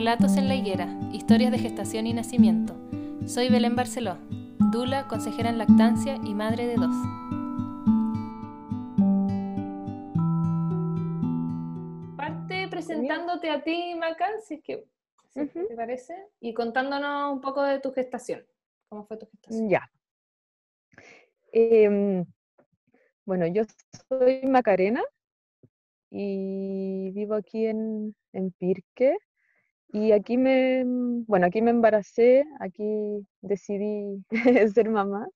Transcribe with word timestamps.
Relatos 0.00 0.38
en 0.38 0.48
la 0.48 0.54
higuera, 0.54 0.88
historias 1.12 1.52
de 1.52 1.58
gestación 1.58 2.06
y 2.06 2.14
nacimiento. 2.14 2.74
Soy 3.26 3.50
Belén 3.50 3.76
Barceló, 3.76 4.16
Dula, 4.72 5.06
consejera 5.08 5.50
en 5.50 5.58
lactancia 5.58 6.16
y 6.24 6.32
madre 6.32 6.66
de 6.66 6.76
dos. 6.76 6.96
Parte 12.16 12.66
presentándote 12.68 13.50
a 13.50 13.62
ti, 13.62 13.94
Macan, 13.94 14.40
si 14.40 14.54
es 14.54 14.62
que 14.62 14.86
si 15.34 15.46
te 15.46 15.76
parece, 15.76 16.14
y 16.40 16.54
contándonos 16.54 17.34
un 17.34 17.42
poco 17.42 17.62
de 17.62 17.78
tu 17.80 17.92
gestación. 17.92 18.42
¿Cómo 18.88 19.04
fue 19.04 19.18
tu 19.18 19.26
gestación? 19.26 19.68
Ya. 19.68 19.90
Em, 21.52 22.24
bueno, 23.26 23.46
yo 23.48 23.64
soy 24.08 24.40
Macarena 24.44 25.02
y 26.10 27.10
vivo 27.10 27.34
aquí 27.34 27.66
en, 27.66 28.16
en 28.32 28.50
Pirque. 28.52 29.18
Y 29.92 30.12
aquí 30.12 30.36
me, 30.36 30.84
bueno, 31.26 31.46
aquí 31.46 31.62
me 31.62 31.70
embaracé, 31.70 32.44
aquí 32.60 33.26
decidí 33.40 34.24
ser 34.74 34.88
mamá. 34.88 35.28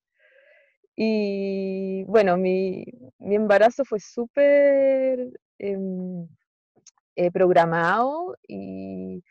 Y 0.95 2.03
bueno, 2.05 2.37
mi, 2.37 2.85
mi 3.19 3.35
embarazo 3.35 3.83
fue 3.83 3.99
súper 3.99 5.29
em, 5.59 6.27
eh, 7.15 7.31
programado 7.31 8.37
y 8.47 9.21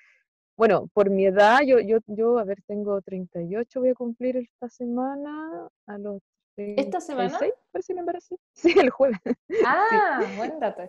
bueno, 0.56 0.88
por 0.92 1.10
mi 1.10 1.26
edad, 1.26 1.60
yo, 1.66 1.80
yo, 1.80 1.98
yo, 2.06 2.38
a 2.38 2.44
ver, 2.44 2.58
tengo 2.66 3.00
38, 3.02 3.80
voy 3.80 3.88
a 3.88 3.94
cumplir 3.94 4.36
esta 4.36 4.68
semana, 4.68 5.68
a 5.86 5.98
los 5.98 6.22
¿Esta 6.56 7.00
semana? 7.00 7.38
Parece 7.72 7.94
me 7.94 8.00
embaracé. 8.00 8.36
Sí, 8.52 8.74
el 8.78 8.90
jueves. 8.90 9.18
Ah, 9.66 10.20
buen 10.36 10.60
dato. 10.60 10.82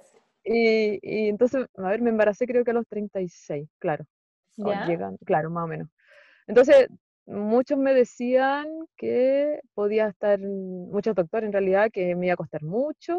Y, 0.43 0.99
y, 1.01 1.29
entonces, 1.29 1.65
a 1.75 1.89
ver, 1.89 2.01
me 2.01 2.11
embaracé 2.11 2.45
creo 2.45 2.63
que 2.63 2.71
a 2.71 2.75
los 2.75 2.87
36, 2.87 3.67
claro. 3.79 4.05
Llegan, 4.57 5.17
claro, 5.25 5.49
más 5.49 5.65
o 5.65 5.67
menos. 5.67 5.89
Entonces, 6.47 6.87
muchos 7.25 7.77
me 7.77 7.93
decían 7.93 8.65
que 8.95 9.59
podía 9.73 10.07
estar, 10.07 10.39
muchos 10.39 11.15
doctores 11.15 11.47
en 11.47 11.53
realidad, 11.53 11.89
que 11.91 12.15
me 12.15 12.27
iba 12.27 12.33
a 12.33 12.37
costar 12.37 12.63
mucho, 12.63 13.17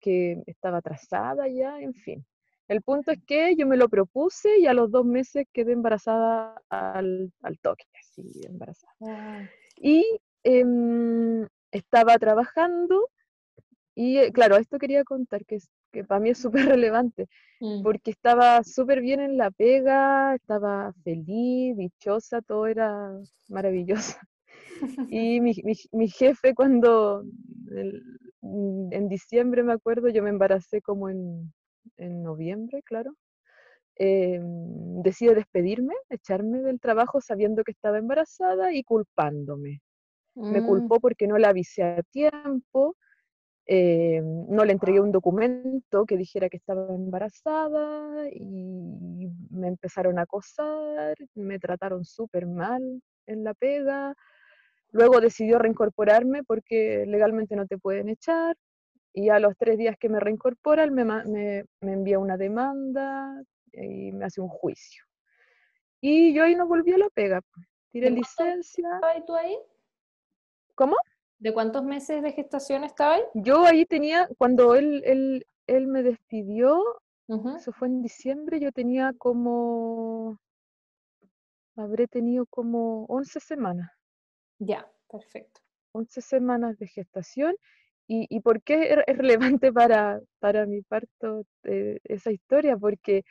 que 0.00 0.42
estaba 0.46 0.78
atrasada 0.78 1.48
ya, 1.48 1.80
en 1.80 1.94
fin. 1.94 2.24
El 2.68 2.82
punto 2.82 3.12
es 3.12 3.18
que 3.24 3.54
yo 3.54 3.66
me 3.66 3.76
lo 3.76 3.88
propuse 3.88 4.58
y 4.58 4.66
a 4.66 4.74
los 4.74 4.90
dos 4.90 5.04
meses 5.04 5.46
quedé 5.52 5.72
embarazada 5.72 6.60
al, 6.68 7.32
al 7.42 7.58
toque, 7.60 7.84
así, 8.00 8.40
embarazada. 8.44 8.92
Y 9.76 10.04
em, 10.42 11.46
estaba 11.70 12.18
trabajando 12.18 13.08
y, 13.96 14.18
eh, 14.18 14.32
claro, 14.32 14.56
esto 14.56 14.78
quería 14.78 15.02
contar, 15.02 15.44
que, 15.44 15.58
que 15.92 16.04
para 16.04 16.20
mí 16.20 16.30
es 16.30 16.38
súper 16.38 16.66
relevante, 16.78 17.26
mm. 17.60 17.82
porque 17.82 18.12
estaba 18.12 18.62
súper 18.62 19.00
bien 19.00 19.18
en 19.18 19.36
la 19.36 19.50
pega, 19.50 20.36
estaba 20.36 20.92
feliz, 21.02 21.76
dichosa, 21.76 22.40
todo 22.42 22.68
era 22.68 23.10
maravilloso. 23.48 24.18
Y 25.10 25.40
mi, 25.40 25.54
mi, 25.64 25.72
mi 25.92 26.08
jefe 26.08 26.54
cuando, 26.54 27.24
en 28.90 29.08
diciembre 29.08 29.62
me 29.62 29.72
acuerdo, 29.72 30.08
yo 30.08 30.22
me 30.22 30.30
embaracé 30.30 30.82
como 30.82 31.08
en 31.08 31.50
en 31.96 32.22
noviembre, 32.22 32.82
claro, 32.82 33.14
eh, 33.98 34.40
decide 34.42 35.34
despedirme, 35.34 35.94
echarme 36.10 36.60
del 36.60 36.80
trabajo 36.80 37.20
sabiendo 37.20 37.64
que 37.64 37.72
estaba 37.72 37.98
embarazada 37.98 38.72
y 38.72 38.82
culpándome. 38.82 39.80
Me 40.34 40.60
mm. 40.60 40.66
culpó 40.66 41.00
porque 41.00 41.26
no 41.26 41.38
la 41.38 41.48
avisé 41.48 41.82
a 41.82 42.02
tiempo, 42.02 42.96
eh, 43.68 44.22
no 44.22 44.64
le 44.64 44.72
entregué 44.72 45.00
un 45.00 45.10
documento 45.10 46.06
que 46.06 46.16
dijera 46.16 46.48
que 46.48 46.56
estaba 46.56 46.86
embarazada 46.94 48.28
y 48.30 49.28
me 49.50 49.68
empezaron 49.68 50.18
a 50.18 50.22
acosar, 50.22 51.16
me 51.34 51.58
trataron 51.58 52.04
súper 52.04 52.46
mal 52.46 53.02
en 53.26 53.42
la 53.44 53.54
pega. 53.54 54.14
Luego 54.92 55.20
decidió 55.20 55.58
reincorporarme 55.58 56.44
porque 56.44 57.04
legalmente 57.06 57.56
no 57.56 57.66
te 57.66 57.76
pueden 57.76 58.08
echar. 58.08 58.56
Y 59.12 59.30
a 59.30 59.40
los 59.40 59.56
tres 59.56 59.78
días 59.78 59.96
que 59.98 60.08
me 60.08 60.20
reincorpora, 60.20 60.86
me, 60.88 61.04
me, 61.04 61.64
me 61.80 61.92
envía 61.92 62.18
una 62.18 62.36
demanda 62.36 63.42
y 63.72 64.12
me 64.12 64.26
hace 64.26 64.40
un 64.40 64.48
juicio. 64.48 65.02
Y 66.00 66.34
yo 66.34 66.44
ahí 66.44 66.54
no 66.54 66.68
volví 66.68 66.92
a 66.92 66.98
la 66.98 67.08
pega. 67.10 67.40
Tiré 67.90 68.10
licencia. 68.10 68.88
¿Estabas 68.94 69.24
tú 69.26 69.34
ahí? 69.34 69.58
¿Cómo? 70.74 70.96
¿De 71.38 71.52
cuántos 71.52 71.84
meses 71.84 72.22
de 72.22 72.32
gestación 72.32 72.84
estaba 72.84 73.14
ahí? 73.14 73.22
Yo 73.34 73.64
ahí 73.64 73.84
tenía, 73.86 74.28
cuando 74.38 74.74
él, 74.74 75.02
él, 75.04 75.46
él 75.66 75.86
me 75.86 76.02
despidió, 76.02 76.82
eso 77.56 77.72
fue 77.72 77.88
en 77.88 78.02
diciembre, 78.02 78.60
yo 78.60 78.72
tenía 78.72 79.12
como, 79.18 80.38
habré 81.76 82.06
tenido 82.08 82.46
como 82.46 83.04
11 83.06 83.40
semanas. 83.40 83.90
Ya, 84.58 84.90
perfecto. 85.10 85.60
11 85.92 86.20
semanas 86.20 86.78
de 86.78 86.86
gestación 86.86 87.56
¿Y, 88.08 88.40
por 88.40 88.62
qué 88.62 89.02
es 89.06 89.16
relevante 89.18 89.72
para, 89.72 90.20
para 90.38 90.66
mi 90.66 90.82
parto 90.82 91.44
eh, 91.64 91.98
esa 92.04 92.30
historia? 92.30 92.76
Porque 92.76 93.24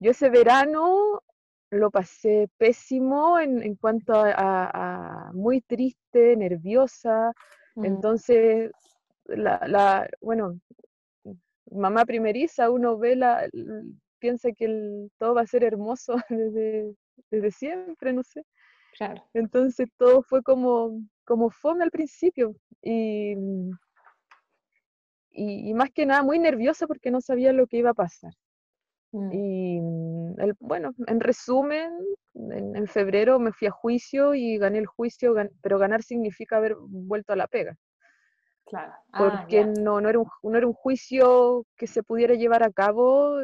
yo 0.00 0.12
ese 0.12 0.30
verano 0.30 1.22
lo 1.72 1.90
pasé 1.90 2.48
pésimo 2.58 3.38
en, 3.38 3.62
en 3.62 3.76
cuanto 3.76 4.12
a, 4.14 5.30
muy 5.32 5.62
triste, 5.62 6.36
nerviosa. 6.36 7.32
Mm. 7.74 7.84
Entonces, 7.86 8.70
la, 9.24 9.60
la, 9.66 10.08
bueno, 10.20 10.60
mamá 11.70 12.04
primeriza, 12.04 12.70
uno 12.70 12.98
ve 12.98 13.16
la, 13.16 13.48
piensa 14.18 14.52
que 14.52 15.08
todo 15.18 15.34
va 15.34 15.42
a 15.42 15.46
ser 15.46 15.64
hermoso 15.64 16.14
desde, 16.28 16.94
desde 17.30 17.50
siempre, 17.50 18.12
no 18.12 18.22
sé. 18.22 18.44
Claro. 18.98 19.24
Entonces 19.32 19.88
todo 19.96 20.22
fue 20.22 20.42
como, 20.42 21.00
como 21.24 21.48
fome 21.48 21.84
al 21.84 21.90
principio. 21.90 22.54
Y, 22.82 23.34
y, 25.30 25.72
más 25.72 25.90
que 25.90 26.04
nada 26.04 26.22
muy 26.22 26.38
nerviosa 26.38 26.86
porque 26.86 27.10
no 27.10 27.22
sabía 27.22 27.54
lo 27.54 27.66
que 27.66 27.78
iba 27.78 27.90
a 27.90 27.94
pasar. 27.94 28.34
Mm. 29.12 29.32
Y 29.32 29.80
mm, 29.80 30.40
el, 30.40 30.56
bueno, 30.60 30.92
en 31.06 31.20
resumen, 31.20 31.92
en, 32.34 32.86
febrero 32.86 33.38
me 33.38 33.52
fui 33.52 33.68
a 33.68 33.70
juicio 33.70 34.34
y 34.34 34.58
gané 34.58 34.78
el 34.78 34.86
juicio, 34.86 35.34
pero 35.60 35.78
ganar 35.78 36.02
significa 36.02 36.56
haber 36.56 36.76
vuelto 36.78 37.32
a 37.32 37.36
la 37.36 37.46
pega. 37.46 37.76
Claro. 38.66 38.92
Ah, 39.12 39.18
porque 39.18 39.66
no, 39.66 40.00
no, 40.00 40.08
era 40.08 40.18
un, 40.18 40.26
no 40.42 40.56
era 40.56 40.66
un 40.66 40.72
juicio 40.72 41.66
que 41.76 41.86
se 41.86 42.02
pudiera 42.02 42.34
llevar 42.34 42.62
a 42.62 42.72
cabo. 42.72 43.36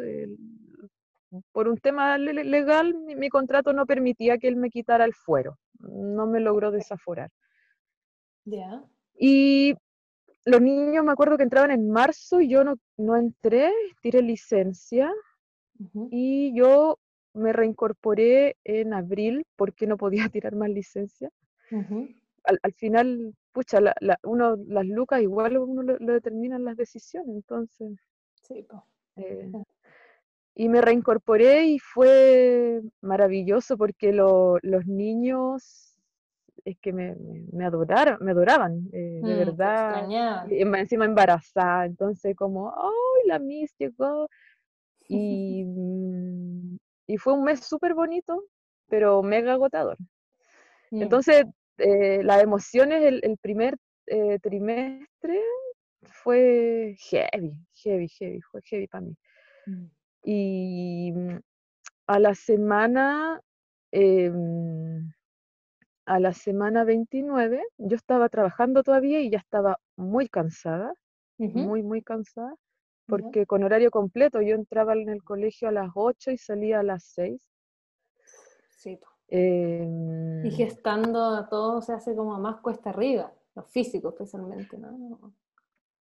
por 1.52 1.68
un 1.68 1.76
tema 1.76 2.16
legal, 2.16 2.94
mi, 2.94 3.14
mi, 3.14 3.28
contrato 3.28 3.72
no 3.74 3.84
permitía 3.84 4.38
que 4.38 4.48
él 4.48 4.56
me 4.56 4.70
quitara 4.70 5.04
el 5.04 5.12
fuero. 5.12 5.58
No 5.80 6.26
me 6.26 6.40
logró 6.40 6.70
desaforar. 6.70 7.30
Ya. 8.44 8.82
Y 9.18 9.74
los 10.46 10.62
niños 10.62 11.04
me 11.04 11.12
acuerdo 11.12 11.36
que 11.36 11.42
entraban 11.42 11.72
en 11.72 11.90
marzo 11.90 12.40
y 12.40 12.48
yo 12.48 12.64
no, 12.64 12.76
no 12.96 13.16
entré, 13.16 13.70
tiré 14.00 14.22
licencia 14.22 15.12
y 16.10 16.54
yo 16.56 16.98
me 17.34 17.52
reincorporé 17.52 18.56
en 18.64 18.94
abril 18.94 19.46
porque 19.56 19.86
no 19.86 19.96
podía 19.96 20.28
tirar 20.32 20.54
más 20.54 20.70
licencia. 20.70 21.30
al, 22.44 22.72
final, 22.74 23.34
pucha, 23.52 23.80
la, 23.80 24.18
uno, 24.22 24.56
las 24.66 24.86
lucas 24.86 25.22
igual 25.22 25.58
uno 25.58 25.82
lo, 25.82 26.12
determinan 26.12 26.64
las 26.64 26.76
decisiones, 26.76 27.34
entonces. 27.34 27.98
Sí, 28.42 28.66
eh, 29.16 29.52
y 30.54 30.68
me 30.68 30.80
reincorporé 30.80 31.66
y 31.66 31.78
fue 31.78 32.80
maravilloso 33.00 33.76
porque 33.76 34.12
los 34.12 34.86
niños 34.86 35.96
es 36.64 36.76
que 36.80 36.92
me, 36.92 37.16
me, 37.52 37.64
adoraron, 37.64 38.18
me 38.20 38.32
adoraban, 38.32 38.88
eh, 38.92 39.20
de 39.22 39.34
mm, 39.34 39.38
verdad. 39.38 40.46
Y 40.50 40.62
encima 40.62 41.04
embarazada, 41.04 41.86
entonces 41.86 42.36
como, 42.36 42.70
¡ay, 42.70 43.28
la 43.28 43.38
Miss 43.38 43.74
llegó! 43.78 44.28
Y, 45.08 45.64
mm, 45.64 46.76
y 47.06 47.16
fue 47.18 47.32
un 47.32 47.44
mes 47.44 47.60
súper 47.60 47.94
bonito, 47.94 48.44
pero 48.88 49.22
mega 49.22 49.54
agotador. 49.54 49.96
Mm. 50.90 51.02
Entonces, 51.02 51.44
eh, 51.78 52.22
las 52.22 52.42
emociones 52.42 53.02
el, 53.02 53.20
el 53.22 53.38
primer 53.38 53.76
eh, 54.06 54.38
trimestre 54.40 55.40
fue 56.02 56.96
heavy, 57.10 57.54
heavy, 57.74 58.08
heavy, 58.08 58.40
fue 58.42 58.60
heavy 58.64 58.86
para 58.86 59.04
mí. 59.04 59.16
Y 60.24 61.12
a 62.06 62.18
la 62.18 62.34
semana... 62.34 63.40
Eh, 63.92 64.30
a 66.08 66.18
la 66.18 66.32
semana 66.32 66.84
29, 66.84 67.62
yo 67.76 67.96
estaba 67.96 68.30
trabajando 68.30 68.82
todavía 68.82 69.20
y 69.20 69.28
ya 69.28 69.38
estaba 69.38 69.78
muy 69.94 70.26
cansada, 70.28 70.94
muy, 71.36 71.82
muy 71.82 72.02
cansada, 72.02 72.54
porque 73.08 73.46
con 73.46 73.64
horario 73.64 73.90
completo 73.90 74.40
yo 74.42 74.54
entraba 74.54 74.94
en 74.94 75.08
el 75.08 75.22
colegio 75.22 75.68
a 75.68 75.72
las 75.72 75.90
8 75.94 76.30
y 76.30 76.38
salía 76.38 76.80
a 76.80 76.82
las 76.82 77.04
6. 77.04 77.42
Sí. 78.70 78.98
Em, 79.28 80.44
y 80.46 80.50
gestando 80.50 81.46
todo 81.48 81.82
se 81.82 81.92
hace 81.92 82.14
como 82.14 82.38
más 82.38 82.60
cuesta 82.60 82.90
arriba, 82.90 83.32
lo 83.54 83.62
físico 83.62 84.10
especialmente, 84.10 84.78
¿no? 84.78 85.32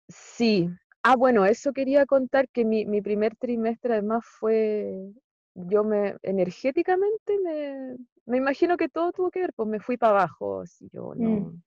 Sí. 0.08 0.70
Ah, 1.04 1.16
bueno, 1.16 1.46
eso 1.46 1.74
quería 1.74 2.06
contar 2.06 2.50
que 2.50 2.66
mi, 2.66 2.86
mi 2.86 3.02
primer 3.02 3.36
trimestre 3.36 3.94
además 3.94 4.26
fue 4.26 5.14
yo 5.56 5.84
me, 5.84 6.16
energéticamente, 6.22 7.40
me, 7.44 7.98
me 8.26 8.38
imagino 8.38 8.78
que 8.78 8.90
todo 8.90 9.12
tuvo 9.12 9.32
que 9.32 9.42
ver, 9.42 9.54
pues 9.54 9.68
me 9.68 9.80
fui 9.80 9.98
para 9.98 10.12
abajo, 10.12 10.62
así 10.62 10.90
yo 10.94 11.14
no... 11.16 11.30
Mm. 11.30 11.62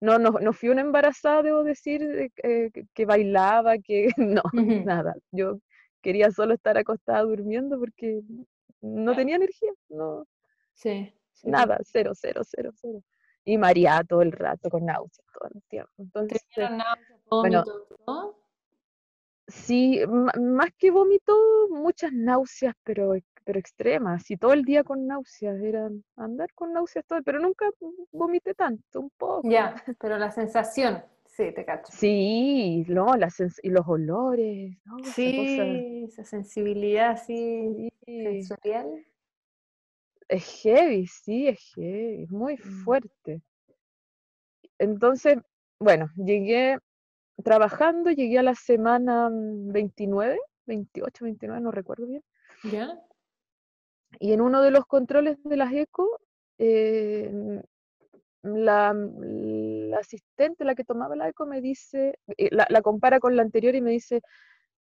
No, 0.00 0.18
no, 0.18 0.30
no 0.32 0.52
fui 0.52 0.68
una 0.68 0.82
embarazada, 0.82 1.42
debo 1.42 1.64
decir, 1.64 2.02
eh, 2.02 2.70
que, 2.70 2.86
que 2.92 3.06
bailaba, 3.06 3.78
que 3.78 4.08
no, 4.16 4.42
nada. 4.84 5.14
Yo 5.30 5.58
quería 6.02 6.30
solo 6.30 6.54
estar 6.54 6.76
acostada 6.76 7.22
durmiendo 7.22 7.78
porque 7.78 8.22
no 8.80 9.16
tenía 9.16 9.36
energía, 9.36 9.72
no. 9.88 10.26
Sí. 10.74 11.12
Nada, 11.42 11.78
cero, 11.82 12.12
cero, 12.14 12.42
cero, 12.44 12.70
cero. 12.74 13.02
Y 13.44 13.58
mareada 13.58 14.04
todo 14.04 14.22
el 14.22 14.32
rato, 14.32 14.70
con 14.70 14.86
náuseas 14.86 15.26
todo 15.32 15.48
el 15.54 15.62
tiempo. 15.68 15.92
Entonces, 15.98 16.42
náuseas, 16.56 17.20
bueno, 17.30 17.64
¿no? 18.06 18.38
Sí, 19.46 20.00
más 20.06 20.70
que 20.78 20.90
vómito, 20.90 21.34
muchas 21.70 22.12
náuseas, 22.12 22.74
pero, 22.82 23.14
pero 23.44 23.58
extremas. 23.58 24.30
Y 24.30 24.36
todo 24.36 24.52
el 24.52 24.62
día 24.62 24.82
con 24.82 25.06
náuseas, 25.06 25.60
era 25.60 25.88
andar 26.16 26.52
con 26.54 26.72
náuseas 26.72 27.04
todo, 27.06 27.22
pero 27.22 27.38
nunca 27.38 27.70
vomité 28.12 28.54
tanto, 28.54 29.00
un 29.00 29.10
poco. 29.10 29.48
Ya, 29.48 29.74
pero 29.98 30.18
la 30.18 30.30
sensación, 30.30 31.02
sí, 31.26 31.52
te 31.52 31.64
cacho. 31.64 31.92
Sí, 31.92 32.84
no, 32.88 33.14
la 33.16 33.28
y 33.62 33.70
los 33.70 33.86
olores, 33.86 34.76
¿no? 34.84 34.98
Sí, 35.04 36.04
esa, 36.04 36.24
sensibilidad 36.24 37.10
así 37.10 37.90
sensorial. 38.06 39.06
Es 40.26 40.62
heavy, 40.62 41.06
sí, 41.06 41.48
es 41.48 41.60
heavy, 41.74 42.22
es 42.24 42.30
muy 42.30 42.54
mm. 42.54 42.84
fuerte. 42.84 43.42
Entonces, 44.78 45.38
bueno, 45.78 46.08
llegué 46.16 46.78
trabajando, 47.42 48.10
llegué 48.10 48.38
a 48.38 48.42
la 48.42 48.54
semana 48.54 49.28
29, 49.30 50.38
28, 50.66 51.24
29, 51.24 51.60
no 51.60 51.70
recuerdo 51.70 52.06
bien. 52.06 52.22
¿Ya? 52.64 52.98
Y 54.18 54.32
en 54.32 54.40
uno 54.40 54.62
de 54.62 54.70
los 54.70 54.86
controles 54.86 55.42
de 55.44 55.56
las 55.56 55.72
ECO, 55.72 56.08
eh, 56.58 57.62
la, 58.42 58.94
asistente, 59.98 60.64
la 60.64 60.74
que 60.74 60.84
tomaba 60.84 61.16
la 61.16 61.28
ECO, 61.28 61.46
me 61.46 61.60
dice, 61.60 62.18
eh, 62.36 62.50
la, 62.50 62.82
compara 62.82 63.20
con 63.20 63.36
la 63.36 63.42
anterior 63.42 63.74
y 63.74 63.80
me 63.80 63.90
dice, 63.90 64.22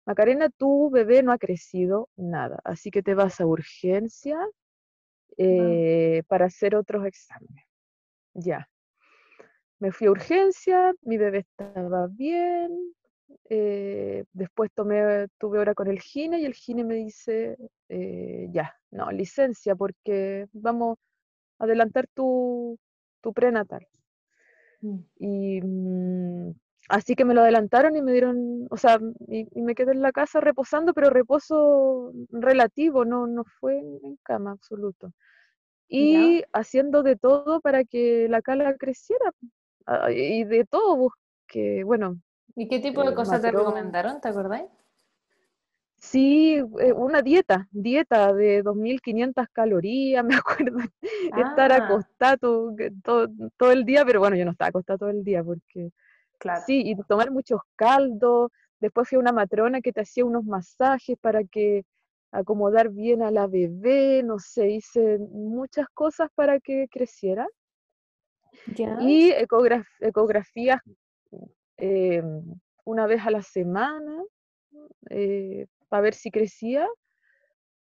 Macarena, 0.05 0.49
tu 0.49 0.89
bebé 0.89 1.23
no 1.23 1.31
ha 1.31 1.37
crecido 1.37 2.09
nada, 2.15 2.59
así 2.63 2.89
que 2.91 3.03
te 3.03 3.13
vas 3.13 3.39
a 3.39 3.45
urgencia 3.45 4.39
eh, 5.37 6.23
para 6.27 6.45
hacer 6.45 6.75
otros 6.75 7.05
exámenes. 7.05 7.65
Ya. 8.33 8.67
Me 9.79 9.91
fui 9.91 10.07
a 10.07 10.11
urgencia, 10.11 10.93
mi 11.01 11.17
bebé 11.17 11.39
estaba 11.39 12.07
bien, 12.07 12.93
eh, 13.49 14.23
después 14.33 14.71
tomé, 14.73 15.27
tuve 15.37 15.59
hora 15.59 15.73
con 15.73 15.87
el 15.87 15.99
gine 15.99 16.39
y 16.39 16.45
el 16.45 16.53
gine 16.53 16.83
me 16.83 16.95
dice, 16.95 17.57
eh, 17.89 18.47
ya, 18.51 18.75
no, 18.91 19.11
licencia, 19.11 19.75
porque 19.75 20.47
vamos 20.53 20.97
a 21.59 21.65
adelantar 21.65 22.07
tu, 22.13 22.77
tu 23.21 23.33
prenatal. 23.33 23.87
Mm. 24.81 24.99
Y 25.19 25.61
mm, 25.61 26.51
así 26.89 27.15
que 27.15 27.25
me 27.25 27.33
lo 27.33 27.41
adelantaron 27.41 27.95
y 27.95 28.01
me 28.01 28.11
dieron, 28.13 28.67
o 28.69 28.77
sea, 28.77 28.99
y, 29.27 29.47
me 29.59 29.75
quedé 29.75 29.91
en 29.91 30.01
la 30.01 30.11
casa 30.11 30.41
reposando, 30.41 30.93
pero 30.93 31.09
reposo 31.09 32.13
relativo, 32.29 33.05
no, 33.05 33.27
no 33.27 33.43
fue 33.59 33.79
en 33.79 34.17
cama 34.23 34.51
absoluto. 34.51 35.13
Y 35.93 36.41
haciendo 36.53 37.03
de 37.03 37.17
todo 37.17 37.59
para 37.59 37.83
que 37.83 38.27
la 38.29 38.41
cala 38.41 38.75
creciera, 38.77 39.33
Ah, 39.85 40.11
y 40.11 40.43
de 40.43 40.65
todo, 40.65 41.11
que 41.47 41.83
bueno. 41.83 42.19
¿Y 42.55 42.67
qué 42.67 42.79
tipo 42.79 43.03
de 43.03 43.11
eh, 43.11 43.15
cosas 43.15 43.41
te 43.41 43.51
recomendaron? 43.51 44.19
¿Te 44.21 44.29
acordáis? 44.29 44.65
Sí, 45.97 46.55
eh, 46.79 46.93
una 46.93 47.21
dieta, 47.21 47.67
dieta 47.71 48.33
de 48.33 48.63
2.500 48.63 49.47
calorías, 49.53 50.25
me 50.25 50.35
acuerdo, 50.35 50.79
estar 51.11 51.71
ah. 51.71 51.85
acostado 51.85 52.73
todo, 53.03 53.27
todo, 53.55 53.71
el 53.71 53.85
día, 53.85 54.03
pero 54.03 54.19
bueno, 54.19 54.35
yo 54.35 54.43
no 54.43 54.51
estaba 54.51 54.69
acostado 54.69 54.99
todo 54.99 55.09
el 55.09 55.23
día 55.23 55.43
porque, 55.43 55.91
claro. 56.39 56.63
sí, 56.65 56.81
y 56.85 56.95
tomar 57.03 57.29
muchos 57.29 57.61
caldos, 57.75 58.49
después 58.79 59.07
fui 59.07 59.17
a 59.17 59.19
una 59.19 59.31
matrona 59.31 59.79
que 59.79 59.93
te 59.93 60.01
hacía 60.01 60.25
unos 60.25 60.43
masajes 60.43 61.17
para 61.21 61.43
que 61.43 61.83
acomodar 62.31 62.89
bien 62.89 63.21
a 63.21 63.29
la 63.29 63.45
bebé, 63.45 64.23
no 64.23 64.39
sé, 64.39 64.71
hice 64.71 65.19
muchas 65.19 65.87
cosas 65.93 66.29
para 66.33 66.59
que 66.59 66.87
creciera. 66.89 67.47
Y 68.99 69.31
ecografías 69.31 70.81
em, 71.81 72.43
una 72.85 73.07
vez 73.07 73.25
a 73.25 73.31
la 73.31 73.41
semana 73.41 74.23
eh, 75.09 75.67
para 75.89 76.01
ver 76.01 76.13
si 76.13 76.31
crecía. 76.31 76.87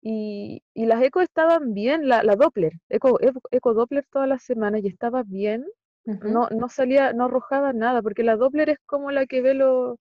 Y, 0.03 0.63
las 0.73 1.03
eco 1.03 1.21
estaban 1.21 1.73
bien, 1.73 2.07
la, 2.07 2.21
Doppler, 2.35 2.73
eco, 2.89 3.19
eco, 3.51 3.73
Doppler 3.73 4.05
todas 4.11 4.27
las 4.27 4.43
semanas 4.43 4.81
y 4.83 4.87
estaba 4.87 5.23
bien. 5.23 5.65
no, 6.05 6.47
no 6.49 6.69
salía, 6.69 7.13
no 7.13 7.25
arrojaba 7.25 7.73
nada, 7.73 8.01
porque 8.01 8.23
la 8.23 8.35
Doppler 8.35 8.69
es 8.69 8.79
como 8.87 9.11
la 9.11 9.27
que 9.27 9.41
ve 9.41 9.53
los 9.53 9.97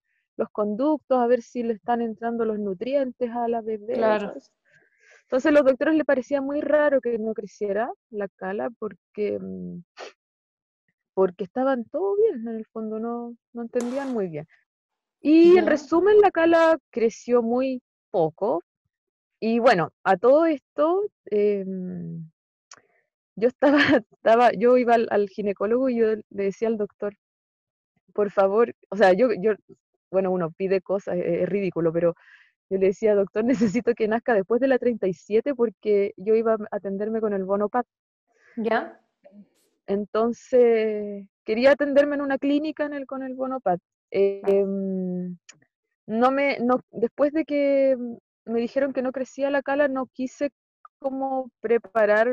conductos, 0.52 1.18
a 1.18 1.26
ver 1.26 1.42
si 1.42 1.62
le 1.62 1.74
están 1.74 2.00
entrando 2.00 2.46
los 2.46 2.58
nutrientes 2.58 3.30
a 3.30 3.48
la 3.48 3.60
bebé. 3.60 3.94
Claro. 3.94 4.34
Entonces 5.30 5.52
los 5.52 5.64
doctores 5.64 5.94
le 5.94 6.04
parecía 6.04 6.40
muy 6.40 6.60
raro 6.60 7.00
que 7.00 7.16
no 7.18 7.34
creciera 7.34 7.92
la 8.10 8.26
cala 8.28 8.68
porque 8.78 9.38
mm, 9.38 9.82
porque 11.14 11.44
estaban 11.44 11.84
todo 11.84 12.16
bien, 12.16 12.48
en 12.48 12.56
el 12.56 12.66
fondo 12.66 12.98
no, 12.98 13.36
no 13.52 13.62
entendían 13.62 14.12
muy 14.12 14.28
bien. 14.28 14.46
Y 15.20 15.58
en 15.58 15.66
resumen, 15.66 16.20
la 16.20 16.30
cala 16.30 16.78
creció 16.90 17.42
muy 17.42 17.82
poco. 18.10 18.62
Y 19.40 19.58
bueno, 19.58 19.90
a 20.04 20.16
todo 20.16 20.46
esto, 20.46 21.02
em, 21.26 22.30
yo 23.36 23.48
estaba, 23.48 23.78
estaba, 24.12 24.52
yo 24.52 24.76
iba 24.76 24.94
al, 24.94 25.28
ginecólogo 25.28 25.88
y 25.88 25.98
yo 25.98 26.06
le 26.30 26.44
decía 26.44 26.68
al 26.68 26.78
doctor, 26.78 27.16
por 28.14 28.30
favor, 28.30 28.74
o 28.90 28.96
sea, 28.96 29.12
yo, 29.12 29.28
yo 29.38 29.54
bueno, 30.10 30.30
uno 30.30 30.50
pide 30.50 30.80
cosas, 30.80 31.16
es, 31.18 31.48
ridículo, 31.48 31.92
pero 31.92 32.14
yo 32.70 32.78
le 32.78 32.86
decía, 32.88 33.14
doctor, 33.14 33.44
necesito 33.84 33.94
que 33.94 34.08
nazca 34.08 34.34
después 34.34 34.60
de 34.60 34.68
la 34.68 34.78
37 34.78 35.54
porque 35.54 36.14
yo 36.16 36.34
iba 36.34 36.54
a 36.54 36.58
atenderme 36.70 37.20
con 37.20 37.32
el 37.32 37.44
bonopat. 37.44 37.86
¿Ya? 38.56 38.99
Entonces, 39.90 41.26
quería 41.44 41.72
atenderme 41.72 42.14
en 42.14 42.20
una 42.20 42.38
clínica 42.38 42.84
en 42.84 42.94
el, 42.94 43.06
con 43.06 43.24
el 43.24 43.34
Bonopat. 43.34 43.80
Em, 44.12 45.36
no 46.06 46.30
me, 46.30 46.60
no, 46.60 46.80
después 46.92 47.32
de 47.32 47.44
que 47.44 47.96
me 48.44 48.60
dijeron 48.60 48.92
que 48.92 49.02
no 49.02 49.10
crecía 49.10 49.50
la 49.50 49.62
cala, 49.62 49.88
no 49.88 50.06
quise 50.06 50.50
como 51.00 51.50
preparar 51.60 52.28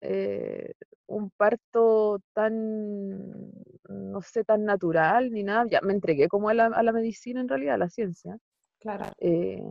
eh, 0.00 0.72
un 1.06 1.30
parto 1.36 2.18
tan, 2.32 3.52
no 3.90 4.22
sé, 4.22 4.42
tan 4.44 4.64
natural 4.64 5.32
ni 5.32 5.42
nada. 5.42 5.66
Ya 5.70 5.82
me 5.82 5.92
entregué 5.92 6.28
como 6.28 6.48
a 6.48 6.54
la, 6.54 6.66
a 6.66 6.82
la 6.82 6.92
medicina 6.92 7.42
en 7.42 7.48
realidad, 7.48 7.74
a 7.74 7.78
la 7.78 7.90
ciencia. 7.90 8.38
Claro. 8.80 9.04
Eh, 9.18 9.62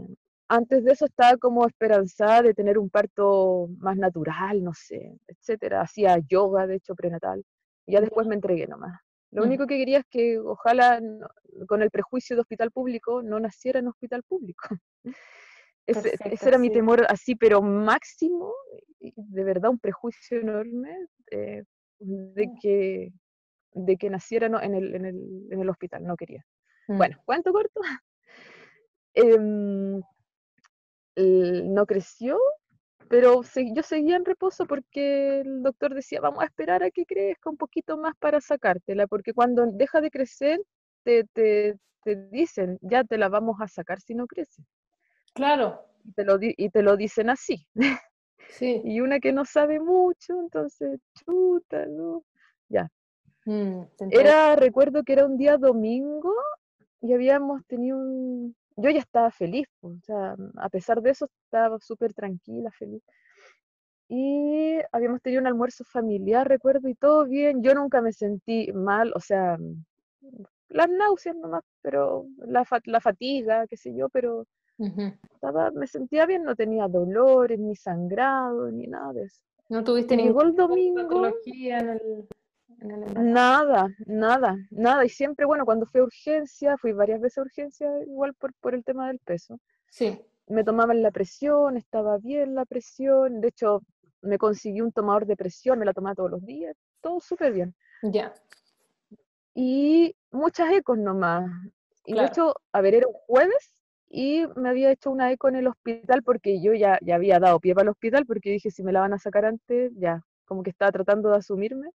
antes 0.52 0.84
de 0.84 0.92
eso 0.92 1.06
estaba 1.06 1.38
como 1.38 1.66
esperanzada 1.66 2.42
de 2.42 2.54
tener 2.54 2.78
un 2.78 2.90
parto 2.90 3.70
más 3.78 3.96
natural, 3.96 4.62
no 4.62 4.74
sé, 4.74 5.18
etcétera. 5.28 5.82
Hacía 5.82 6.18
yoga, 6.28 6.68
de 6.68 6.76
hecho, 6.76 6.94
prenatal. 6.94 7.42
Y 7.86 7.94
ya 7.94 8.02
después 8.02 8.28
me 8.28 8.36
entregué 8.36 8.68
nomás. 8.68 9.00
Lo 9.32 9.44
mm. 9.44 9.46
único 9.46 9.66
que 9.66 9.78
quería 9.78 10.00
es 10.00 10.06
que 10.10 10.40
ojalá 10.40 11.02
con 11.70 11.82
el 11.82 11.90
prejuicio 11.90 12.36
de 12.36 12.42
hospital 12.42 12.70
público 12.72 13.22
no 13.22 13.40
naciera 13.40 13.80
en 13.80 13.88
hospital 13.88 14.24
público. 14.24 14.68
ese, 15.88 16.18
era 16.46 16.58
mi 16.58 16.70
temor 16.70 17.06
así, 17.08 17.36
pero 17.36 17.62
máximo, 17.62 18.54
de 19.00 19.44
verdad 19.46 19.72
un 19.72 19.80
prejuicio 19.80 20.42
enorme 20.42 21.08
eh, 21.32 21.64
de, 22.00 22.48
mm. 22.48 22.60
que, 22.62 23.14
de 23.72 23.96
que 23.96 24.10
naciera 24.10 24.48
en, 24.48 24.76
el, 24.76 24.96
en, 24.96 25.06
el, 25.06 25.48
en 25.50 25.62
el 25.62 25.70
hospital, 25.70 26.04
no 26.04 26.18
quería. 26.18 26.44
Mm. 26.90 26.98
Bueno, 26.98 27.18
¿cuánto 27.24 27.54
corto? 27.54 27.80
Em, 29.14 30.02
no 31.16 31.86
creció, 31.86 32.40
pero 33.10 33.42
yo 33.44 33.84
seguía 33.84 34.16
en 34.16 34.26
reposo 34.26 34.66
porque 34.66 35.42
el 35.42 35.62
doctor 35.62 35.94
decía, 35.94 36.22
vamos 36.22 36.44
a 36.44 36.46
esperar 36.46 36.82
a 36.84 36.92
que 36.92 37.06
crezca 37.06 37.50
un 37.50 37.58
poquito 37.58 37.98
más 37.98 38.16
para 38.18 38.40
sacártela, 38.40 39.08
porque 39.08 39.34
cuando 39.34 39.66
deja 39.68 40.00
de 40.00 40.10
crecer, 40.10 40.62
te, 41.04 41.26
te, 41.34 41.78
te 42.04 42.16
dicen, 42.32 42.78
ya 42.82 43.04
te 43.04 43.18
la 43.18 43.30
vamos 43.30 43.58
a 43.60 43.68
sacar 43.68 44.00
si 44.00 44.16
no 44.16 44.28
crece. 44.28 44.64
Claro. 45.34 45.82
Y 46.04 46.14
te 46.14 46.24
lo, 46.24 46.38
y 46.40 46.70
te 46.70 46.82
lo 46.82 46.98
dicen 46.98 47.30
así. 47.30 47.68
Sí. 48.50 48.82
y 48.84 49.00
una 49.00 49.20
que 49.20 49.32
no 49.32 49.46
sabe 49.46 49.80
mucho, 49.80 50.40
entonces, 50.40 51.00
chuta, 51.14 51.86
¿no? 51.86 52.24
Ya. 52.68 52.90
Mm, 53.46 53.84
era, 54.12 54.56
recuerdo 54.56 55.04
que 55.04 55.14
era 55.14 55.26
un 55.26 55.38
día 55.38 55.58
domingo 55.58 56.34
y 57.02 57.14
habíamos 57.14 57.66
tenido 57.66 57.98
un, 57.98 58.56
yo 58.82 58.90
ya 58.90 59.00
estaba 59.00 59.32
feliz, 59.32 59.68
o 59.82 59.94
sea, 60.04 60.36
a 60.58 60.70
pesar 60.70 61.02
de 61.02 61.12
eso 61.12 61.28
estaba 61.46 61.80
súper 61.80 62.14
tranquila, 62.14 62.72
feliz. 62.72 63.02
Y 64.10 64.78
habíamos 64.92 65.22
tenido 65.22 65.42
un 65.42 65.48
almuerzo 65.48 65.86
familiar, 65.86 66.48
recuerdo, 66.48 66.90
y 66.90 66.96
todo 66.96 67.26
bien. 67.26 67.64
Yo 67.64 67.74
nunca 67.74 68.02
me 68.02 68.12
sentí 68.12 68.72
mal, 68.74 69.14
o 69.16 69.22
sea, 69.22 69.58
las 70.68 70.90
náuseas 70.90 71.36
nomás, 71.38 71.64
pero 71.82 72.26
la, 72.38 72.66
la 72.86 73.00
fatiga, 73.00 73.68
qué 73.68 73.78
sé 73.78 73.96
yo, 73.96 74.10
pero 74.10 74.46
estaba, 75.34 75.72
me 75.72 75.88
sentía 75.88 76.26
bien, 76.26 76.44
no 76.44 76.56
tenía 76.56 76.88
dolores, 76.88 77.60
ni 77.60 77.76
sangrado, 77.76 78.70
ni 78.72 78.88
nada 78.88 79.14
de 79.14 79.24
eso. 79.24 79.42
¿No 79.70 79.84
tuviste 79.84 80.18
ningún 80.18 80.56
domingo? 80.56 81.28
En 81.46 81.90
el, 81.90 82.28
nada, 82.82 83.88
nada, 84.06 84.58
nada. 84.70 85.06
Y 85.06 85.10
siempre, 85.10 85.46
bueno, 85.46 85.66
cuando 85.66 85.86
fui 85.86 86.02
a 86.02 86.04
urgencia, 86.04 86.78
fui 86.78 86.94
varias 86.94 87.22
veces 87.22 87.38
a 87.38 87.42
urgencia, 87.42 88.04
igual 88.04 88.34
por, 88.34 88.54
por 88.56 88.74
el 88.74 88.84
tema 88.84 89.08
del 89.08 89.20
peso. 89.20 89.60
Sí. 89.90 90.20
Me 90.48 90.64
tomaban 90.64 91.02
la 91.02 91.12
presión, 91.12 91.78
estaba 91.78 92.18
bien 92.18 92.56
la 92.56 92.66
presión. 92.66 93.42
De 93.42 93.50
hecho, 93.50 93.82
me 94.22 94.38
conseguí 94.38 94.82
un 94.82 94.92
tomador 94.92 95.26
de 95.26 95.36
presión, 95.36 95.80
me 95.80 95.86
la 95.86 95.94
tomaba 95.94 96.16
todos 96.16 96.32
los 96.32 96.46
días, 96.46 96.76
todo 97.02 97.20
súper 97.20 97.54
bien. 97.54 97.76
Ya. 98.04 98.34
Y 99.54 100.16
muchas 100.32 100.72
ecos 100.72 100.98
nomás. 100.98 101.50
Y 102.06 102.14
de 102.14 102.26
hecho, 102.26 102.56
a 102.72 102.82
ver, 102.82 102.96
era 102.96 103.08
un 103.08 103.14
jueves 103.14 103.78
y 104.10 104.46
me 104.56 104.70
había 104.70 104.92
hecho 104.92 105.12
una 105.12 105.32
eco 105.32 105.48
en 105.48 105.56
el 105.56 105.68
hospital 105.68 106.24
porque 106.24 106.62
yo 106.62 106.74
ya, 106.74 107.00
ya 107.02 107.16
había 107.16 107.40
dado 107.40 107.60
pie 107.60 107.74
para 107.74 107.84
el 107.84 107.90
hospital 107.90 108.26
porque 108.26 108.52
dije, 108.52 108.72
si 108.72 108.84
me 108.84 108.92
la 108.92 109.02
van 109.02 109.14
a 109.14 109.20
sacar 109.20 109.46
antes, 109.46 109.92
ya, 109.96 110.22
como 110.46 110.64
que 110.64 110.72
estaba 110.72 110.92
tratando 110.92 111.30
de 111.30 111.38
asumirme. 111.38 111.92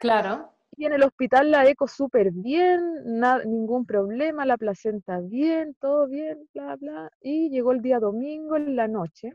Claro. 0.00 0.54
Y 0.76 0.86
en 0.86 0.94
el 0.94 1.02
hospital 1.02 1.50
la 1.50 1.68
eco 1.68 1.86
súper 1.86 2.30
bien, 2.32 2.80
nada, 3.04 3.44
ningún 3.44 3.84
problema, 3.84 4.46
la 4.46 4.56
placenta 4.56 5.20
bien, 5.20 5.74
todo 5.78 6.08
bien, 6.08 6.48
bla, 6.54 6.76
bla. 6.76 7.12
Y 7.20 7.50
llegó 7.50 7.72
el 7.72 7.82
día 7.82 7.98
domingo 7.98 8.56
en 8.56 8.76
la 8.76 8.88
noche 8.88 9.34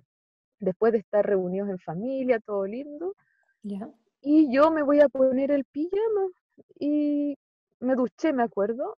después 0.59 0.91
de 0.93 0.99
estar 0.99 1.23
reunidos 1.23 1.69
en 1.69 1.77
familia, 1.77 2.39
todo 2.39 2.65
lindo. 2.65 3.15
Y 4.21 4.51
yo 4.51 4.71
me 4.71 4.81
voy 4.81 5.01
a 5.01 5.09
poner 5.09 5.51
el 5.51 5.65
pijama 5.65 6.29
y 6.79 7.37
me 7.79 7.95
duché, 7.95 8.33
me 8.33 8.43
acuerdo. 8.43 8.97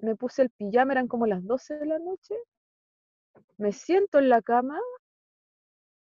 Me 0.00 0.16
puse 0.16 0.42
el 0.42 0.50
pijama, 0.50 0.92
eran 0.92 1.06
como 1.06 1.26
las 1.26 1.44
12 1.44 1.76
de 1.76 1.86
la 1.86 1.98
noche. 2.00 2.34
Me 3.56 3.72
siento 3.72 4.18
en 4.18 4.28
la 4.28 4.42
cama 4.42 4.80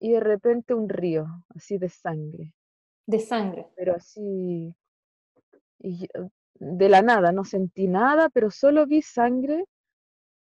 y 0.01 0.13
de 0.13 0.21
repente 0.21 0.75
un 0.75 0.89
río, 0.89 1.27
así 1.55 1.79
de 1.79 1.89
sangre. 1.89 2.55
De 3.07 3.19
sangre. 3.19 3.67
Pero 3.77 3.95
así, 3.95 4.75
y 5.79 6.09
de 6.55 6.89
la 6.89 7.03
nada, 7.03 7.33
no 7.33 7.45
sentí 7.45 7.89
nada, 7.89 8.29
pero 8.29 8.51
solo 8.51 8.87
vi 8.87 9.03
sangre 9.03 9.65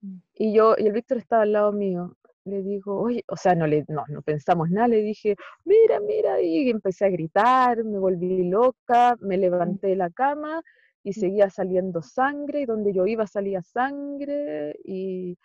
mm. 0.02 0.18
y 0.36 0.54
yo, 0.54 0.76
y 0.78 0.88
el 0.88 0.94
Víctor 0.94 1.18
estaba 1.18 1.44
al 1.44 1.54
lado 1.54 1.72
mío 1.72 2.18
le 2.48 2.64
digo, 2.64 3.00
oye, 3.00 3.24
o 3.28 3.36
sea, 3.36 3.56
no, 3.56 3.68
le, 3.68 3.86
no, 3.88 4.06
no 4.08 4.22
pensamos 4.22 4.70
nada, 4.70 4.88
le 4.88 5.02
dije, 5.02 5.36
mira, 5.66 6.00
mira, 6.00 6.42
y 6.42 6.70
empecé 6.70 7.06
a 7.06 7.10
gritar, 7.10 7.84
me 7.84 8.00
volví 8.00 8.44
loca, 8.50 9.16
me 9.20 9.38
levanté 9.38 9.88
de 9.88 9.96
la 9.98 10.10
cama 10.10 10.62
y 11.04 11.14
seguía 11.14 11.50
saliendo 11.50 12.02
sangre, 12.02 12.62
y 12.62 12.66
donde 12.66 12.94
yo 12.94 13.06
iba 13.06 13.28
salía 13.28 13.62
sangre, 13.62 14.76
y 14.84 15.38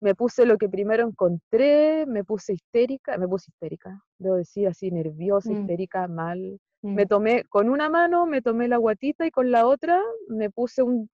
me 0.00 0.14
puse 0.14 0.46
lo 0.46 0.58
que 0.58 0.68
primero 0.68 1.06
encontré, 1.06 2.06
me 2.06 2.24
puse 2.24 2.54
histérica, 2.54 3.18
me 3.18 3.26
puse 3.28 3.50
histérica, 3.50 4.02
debo 4.18 4.36
decir 4.36 4.68
así, 4.68 4.90
nerviosa, 4.90 5.50
mm. 5.50 5.60
histérica, 5.60 6.08
mal. 6.08 6.60
Me 6.82 7.04
mm. 7.04 7.08
tomé, 7.08 7.44
con 7.44 7.68
una 7.68 7.88
mano 7.88 8.26
me 8.26 8.40
tomé 8.40 8.68
la 8.68 8.76
guatita 8.76 9.26
y 9.26 9.30
con 9.30 9.50
la 9.50 9.66
otra 9.66 10.00
me 10.28 10.50
puse 10.50 10.82
un, 10.82 11.10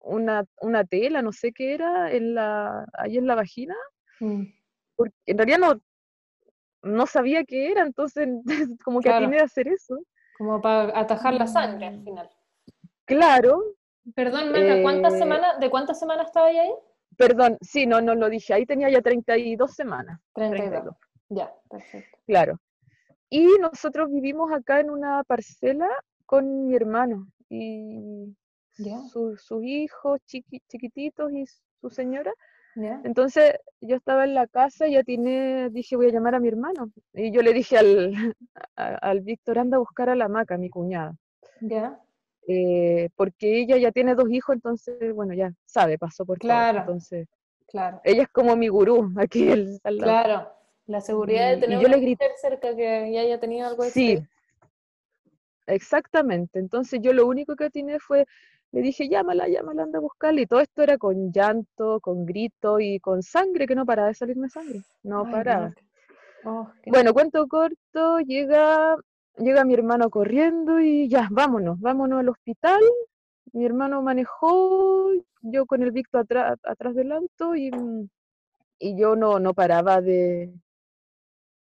una, 0.00 0.44
una, 0.60 0.84
tela, 0.84 1.20
no 1.20 1.32
sé 1.32 1.52
qué 1.52 1.74
era, 1.74 2.10
en 2.10 2.34
la, 2.34 2.86
ahí 2.94 3.18
en 3.18 3.26
la 3.26 3.34
vagina, 3.34 3.76
Mm. 4.20 4.44
Porque 4.96 5.14
en 5.26 5.38
realidad 5.38 5.58
no, 5.58 5.80
no 6.82 7.06
sabía 7.06 7.44
qué 7.44 7.70
era, 7.70 7.82
entonces 7.82 8.28
como 8.84 9.00
que 9.00 9.10
atiné 9.10 9.40
a 9.40 9.44
hacer 9.44 9.68
eso. 9.68 9.98
Como 10.38 10.60
para 10.60 10.98
atajar 10.98 11.34
la 11.34 11.46
sangre 11.46 11.86
al 11.86 12.00
mm. 12.00 12.04
final. 12.04 12.30
Claro. 13.06 13.62
Perdón, 14.14 14.52
Maca, 14.52 14.82
¿cuántas 14.82 15.14
eh, 15.14 15.18
semanas, 15.18 15.60
¿de 15.60 15.70
cuántas 15.70 15.98
semanas 15.98 16.26
estaba 16.26 16.48
ahí? 16.48 16.74
Perdón, 17.16 17.58
sí, 17.60 17.86
no, 17.86 18.00
no 18.00 18.14
lo 18.14 18.28
dije, 18.28 18.54
ahí 18.54 18.66
tenía 18.66 18.90
ya 18.90 19.00
32 19.00 19.74
semanas. 19.74 20.20
32. 20.34 20.96
Ya, 21.28 21.52
perfecto. 21.68 22.18
Claro. 22.26 22.60
Y 23.30 23.46
nosotros 23.60 24.10
vivimos 24.10 24.52
acá 24.52 24.80
en 24.80 24.90
una 24.90 25.24
parcela 25.24 25.88
con 26.26 26.66
mi 26.66 26.76
hermano 26.76 27.28
y 27.48 28.34
sus 29.38 29.50
hijos 29.62 30.20
chiquititos 30.26 31.32
y 31.32 31.44
su 31.80 31.90
señora. 31.90 32.32
Entonces 33.04 33.54
yo 33.80 33.96
estaba 33.96 34.24
en 34.24 34.34
la 34.34 34.48
casa 34.48 34.88
y 34.88 34.94
ya 34.94 35.04
tiene, 35.04 35.70
dije 35.70 35.96
voy 35.96 36.08
a 36.08 36.12
llamar 36.12 36.34
a 36.34 36.40
mi 36.40 36.48
hermano. 36.48 36.90
Y 37.12 37.30
yo 37.30 37.42
le 37.42 37.52
dije 37.52 37.78
al, 37.78 38.12
al 38.76 39.20
Víctor, 39.20 39.58
anda 39.58 39.76
a 39.76 39.80
buscar 39.80 40.10
a 40.10 40.16
la 40.16 40.28
maca, 40.28 40.58
mi 40.58 40.70
cuñada. 40.70 41.14
Ya. 41.60 42.03
Eh, 42.46 43.08
porque 43.16 43.60
ella 43.60 43.76
ya 43.78 43.90
tiene 43.90 44.14
dos 44.14 44.30
hijos, 44.30 44.54
entonces, 44.54 45.14
bueno, 45.14 45.34
ya 45.34 45.52
sabe, 45.64 45.98
pasó 45.98 46.26
por 46.26 46.38
claro, 46.38 46.72
todo. 46.72 46.80
Entonces, 46.80 47.28
claro. 47.66 48.00
ella 48.04 48.22
es 48.22 48.28
como 48.28 48.54
mi 48.56 48.68
gurú 48.68 49.12
aquí 49.18 49.50
al 49.50 49.96
lado. 49.96 49.98
Claro, 49.98 50.52
la 50.86 51.00
seguridad 51.00 51.50
de 51.50 51.56
tener 51.58 51.80
yo 51.80 51.88
le 51.88 52.00
grité, 52.00 52.26
cerca 52.36 52.74
que 52.76 53.10
ya 53.12 53.20
haya 53.20 53.40
tenido 53.40 53.66
algo 53.66 53.84
Sí, 53.84 54.22
exactamente. 55.66 56.58
Entonces 56.58 57.00
yo 57.02 57.12
lo 57.12 57.26
único 57.26 57.56
que 57.56 57.70
tiene 57.70 57.98
fue 57.98 58.26
le 58.74 58.82
dije, 58.82 59.08
llámala, 59.08 59.46
llámala, 59.46 59.84
anda 59.84 59.98
a 59.98 60.02
buscarla. 60.02 60.40
Y 60.40 60.46
todo 60.46 60.58
esto 60.58 60.82
era 60.82 60.98
con 60.98 61.30
llanto, 61.30 62.00
con 62.00 62.26
grito 62.26 62.80
y 62.80 62.98
con 62.98 63.22
sangre, 63.22 63.68
que 63.68 63.76
no 63.76 63.86
paraba 63.86 64.08
de 64.08 64.14
salirme 64.14 64.48
sangre. 64.48 64.82
No 65.04 65.30
paraba. 65.30 65.72
Oh, 66.44 66.68
bueno, 66.86 67.14
cuento 67.14 67.46
corto, 67.46 68.18
llega, 68.18 68.96
llega 69.38 69.64
mi 69.64 69.74
hermano 69.74 70.10
corriendo 70.10 70.80
y 70.80 71.08
ya, 71.08 71.28
vámonos, 71.30 71.80
vámonos 71.80 72.20
al 72.20 72.28
hospital. 72.28 72.82
Mi 73.52 73.64
hermano 73.64 74.02
manejó, 74.02 75.10
yo 75.42 75.66
con 75.66 75.82
el 75.82 75.92
Victo 75.92 76.18
atrás, 76.18 76.58
atrás 76.64 76.94
del 76.94 77.12
auto 77.12 77.54
y, 77.54 77.70
y 78.78 78.98
yo 78.98 79.16
no, 79.16 79.38
no 79.38 79.54
paraba 79.54 80.00
de... 80.00 80.52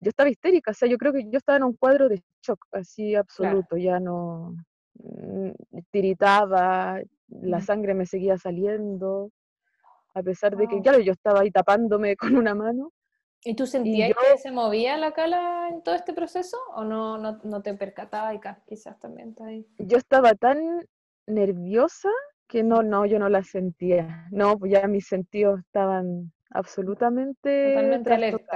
Yo 0.03 0.09
estaba 0.09 0.31
histérica, 0.31 0.71
o 0.71 0.75
sea, 0.75 0.89
yo 0.89 0.97
creo 0.97 1.13
que 1.13 1.25
yo 1.25 1.37
estaba 1.39 1.59
en 1.59 1.65
un 1.65 1.75
cuadro 1.75 2.09
de 2.09 2.23
shock, 2.43 2.67
así 2.73 3.15
absoluto, 3.15 3.77
ya 3.77 4.01
no, 4.01 4.55
Mm, 5.03 5.51
tiritaba, 5.91 7.01
la 7.29 7.61
sangre 7.61 7.95
me 7.95 8.07
seguía 8.07 8.37
saliendo, 8.37 9.31
a 10.15 10.23
pesar 10.23 10.57
de 10.57 10.67
que, 10.67 10.81
claro, 10.83 10.99
yo 11.01 11.13
estaba 11.13 11.41
ahí 11.41 11.51
tapándome 11.51 12.17
con 12.35 12.37
una 12.37 12.55
mano. 12.55 12.93
¿Y 13.43 13.55
tú 13.55 13.67
sentías 13.67 14.11
que 14.11 14.39
se 14.39 14.51
movía 14.51 14.99
la 14.99 15.13
cala 15.13 15.69
en 15.71 15.83
todo 15.83 15.95
este 15.95 16.13
proceso 16.13 16.59
o 16.75 16.85
no, 16.85 17.17
no, 17.19 17.63
te 17.63 17.75
percatabas 17.75 18.35
y 18.35 18.41
quizás 18.67 18.99
también 19.01 19.31
está 19.31 19.47
ahí? 19.47 19.67
Yo 19.79 19.97
estaba 19.97 20.35
tan 20.35 20.59
nerviosa 21.27 22.11
que 22.47 22.63
no, 22.63 22.83
no, 22.83 23.07
yo 23.07 23.19
no 23.19 23.29
la 23.29 23.43
sentía. 23.43 24.27
No, 24.31 24.59
pues 24.59 24.73
ya 24.73 24.87
mis 24.89 25.07
sentidos 25.07 25.61
estaban 25.61 26.33
absolutamente 26.51 27.75
Totalmente 27.75 28.47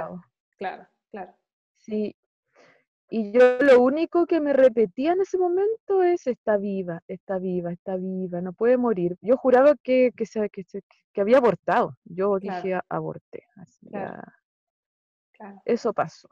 Claro, 0.57 0.87
claro. 1.09 1.33
Sí, 1.77 2.15
y 3.09 3.31
yo 3.31 3.59
lo 3.59 3.81
único 3.81 4.25
que 4.25 4.39
me 4.41 4.51
repetía 4.51 5.13
en 5.13 5.21
ese 5.21 5.37
momento 5.37 6.01
es, 6.01 6.25
está 6.27 6.57
viva, 6.57 7.01
está 7.07 7.37
viva, 7.37 7.71
está 7.71 7.95
viva, 7.97 8.41
no 8.41 8.53
puede 8.53 8.77
morir. 8.77 9.15
Yo 9.21 9.37
juraba 9.37 9.75
que, 9.81 10.11
que, 10.17 10.25
se, 10.25 10.49
que, 10.49 10.63
que 11.13 11.21
había 11.21 11.37
abortado. 11.37 11.95
Yo 12.03 12.39
dije, 12.39 12.79
aborté. 12.89 13.43
Eso 15.65 15.93
pasó. 15.93 16.29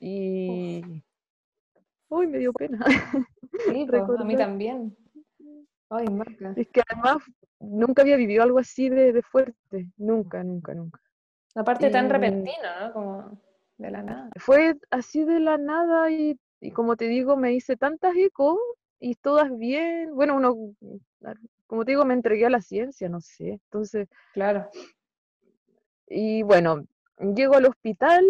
Y... 0.00 1.02
Uy, 2.08 2.26
me 2.26 2.38
dio 2.38 2.52
pena. 2.52 2.84
Sí, 3.64 3.86
pues, 3.88 4.02
a 4.02 4.24
mí 4.24 4.36
también. 4.36 4.94
Ay, 5.88 6.06
Marca. 6.08 6.52
Es 6.56 6.68
que 6.68 6.82
además 6.86 7.22
nunca 7.58 8.02
había 8.02 8.16
vivido 8.16 8.42
algo 8.42 8.58
así 8.58 8.90
de, 8.90 9.12
de 9.12 9.22
fuerte. 9.22 9.88
Nunca, 9.96 10.44
nunca, 10.44 10.74
nunca. 10.74 11.00
Aparte 11.54 11.88
tan 11.88 12.10
repentino, 12.10 12.80
¿no? 12.80 12.92
Como 12.92 13.40
de 13.78 13.90
la 13.90 14.02
nada. 14.02 14.30
Fue 14.38 14.76
así 14.90 15.24
de 15.24 15.40
la 15.40 15.56
nada 15.56 16.10
y, 16.10 16.38
como 16.74 16.96
te 16.96 17.08
digo, 17.08 17.36
me 17.36 17.54
hice 17.54 17.76
tantas 17.76 18.14
eco 18.16 18.60
y 19.00 19.14
todas 19.14 19.56
bien. 19.56 20.14
Bueno, 20.14 20.36
uno, 20.36 20.74
como 21.66 21.84
te 21.84 21.92
digo, 21.92 22.04
me 22.04 22.14
entregué 22.14 22.46
a 22.46 22.50
la 22.50 22.60
ciencia, 22.60 23.08
no 23.08 23.20
sé. 23.20 23.60
Entonces, 23.64 24.08
claro. 24.34 24.68
Y 26.08 26.42
bueno, 26.42 26.84
llego 27.18 27.56
al 27.56 27.66
hospital. 27.66 28.24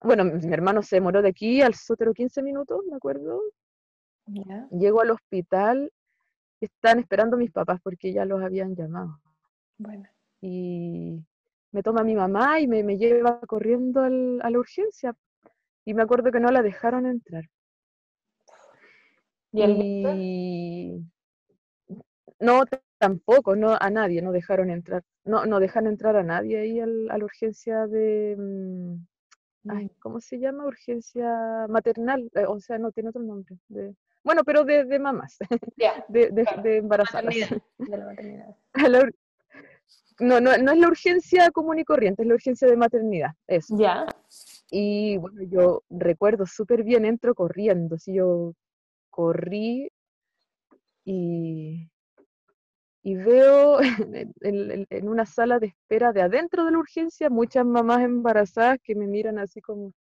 Bueno, 0.00 0.24
mi 0.24 0.52
hermano 0.52 0.82
se 0.82 0.96
demoró 0.96 1.22
de 1.22 1.28
aquí 1.28 1.62
al 1.62 1.74
sótero 1.74 2.12
15 2.12 2.42
minutos, 2.42 2.84
me 2.88 2.96
acuerdo. 2.96 3.40
Llego 4.70 5.00
al 5.00 5.10
hospital, 5.10 5.92
están 6.60 6.98
esperando 6.98 7.36
mis 7.36 7.50
papás 7.50 7.80
porque 7.82 8.12
ya 8.12 8.24
los 8.24 8.42
habían 8.42 8.74
llamado. 8.74 9.20
Bueno. 9.78 10.08
Y 10.40 11.22
me 11.72 11.82
toma 11.82 12.02
mi 12.02 12.14
mamá 12.14 12.60
y 12.60 12.66
me, 12.66 12.96
lleva 12.96 13.40
corriendo 13.40 14.00
a 14.02 14.08
la 14.08 14.58
urgencia. 14.58 15.14
Y 15.84 15.94
me 15.94 16.02
acuerdo 16.02 16.30
que 16.32 16.40
no 16.40 16.50
la 16.50 16.62
dejaron 16.62 17.06
entrar. 17.06 17.44
¿Y, 19.52 21.04
no, 22.40 22.64
tampoco, 23.04 23.54
no 23.54 23.76
a 23.78 23.90
nadie, 23.90 24.22
no 24.22 24.32
dejaron 24.32 24.70
entrar. 24.70 25.02
No, 25.24 25.44
no 25.44 25.60
dejan 25.60 25.86
entrar 25.86 26.16
a 26.16 26.22
nadie 26.22 26.58
ahí 26.58 26.80
a 26.80 26.86
la 26.86 27.24
urgencia 27.24 27.86
de, 27.86 28.34
mm, 28.38 28.94
mm. 29.64 29.90
¿cómo 30.00 30.20
se 30.20 30.38
llama? 30.38 30.64
Urgencia 30.64 31.66
maternal, 31.68 32.30
eh, 32.34 32.46
o 32.46 32.58
sea, 32.60 32.78
no 32.78 32.92
tiene 32.92 33.10
otro 33.10 33.22
nombre. 33.22 33.56
De, 33.68 33.94
bueno, 34.22 34.42
pero 34.42 34.64
de, 34.64 34.84
de 34.84 34.98
mamás, 34.98 35.36
de, 36.08 36.30
de, 36.30 36.76
embarazadas. 36.78 37.34
de 37.78 37.96
la 37.98 38.06
maternidad. 38.06 38.56
no, 40.20 40.40
no, 40.40 40.56
no 40.56 40.72
es 40.72 40.78
la 40.78 40.88
urgencia 40.88 41.50
común 41.50 41.78
y 41.78 41.84
corriente, 41.84 42.22
es 42.22 42.28
la 42.28 42.34
urgencia 42.34 42.66
de 42.68 42.76
maternidad, 42.76 43.32
eso. 43.46 43.76
Ya. 43.78 44.06
Y 44.70 45.18
bueno, 45.18 45.42
yo 45.42 45.82
recuerdo 45.90 46.46
súper 46.46 46.84
bien, 46.84 47.04
entro 47.04 47.34
corriendo, 47.34 47.98
si 47.98 48.14
yo 48.14 48.54
corrí 49.10 49.90
y, 51.04 51.90
y 53.04 53.14
veo 53.16 53.78
en, 54.40 55.08
una 55.08 55.26
sala 55.26 55.58
de 55.58 55.66
espera 55.66 56.12
de 56.12 56.22
adentro 56.22 56.64
de 56.64 56.72
la 56.72 56.78
urgencia 56.78 57.28
muchas 57.28 57.64
mamás 57.66 58.00
embarazadas 58.00 58.78
que 58.82 58.94
me 58.94 59.06
miran 59.06 59.38
así 59.38 59.60
como, 59.60 59.92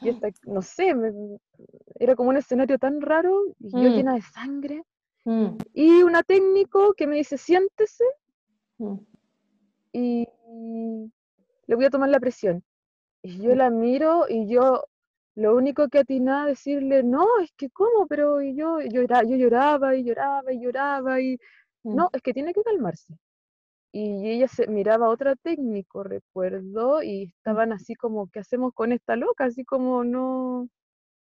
y 0.00 0.08
esta, 0.08 0.30
no 0.46 0.62
sé, 0.62 0.94
era 2.00 2.16
como 2.16 2.30
un 2.30 2.38
escenario 2.38 2.78
tan 2.78 3.02
raro, 3.02 3.44
y 3.60 3.70
yo 3.70 3.90
mm. 3.90 3.94
llena 3.94 4.14
de 4.14 4.22
sangre, 4.22 4.82
mm. 5.26 5.48
y 5.74 6.02
una 6.02 6.22
técnico 6.22 6.94
que 6.94 7.06
me 7.06 7.16
dice, 7.16 7.36
siéntese, 7.36 8.04
mm. 8.78 8.96
y 9.92 10.26
le 11.66 11.76
voy 11.76 11.84
a 11.84 11.90
tomar 11.90 12.08
la 12.08 12.20
presión. 12.20 12.64
Y 13.20 13.42
yo 13.42 13.54
la 13.54 13.68
miro 13.68 14.26
y 14.28 14.48
yo 14.48 14.84
lo 15.34 15.56
único 15.56 15.88
que 15.88 15.98
atinaba 15.98 16.44
a 16.44 16.46
decirle, 16.46 17.02
no, 17.02 17.26
es 17.42 17.52
que 17.52 17.68
cómo, 17.68 18.06
pero 18.06 18.40
yo, 18.40 18.80
yo, 18.80 19.02
yo 19.02 19.36
lloraba 19.36 19.94
y 19.94 20.04
lloraba 20.04 20.52
y 20.52 20.60
lloraba 20.60 21.20
y 21.20 21.38
no, 21.84 22.10
es 22.12 22.22
que 22.22 22.34
tiene 22.34 22.52
que 22.52 22.62
calmarse. 22.62 23.18
Y 23.90 24.28
ella 24.28 24.48
se 24.48 24.66
miraba 24.66 25.06
a 25.06 25.10
otra 25.10 25.34
técnico, 25.36 26.02
recuerdo, 26.02 27.02
y 27.02 27.24
estaban 27.24 27.72
así 27.72 27.94
como, 27.94 28.28
¿qué 28.28 28.40
hacemos 28.40 28.72
con 28.74 28.92
esta 28.92 29.16
loca? 29.16 29.44
Así 29.44 29.64
como 29.64 30.04
no, 30.04 30.68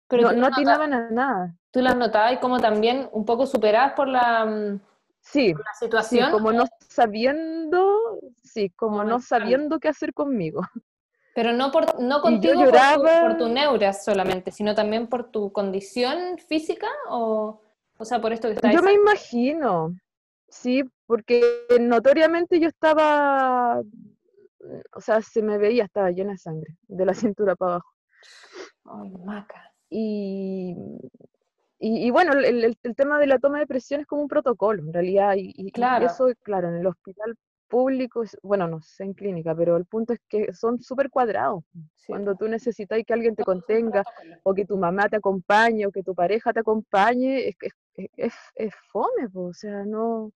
pero 0.07 0.31
no, 0.31 0.47
atinaban 0.47 0.93
a 0.93 1.09
nada. 1.09 1.55
¿Tú 1.71 1.81
las 1.81 1.95
notabas 1.95 2.33
y 2.33 2.37
como 2.37 2.59
también 2.59 3.09
un 3.11 3.25
poco 3.25 3.45
superadas 3.45 3.93
por 3.93 4.07
la, 4.07 4.45
mm, 4.45 4.79
sí, 5.19 5.53
situación? 5.79 6.25
Sí, 6.25 6.31
como 6.31 6.53
no 6.53 6.65
sabiendo, 6.87 8.19
sí, 8.41 8.69
como 8.71 9.03
no 9.03 9.19
sabiendo 9.19 9.79
qué 9.79 9.89
hacer 9.89 10.13
conmigo. 10.13 10.61
Pero 11.35 11.53
no, 11.53 11.71
por, 11.71 12.01
no 12.01 12.21
contigo 12.21 12.63
por, 12.65 13.37
tu, 13.37 13.47
neura 13.47 13.93
solamente, 13.93 14.49
sino 14.49 14.73
también 14.73 15.05
por 15.05 15.29
tu 15.29 15.51
condición 15.51 16.39
física 16.39 16.87
o, 17.09 17.61
o 17.99 18.05
sea, 18.05 18.19
por 18.19 18.33
esto 18.33 18.47
que 18.47 18.55
estás 18.55 18.73
Yo 18.73 18.81
me 18.81 18.93
imagino, 18.93 19.95
sí, 20.47 20.83
porque 21.05 21.41
notoriamente 21.79 22.59
yo 22.59 22.67
estaba, 22.67 23.81
o 24.93 25.01
sea, 25.01 25.21
se 25.21 25.41
me 25.41 25.57
veía, 25.57 25.85
estaba 25.85 26.11
llena 26.11 26.31
de 26.33 26.37
sangre, 26.37 26.75
de 26.87 27.05
la 27.05 27.13
cintura 27.35 27.55
para 27.55 27.73
abajo. 27.73 27.93
Ay, 28.85 29.11
maca. 29.23 29.71
Y, 29.89 30.75
y, 31.79 32.09
bueno, 32.11 32.33
el, 32.33 32.63
el, 32.63 32.95
tema 32.95 33.19
de 33.19 33.27
la 33.27 33.39
toma 33.39 33.59
de 33.59 33.67
presión 33.67 34.01
es 34.01 34.07
como 34.07 34.23
un 34.23 34.27
protocolo, 34.27 34.81
en 34.83 34.93
realidad, 34.93 35.35
y, 35.37 35.53
y 35.55 35.71
eso, 36.01 36.27
claro, 36.43 36.69
en 36.69 36.75
el 36.75 36.87
hospital 36.87 37.37
públicos, 37.67 38.37
bueno, 38.41 38.67
no 38.67 38.81
sé 38.81 39.03
en 39.03 39.13
clínica, 39.13 39.55
pero 39.55 39.77
el 39.77 39.85
punto 39.85 40.13
es 40.13 40.19
que 40.27 40.53
son 40.53 40.79
súper 40.81 41.09
cuadrados. 41.09 41.63
Cuando 42.07 42.35
tú 42.35 42.47
necesitas 42.47 42.99
que 43.05 43.13
alguien 43.13 43.35
te 43.35 43.43
contenga, 43.43 44.03
o 44.43 44.53
que 44.53 44.65
tu 44.65 44.77
mamá 44.77 45.09
te 45.09 45.17
acompañe, 45.17 45.85
o 45.85 45.91
que 45.91 46.03
tu 46.03 46.15
pareja 46.15 46.53
te 46.53 46.61
acompañe, 46.61 47.49
es, 47.49 47.55
es, 48.15 48.33
es, 48.55 48.73
fome, 48.91 49.27
o 49.33 49.53
sea, 49.53 49.83
no... 49.85 50.31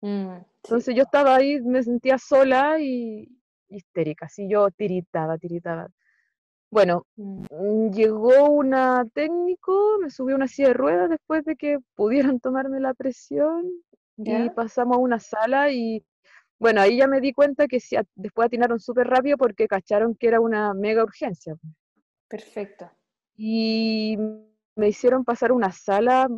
Mm, 0.00 0.38
Entonces 0.62 0.94
yo 0.94 1.02
estaba 1.02 1.36
ahí, 1.36 1.60
me 1.62 1.82
sentía 1.82 2.18
sola 2.18 2.78
y 2.80 3.28
histérica, 3.68 4.26
así 4.26 4.48
yo 4.48 4.70
tiritaba, 4.70 5.38
tiritaba. 5.38 5.88
Bueno, 6.70 7.06
mm. 7.16 7.44
Mm, 7.50 7.90
llegó 7.92 8.50
una 8.50 9.04
técnico, 9.14 9.98
me 10.00 10.10
subió 10.10 10.36
una 10.36 10.48
silla 10.48 10.68
de 10.68 10.74
ruedas 10.74 11.10
después 11.10 11.44
de 11.44 11.56
que 11.56 11.78
pudieran 11.94 12.40
tomarme 12.40 12.80
la 12.80 12.94
presión 12.94 13.64
y 14.18 14.48
pasamos 14.50 14.96
a 14.96 15.00
una 15.00 15.20
sala 15.20 15.70
y 15.70 16.04
bueno, 16.58 16.80
ahí 16.80 16.96
ya 16.96 17.06
me 17.06 17.20
di 17.20 17.32
cuenta 17.32 17.68
que 17.68 17.78
después 18.14 18.46
atinaron 18.46 18.80
súper 18.80 19.06
rápido 19.06 19.36
porque 19.36 19.68
cacharon 19.68 20.14
que 20.14 20.28
era 20.28 20.40
una 20.40 20.72
mega 20.72 21.02
urgencia. 21.02 21.54
Perfecto. 22.28 22.90
Y 23.36 24.16
me 24.74 24.88
hicieron 24.88 25.24
pasar 25.24 25.52
una 25.52 25.70
sala 25.70 26.28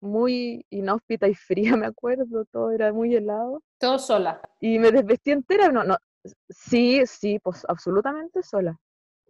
muy 0.00 0.64
inhóspita 0.70 1.28
y 1.28 1.34
fría, 1.34 1.72
me 1.76 1.86
acuerdo, 1.86 2.44
todo 2.46 2.70
era 2.70 2.92
muy 2.92 3.14
helado. 3.14 3.62
Todo 3.78 3.98
sola. 3.98 4.40
Y 4.60 4.78
me 4.78 4.90
desvestí 4.90 5.30
entera, 5.30 5.68
no, 5.70 5.84
no, 5.84 5.96
sí, 6.48 7.02
sí, 7.06 7.38
pues 7.38 7.64
absolutamente 7.68 8.42
sola. 8.42 8.78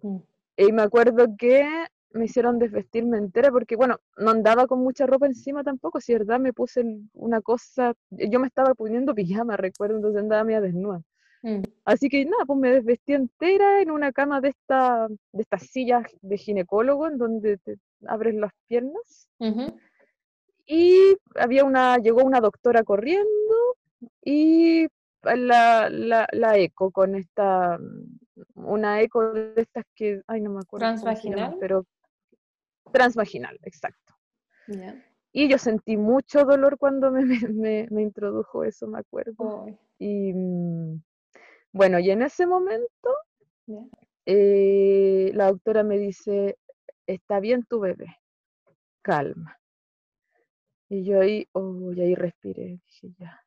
Mm. 0.02 0.18
Y 0.56 0.72
me 0.72 0.82
acuerdo 0.82 1.26
que 1.38 1.66
me 2.12 2.24
hicieron 2.24 2.58
desvestirme 2.58 3.18
entera 3.18 3.50
porque, 3.50 3.76
bueno, 3.76 3.98
no 4.16 4.30
andaba 4.30 4.66
con 4.66 4.80
mucha 4.80 5.06
ropa 5.06 5.26
encima 5.26 5.62
tampoco, 5.62 6.00
si 6.00 6.12
verdad 6.12 6.40
me 6.40 6.52
puse 6.52 6.82
una 7.14 7.40
cosa, 7.40 7.94
yo 8.10 8.40
me 8.40 8.46
estaba 8.46 8.74
poniendo 8.74 9.14
pijama, 9.44 9.56
recuerdo, 9.56 9.96
entonces 9.96 10.22
andaba 10.22 10.44
media 10.44 10.60
desnuda. 10.60 11.02
Mm. 11.42 11.62
Así 11.84 12.08
que 12.08 12.24
nada, 12.24 12.44
pues 12.46 12.58
me 12.58 12.72
desvestí 12.72 13.14
entera 13.14 13.80
en 13.80 13.90
una 13.90 14.12
cama 14.12 14.40
de 14.40 14.48
esta, 14.48 15.06
de 15.08 15.42
estas 15.42 15.62
sillas 15.62 16.04
de 16.20 16.36
ginecólogo 16.36 17.06
en 17.06 17.18
donde 17.18 17.58
te 17.58 17.76
abres 18.06 18.34
las 18.34 18.52
piernas. 18.66 19.28
Y 20.70 21.16
había 21.34 21.64
una, 21.64 21.96
llegó 21.96 22.22
una 22.22 22.40
doctora 22.40 22.84
corriendo 22.84 23.54
y 24.22 24.86
la, 25.22 25.88
la, 25.90 26.28
la 26.30 26.58
eco 26.58 26.90
con 26.90 27.14
esta, 27.14 27.78
una 28.54 29.00
eco 29.00 29.32
de 29.32 29.54
estas 29.56 29.84
que, 29.94 30.22
ay, 30.26 30.42
no 30.42 30.50
me 30.50 30.60
acuerdo. 30.60 30.86
Transvaginal. 30.86 31.56
pero 31.58 31.86
transvaginal, 32.92 33.58
exacto. 33.62 34.14
Y 35.32 35.48
yo 35.48 35.56
sentí 35.56 35.96
mucho 35.96 36.44
dolor 36.44 36.78
cuando 36.78 37.10
me, 37.10 37.22
me, 37.90 38.02
introdujo 38.02 38.64
eso, 38.64 38.86
me 38.86 38.98
acuerdo. 38.98 39.66
Y 39.98 40.32
mm, 40.34 41.02
bueno, 41.72 41.98
y 41.98 42.10
en 42.10 42.22
ese 42.22 42.46
momento 42.46 43.16
eh, 44.26 45.30
la 45.34 45.46
doctora 45.50 45.82
me 45.82 45.98
dice, 45.98 46.58
está 47.06 47.40
bien 47.40 47.64
tu 47.64 47.80
bebé, 47.80 48.18
calma. 49.02 49.58
Y 50.88 51.04
yo 51.04 51.20
ahí, 51.20 51.46
oh, 51.52 51.92
y 51.92 52.00
ahí 52.00 52.14
respiré, 52.14 52.78
dije 52.86 53.12
ya. 53.18 53.42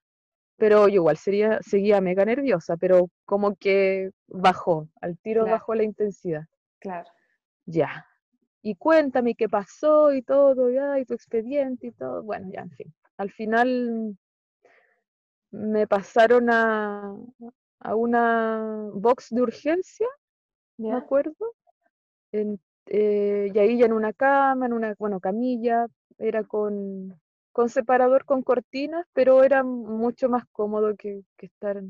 Pero 0.58 0.88
yo 0.88 0.96
igual 0.96 1.18
sería, 1.18 1.60
seguía 1.62 2.02
mega 2.02 2.24
nerviosa, 2.24 2.78
pero 2.78 3.10
como 3.26 3.56
que 3.56 4.12
bajó, 4.28 4.88
al 5.02 5.18
tiro 5.18 5.46
bajó 5.46 5.74
la 5.74 5.84
intensidad. 5.84 6.46
Claro. 6.80 7.10
Ya, 7.66 8.06
y 8.62 8.76
cuéntame 8.76 9.36
qué 9.36 9.50
pasó 9.50 10.14
y 10.14 10.22
todo, 10.22 10.70
y, 10.98 11.06
tu 11.06 11.14
expediente 11.14 11.88
y 11.88 11.92
todo. 11.92 12.24
Bueno, 12.24 12.50
ya, 12.52 12.62
en 12.62 12.72
fin. 12.72 12.94
Al 13.18 13.32
final 13.32 14.18
me 15.52 15.88
pasaron 15.88 16.50
a, 16.50 17.16
a 17.80 17.96
una 17.96 18.90
box 18.94 19.28
de 19.32 19.42
urgencia, 19.42 20.08
me 20.78 20.94
acuerdo, 20.94 21.36
eh, 22.32 23.52
y 23.54 23.60
ahí 23.60 23.78
ya 23.78 23.86
en 23.86 23.94
una 23.94 24.14
cama, 24.14 24.66
en 24.66 24.74
una, 24.74 24.96
bueno, 24.98 25.20
camilla, 25.20 25.88
era 26.18 26.44
con, 26.44 27.20
con 27.52 27.70
separador 27.70 28.26
con 28.26 28.44
cortinas, 28.44 29.06
pero 29.14 29.44
era 29.44 29.64
mucho 29.64 30.30
más 30.30 30.46
cómodo 30.52 30.96
que, 30.96 31.24
que 31.38 31.48
estar 31.48 31.82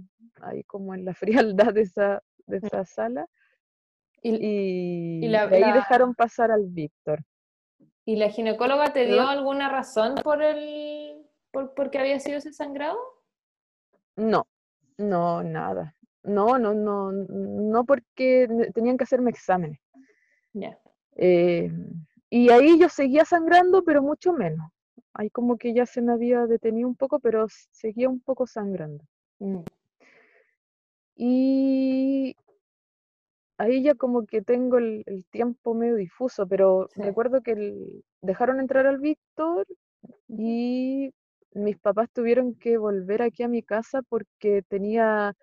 ahí 0.42 0.64
como 0.64 0.94
en 0.96 1.06
la 1.06 1.14
frialdad 1.64 1.74
de 1.74 1.82
esa, 1.82 2.24
de 2.46 2.58
esa 2.58 2.86
sala. 2.86 3.28
Y, 4.24 5.26
ahí 5.36 5.74
dejaron 5.74 6.14
pasar 6.14 6.52
al 6.52 6.68
Víctor. 6.68 7.24
¿Y 8.06 8.18
la 8.18 8.30
ginecóloga 8.30 8.94
te 8.94 9.06
dio 9.06 9.28
alguna 9.28 9.70
razón 9.70 10.16
por 10.24 10.44
el 10.44 11.26
por, 11.52 11.90
qué 11.90 12.00
había 12.00 12.20
sido 12.20 12.38
ese 12.38 12.54
sangrado? 12.54 12.98
No, 14.16 14.48
no, 14.98 15.44
nada. 15.44 15.96
No, 16.24 16.60
no, 16.60 16.74
no, 16.74 17.12
no 17.12 17.84
porque 17.86 18.48
tenían 18.74 18.98
que 18.98 19.04
hacerme 19.04 19.32
exámenes. 19.32 19.80
Eh, 21.16 21.72
y 22.30 22.50
ahí 22.50 22.80
yo 22.80 22.90
seguía 22.90 23.26
sangrando, 23.26 23.84
pero 23.84 24.02
mucho 24.02 24.34
menos. 24.34 24.72
Ahí 25.14 25.30
como 25.30 25.58
que 25.58 25.74
ya 25.74 25.86
se 25.86 26.02
me 26.02 26.14
había 26.14 26.46
detenido 26.48 26.88
un 26.88 26.96
poco, 26.96 27.20
pero 27.20 27.48
seguía 27.72 28.10
un 28.10 28.22
poco 28.22 28.48
sangrando. 28.48 29.04
Mm. 29.40 29.62
Y 31.16 32.36
ahí 33.58 33.84
ya 33.84 33.96
como 33.96 34.26
que 34.26 34.42
tengo 34.42 34.78
el, 34.80 35.06
tiempo 35.30 35.74
medio 35.74 35.96
difuso, 35.96 36.48
pero 36.48 36.90
recuerdo 36.96 37.42
que 37.42 38.02
dejaron 38.22 38.60
entrar 38.60 38.88
al 38.88 38.98
Víctor 38.98 39.68
y 40.28 41.14
mis 41.54 41.78
papás 41.78 42.10
tuvieron 42.12 42.56
que 42.56 42.78
volver 42.78 43.22
aquí 43.22 43.44
a 43.44 43.48
mi 43.48 43.62
casa 43.62 44.02
porque 44.10 44.64
tenía, 44.68 45.36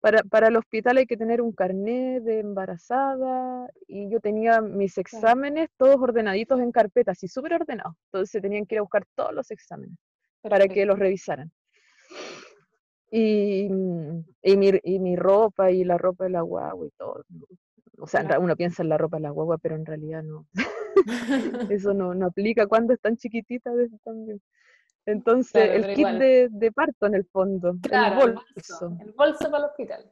para, 0.00 0.22
para 0.22 0.48
el 0.48 0.56
hospital 0.56 0.96
hay 0.98 1.06
que 1.06 1.16
tener 1.16 1.40
un 1.40 1.52
carnet 1.52 2.22
de 2.22 2.40
embarazada 2.40 3.70
y 3.86 4.10
yo 4.10 4.20
tenía 4.20 4.60
mis 4.60 4.96
exámenes 4.98 5.68
todos 5.76 5.96
ordenaditos 5.96 6.60
en 6.60 6.72
carpetas 6.72 7.22
y 7.22 7.28
súper 7.28 7.54
ordenados, 7.54 7.94
entonces 8.06 8.30
se 8.30 8.40
tenían 8.40 8.66
que 8.66 8.76
ir 8.76 8.78
a 8.78 8.82
buscar 8.82 9.04
todos 9.14 9.34
los 9.34 9.50
exámenes 9.50 9.96
para 10.42 10.66
que 10.68 10.86
los 10.86 10.98
revisaran. 10.98 11.50
Y, 13.10 13.68
mm, 13.68 14.24
y, 14.42 14.56
mi, 14.56 14.70
y 14.84 14.98
mi 15.00 15.16
ropa 15.16 15.70
y 15.70 15.84
la 15.84 15.98
ropa 15.98 16.24
de 16.24 16.30
la 16.30 16.42
guagua 16.42 16.86
y 16.86 16.90
todo. 16.96 17.24
O 17.98 18.06
sea, 18.06 18.38
uno 18.38 18.56
piensa 18.56 18.82
en 18.82 18.88
la 18.88 18.98
ropa 18.98 19.18
de 19.18 19.24
la 19.24 19.30
guagua, 19.30 19.58
pero 19.58 19.74
en 19.74 19.84
realidad 19.84 20.22
no. 20.22 20.46
Eso 21.70 21.92
no, 21.92 22.14
no 22.14 22.26
aplica 22.26 22.66
cuando 22.66 22.94
es 22.94 23.00
tan 23.00 23.16
chiquitita 23.16 23.70
también. 24.04 24.40
Entonces, 25.06 25.70
el 25.70 25.94
kit 25.94 26.06
de, 26.08 26.72
parto 26.72 27.06
en 27.06 27.14
el 27.14 27.24
fondo, 27.24 27.70
el 27.90 28.14
bolso. 28.14 28.96
El 29.00 29.12
bolso, 29.12 29.50
para 29.50 29.64
el 29.64 29.70
hospital. 29.70 30.10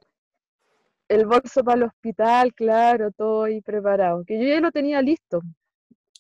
El 1.08 1.26
bolso 1.26 1.64
para 1.64 1.76
el 1.76 1.82
hospital, 1.84 2.54
claro, 2.54 3.10
todo 3.12 3.44
ahí 3.44 3.60
preparado. 3.60 4.24
Que 4.24 4.38
yo 4.38 4.48
ya 4.48 4.60
lo 4.60 4.72
tenía 4.72 5.00
listo. 5.02 5.40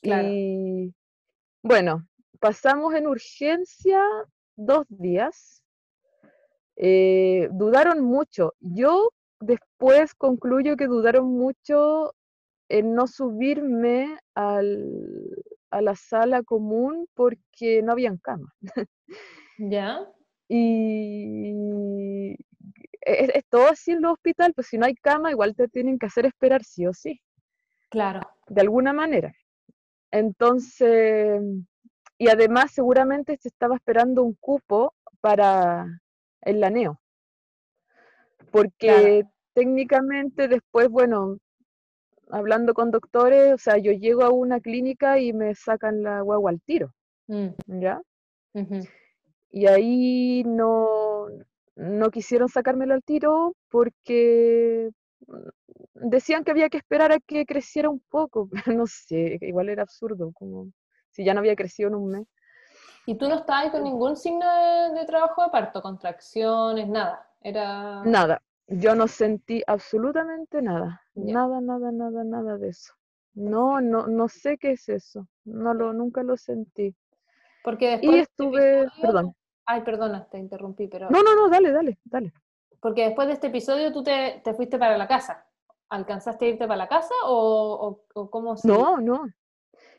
Y 0.02 0.94
bueno, 1.62 2.06
pasamos 2.40 2.94
en 2.94 3.06
urgencia 3.06 4.02
dos 4.56 4.86
días. 4.88 5.62
Eh, 6.76 7.48
dudaron 7.52 8.02
mucho. 8.02 8.54
Yo 8.60 9.12
después 9.40 10.14
concluyo 10.14 10.76
que 10.76 10.86
dudaron 10.86 11.26
mucho 11.26 12.14
en 12.68 12.94
no 12.94 13.06
subirme 13.06 14.18
al, 14.34 15.34
a 15.70 15.82
la 15.82 15.94
sala 15.94 16.42
común 16.42 17.08
porque 17.14 17.82
no 17.82 17.92
habían 17.92 18.18
cama. 18.18 18.54
¿Ya? 19.58 20.00
Y 20.50 22.34
es, 23.02 23.44
todo 23.50 23.68
así 23.68 23.90
en 23.90 23.98
el 23.98 24.06
hospital, 24.06 24.54
pues 24.54 24.68
si 24.68 24.78
no 24.78 24.86
hay 24.86 24.94
cama, 24.94 25.30
igual 25.30 25.54
te 25.54 25.68
tienen 25.68 25.98
que 25.98 26.06
hacer 26.06 26.24
esperar 26.24 26.64
sí 26.64 26.86
o 26.86 26.94
sí. 26.94 27.20
Claro. 27.90 28.20
De 28.46 28.62
alguna 28.62 28.94
manera. 28.94 29.32
Entonces, 30.10 31.42
y 32.16 32.28
además 32.28 32.72
seguramente 32.72 33.36
se 33.40 33.48
estaba 33.48 33.76
esperando 33.76 34.22
un 34.22 34.34
cupo 34.40 34.94
para 35.20 35.86
el 36.40 36.60
laneo. 36.60 36.98
Porque 38.50 39.24
técnicamente 39.52 40.48
después, 40.48 40.88
bueno, 40.88 41.36
hablando 42.30 42.74
con 42.74 42.90
doctores, 42.90 43.54
o 43.54 43.58
sea, 43.58 43.78
yo 43.78 43.92
llego 43.92 44.22
a 44.22 44.30
una 44.30 44.60
clínica 44.60 45.18
y 45.18 45.32
me 45.32 45.54
sacan 45.54 46.02
la 46.02 46.20
guagua 46.20 46.50
al 46.50 46.60
tiro, 46.60 46.92
mm. 47.28 47.80
¿ya? 47.80 48.00
Y 49.50 49.66
ahí 49.66 50.42
no, 50.44 51.26
no 51.76 52.10
quisieron 52.10 52.48
sacármelo 52.48 52.94
al 52.94 53.02
tiro 53.02 53.54
porque 53.70 54.90
decían 55.94 56.44
que 56.44 56.50
había 56.50 56.68
que 56.68 56.78
esperar 56.78 57.12
a 57.12 57.20
que 57.20 57.46
creciera 57.46 57.88
un 57.88 58.00
poco, 58.08 58.48
no 58.80 58.86
sé, 58.86 59.38
igual 59.40 59.68
era 59.68 59.82
absurdo, 59.82 60.32
como 60.34 60.70
si 61.10 61.24
ya 61.24 61.34
no 61.34 61.40
había 61.40 61.56
crecido 61.56 61.88
en 61.88 61.94
un 61.94 62.10
mes. 62.10 62.26
¿Y 63.06 63.16
tú 63.16 63.28
no 63.28 63.36
estabas 63.36 63.70
con 63.70 63.84
ningún 63.84 64.16
signo 64.16 64.44
de, 64.44 65.00
de 65.00 65.06
trabajo 65.06 65.42
de 65.42 65.50
parto, 65.50 65.80
contracciones, 65.80 66.88
nada? 66.88 67.26
Era... 67.40 68.02
Nada, 68.04 68.42
yo 68.66 68.94
no 68.94 69.08
sentí 69.08 69.62
absolutamente 69.66 70.60
nada, 70.60 71.00
nada, 71.18 71.60
nada, 71.60 71.92
nada, 71.92 72.24
nada 72.24 72.58
de 72.58 72.68
eso. 72.68 72.94
No, 73.34 73.80
no, 73.80 74.06
no 74.06 74.28
sé 74.28 74.58
qué 74.58 74.72
es 74.72 74.88
eso, 74.88 75.28
no 75.44 75.74
lo, 75.74 75.92
nunca 75.92 76.22
lo 76.22 76.36
sentí. 76.36 76.94
Porque 77.62 77.90
después 77.90 78.16
y 78.16 78.18
este 78.20 78.30
estuve, 78.32 78.88
perdón. 79.00 79.34
Ay, 79.66 79.82
perdona, 79.82 80.26
te 80.30 80.38
interrumpí, 80.38 80.88
pero... 80.88 81.10
No, 81.10 81.22
no, 81.22 81.34
no, 81.36 81.48
dale, 81.48 81.70
dale, 81.70 81.98
dale. 82.04 82.32
Porque 82.80 83.04
después 83.04 83.28
de 83.28 83.34
este 83.34 83.48
episodio 83.48 83.92
tú 83.92 84.02
te, 84.02 84.40
fuiste 84.56 84.78
para 84.78 84.96
la 84.96 85.06
casa. 85.06 85.46
¿Alcanzaste 85.90 86.46
a 86.46 86.48
irte 86.48 86.66
para 86.66 86.78
la 86.78 86.88
casa 86.88 87.14
o, 87.26 88.02
o, 88.14 88.30
cómo 88.30 88.56
se... 88.56 88.66
No, 88.66 88.98
no. 88.98 89.26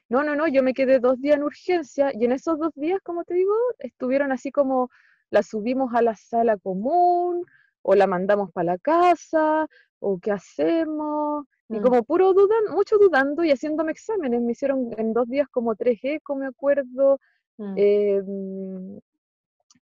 No, 0.08 0.23
no, 0.23 0.36
no, 0.36 0.47
yo 0.47 0.63
me 0.63 0.73
quedé 0.73 0.99
dos 0.99 1.21
días 1.21 1.38
en 1.38 1.43
urgencia 1.43 2.12
y 2.13 2.25
en 2.25 2.32
esos 2.32 2.58
dos 2.58 2.73
días, 2.73 2.99
como 3.03 3.23
te 3.23 3.36
digo, 3.36 3.53
estuvieron 3.77 4.32
así 4.32 4.51
como 4.51 4.89
la 5.29 5.43
subimos 5.43 5.93
a 5.93 6.01
la 6.01 6.15
sala 6.15 6.58
común, 6.58 7.45
o 7.82 7.95
la 7.95 8.08
mandamos 8.08 8.51
para 8.51 8.73
la 8.73 8.77
casa, 8.77 9.67
o 10.00 10.20
qué 10.20 10.32
hacemos. 10.32 11.46
Y 11.70 11.80
mm. 11.80 11.82
como 11.84 12.04
puro 12.04 12.34
dudan, 12.34 12.66
mucho 12.72 12.98
dudando 12.98 13.44
y 13.44 13.52
haciéndome 13.52 13.92
exámenes. 13.92 14.42
Me 14.42 14.54
hicieron 14.54 14.90
en 14.98 15.14
dos 15.14 15.28
días 15.28 15.48
como 15.50 15.76
tres 15.76 16.00
eco, 16.04 16.36
me 16.36 16.48
acuerdo. 16.48 17.20
Mm. 17.58 17.74
Em, 17.78 19.00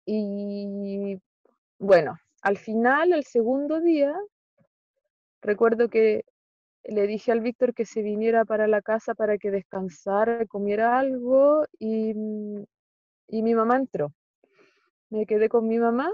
y 0.06 1.18
bueno, 1.80 2.18
al 2.42 2.58
final, 2.58 3.13
el 3.13 3.24
segundo 3.24 3.80
día, 3.80 4.13
recuerdo 5.42 5.89
que 5.89 6.26
le 6.84 7.08
dije 7.08 7.32
al 7.32 7.42
Víctor 7.42 7.74
que 7.74 7.86
se 7.86 8.02
viniera 8.02 8.46
para 8.46 8.68
la 8.68 8.82
casa 8.82 9.16
para 9.16 9.38
que 9.38 9.52
descansara, 9.52 10.46
comiera 10.48 11.00
algo 11.00 11.63
y, 11.80 12.13
y 13.28 13.44
mi 13.44 13.56
mamá 13.56 13.78
entró. 13.78 14.13
Me 15.10 15.26
quedé 15.26 15.48
con 15.48 15.68
mi 15.68 15.80
mamá 15.80 16.12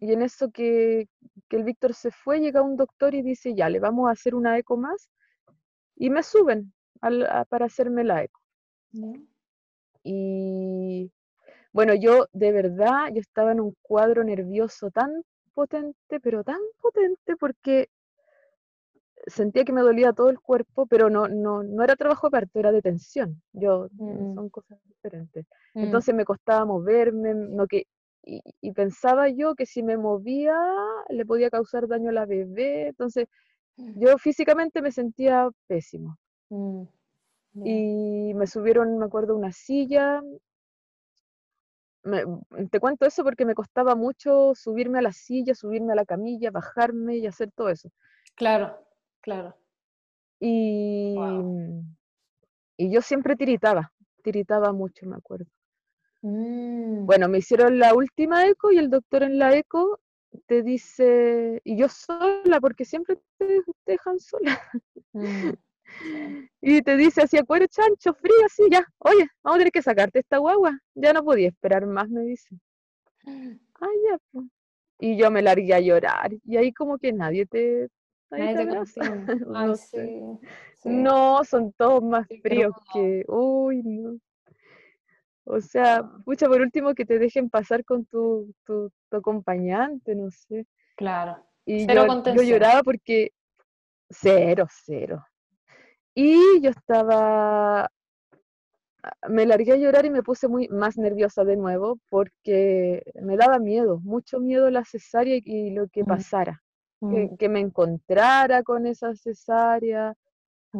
y 0.00 0.12
en 0.12 0.22
eso 0.22 0.50
que, 0.50 1.08
el 1.50 1.64
Víctor 1.64 1.94
se 1.94 2.10
fue, 2.10 2.40
llega 2.40 2.62
un 2.62 2.76
doctor 2.76 3.14
y 3.14 3.22
dice, 3.22 3.54
ya, 3.54 3.68
le 3.68 3.80
vamos 3.80 4.08
a 4.08 4.12
hacer 4.12 4.34
una 4.34 4.58
eco 4.58 4.76
más. 4.76 5.10
Y 5.96 6.10
me 6.10 6.22
suben 6.22 6.72
para 7.00 7.66
hacerme 7.66 8.04
la 8.04 8.24
eco. 8.24 8.40
Y 10.02 11.12
bueno, 11.72 11.94
yo 11.94 12.26
de 12.32 12.52
verdad, 12.52 13.08
yo 13.12 13.20
estaba 13.20 13.52
en 13.52 13.60
un 13.60 13.74
cuadro 13.82 14.24
nervioso 14.24 14.90
tan 14.90 15.10
potente, 15.52 16.20
pero 16.20 16.44
tan 16.44 16.60
potente 16.80 17.36
porque 17.36 17.88
sentía 19.26 19.64
que 19.64 19.72
me 19.72 19.82
dolía 19.82 20.12
todo 20.12 20.30
el 20.30 20.40
cuerpo, 20.40 20.86
pero 20.86 21.10
no, 21.10 21.28
no, 21.28 21.62
no 21.62 21.82
era 21.84 21.96
trabajo 21.96 22.28
de 22.28 22.30
parto, 22.30 22.58
era 22.58 22.72
de 22.72 22.80
tensión. 22.80 23.42
Yo, 23.52 23.88
mm. 23.92 24.34
son 24.34 24.48
cosas 24.48 24.78
diferentes. 24.86 25.46
Mm. 25.74 25.84
Entonces 25.84 26.14
me 26.14 26.24
costaba 26.24 26.64
moverme, 26.64 27.34
no 27.34 27.66
que 27.66 27.86
y, 28.28 28.72
pensaba 28.72 29.28
yo 29.28 29.54
que 29.54 29.64
si 29.64 29.82
me 29.82 29.96
movía 29.96 30.54
le 31.08 31.24
podía 31.24 31.50
causar 31.50 31.88
daño 31.88 32.10
a 32.10 32.12
la 32.12 32.26
bebé, 32.26 32.88
entonces 32.88 33.26
mm. 33.76 34.00
yo 34.00 34.18
físicamente 34.18 34.82
me 34.82 34.92
sentía 34.92 35.48
pésimo. 35.66 36.18
Mm, 36.50 36.82
y 37.64 38.34
me 38.34 38.46
subieron, 38.46 38.98
me 38.98 39.06
acuerdo, 39.06 39.34
una 39.34 39.50
silla. 39.50 40.22
te 42.70 42.80
cuento 42.80 43.06
eso 43.06 43.24
porque 43.24 43.44
me 43.44 43.54
costaba 43.54 43.94
mucho 43.94 44.54
subirme 44.54 44.98
a 44.98 45.02
la 45.02 45.12
silla, 45.12 45.54
subirme 45.54 45.92
a 45.92 45.96
la 45.96 46.04
camilla, 46.04 46.50
bajarme 46.50 47.16
y 47.16 47.26
hacer 47.26 47.50
todo 47.52 47.70
eso. 47.70 47.90
Claro, 48.36 48.78
claro. 49.20 49.56
Y, 50.38 51.16
y 52.76 52.92
yo 52.92 53.02
siempre 53.02 53.34
tiritaba, 53.34 53.92
tiritaba 54.22 54.72
mucho, 54.72 55.06
me 55.06 55.16
acuerdo. 55.16 55.50
Mm. 56.22 57.06
Bueno, 57.06 57.28
me 57.28 57.38
hicieron 57.38 57.78
la 57.78 57.94
última 57.94 58.46
eco 58.46 58.72
y 58.72 58.78
el 58.78 58.90
doctor 58.90 59.22
en 59.22 59.38
la 59.38 59.56
eco 59.56 60.00
te 60.46 60.62
dice, 60.62 61.60
y 61.64 61.76
yo 61.76 61.88
sola, 61.88 62.60
porque 62.60 62.84
siempre 62.84 63.18
te, 63.38 63.62
dejan 63.86 64.18
sola. 64.18 64.60
Mm, 65.12 65.50
y 66.60 66.82
te 66.82 66.96
dice 66.96 67.22
así, 67.22 67.38
acuerdo 67.38 67.66
chancho, 67.66 68.14
frío, 68.14 68.36
así, 68.44 68.64
ya, 68.70 68.84
oye, 68.98 69.26
vamos 69.42 69.56
a 69.56 69.58
tener 69.58 69.72
que 69.72 69.82
sacarte 69.82 70.18
esta 70.20 70.38
guagua. 70.38 70.78
Ya 70.94 71.12
no 71.12 71.24
podía 71.24 71.48
esperar 71.48 71.86
más, 71.86 72.08
me 72.08 72.22
dice. 72.22 72.48
Ay, 73.24 73.96
ya, 74.10 74.18
pues. 74.32 74.46
Y 75.00 75.16
yo 75.16 75.30
me 75.30 75.42
largué 75.42 75.74
a 75.74 75.80
llorar. 75.80 76.32
Y 76.44 76.56
ahí 76.56 76.72
como 76.72 76.98
que 76.98 77.12
nadie 77.12 77.46
te... 77.46 77.88
no, 79.46 79.74
no, 80.84 81.44
son 81.44 81.72
todos 81.72 82.02
más 82.02 82.26
fríos 82.42 82.74
que... 82.92 83.24
Uy, 83.28 83.82
no. 83.84 84.18
O 85.50 85.62
sea, 85.62 86.02
pucha, 86.26 86.46
por 86.46 86.60
último 86.60 86.94
que 86.94 87.06
te 87.06 87.18
dejen 87.18 87.48
pasar 87.48 87.82
con 87.82 88.04
tu, 88.04 88.54
tu, 88.66 88.92
acompañante, 89.10 90.14
no 90.14 90.30
sé. 90.30 90.66
Claro. 90.94 91.42
Y 91.64 91.86
yo, 91.86 92.22
yo, 92.34 92.42
lloraba 92.42 92.82
porque 92.82 93.32
cero, 94.10 94.66
cero. 94.84 95.24
Y 96.14 96.60
yo 96.60 96.68
estaba, 96.68 97.88
me 99.26 99.46
largué 99.46 99.72
a 99.72 99.76
llorar 99.76 100.04
y 100.04 100.10
me 100.10 100.22
puse 100.22 100.48
muy 100.48 100.68
más 100.68 100.98
nerviosa 100.98 101.44
de 101.44 101.56
nuevo 101.56 101.98
porque 102.10 103.02
me 103.22 103.38
daba 103.38 103.58
miedo, 103.58 104.00
mucho 104.00 104.40
miedo 104.40 104.70
la 104.70 104.84
cesárea 104.84 105.40
y, 105.42 105.70
lo 105.70 105.88
que 105.88 106.02
mm. 106.02 106.06
pasara. 106.06 106.62
Que, 107.00 107.06
mm. 107.06 107.36
que, 107.38 107.48
me 107.48 107.60
encontrara 107.60 108.62
con 108.62 108.86
esa 108.86 109.14
cesárea. 109.14 110.12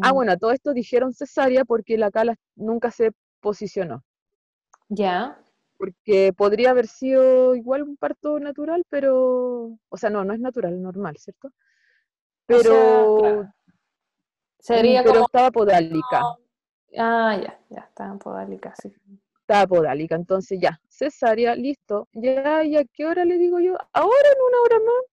Ah, 0.03 0.11
mm. 0.13 0.15
bueno, 0.15 0.37
todo 0.37 0.51
esto 0.51 0.75
dijeron 0.75 1.15
cesárea 1.15 1.65
porque 1.65 1.97
la 1.97 2.11
cala 2.11 2.35
nunca 2.55 2.91
se 2.91 3.13
posicionó. 3.41 4.03
Ya. 4.89 5.41
Porque 5.77 6.33
podría 6.37 6.71
haber 6.71 6.87
sido 6.87 7.55
igual 7.55 7.83
un 7.83 7.97
parto 7.97 8.41
natural, 8.41 8.85
pero, 8.89 9.79
o 9.89 9.97
sea, 9.97 10.11
no, 10.11 10.25
no 10.25 10.35
es 10.35 10.41
natural, 10.41 10.83
normal, 10.83 11.17
¿cierto? 11.19 11.53
Pero, 12.47 13.47
sería 14.59 15.05
pero 15.05 15.21
estaba 15.21 15.51
podálica. 15.51 16.23
Ah, 16.97 17.39
ya, 17.41 17.61
ya, 17.69 17.81
estaba 17.81 18.19
podálica, 18.19 18.75
sí. 18.81 18.93
Estaba 19.41 19.67
podálica, 19.67 20.15
entonces 20.15 20.59
ya, 20.61 20.81
cesárea, 20.89 21.55
listo. 21.55 22.09
Ya, 22.13 22.65
¿y 22.65 22.77
a 22.77 22.85
qué 22.85 23.07
hora 23.07 23.25
le 23.25 23.39
digo 23.39 23.61
yo? 23.61 23.77
Ahora 23.93 24.29
en 24.35 24.43
una 24.49 24.61
hora 24.63 24.79
más. 24.85 25.05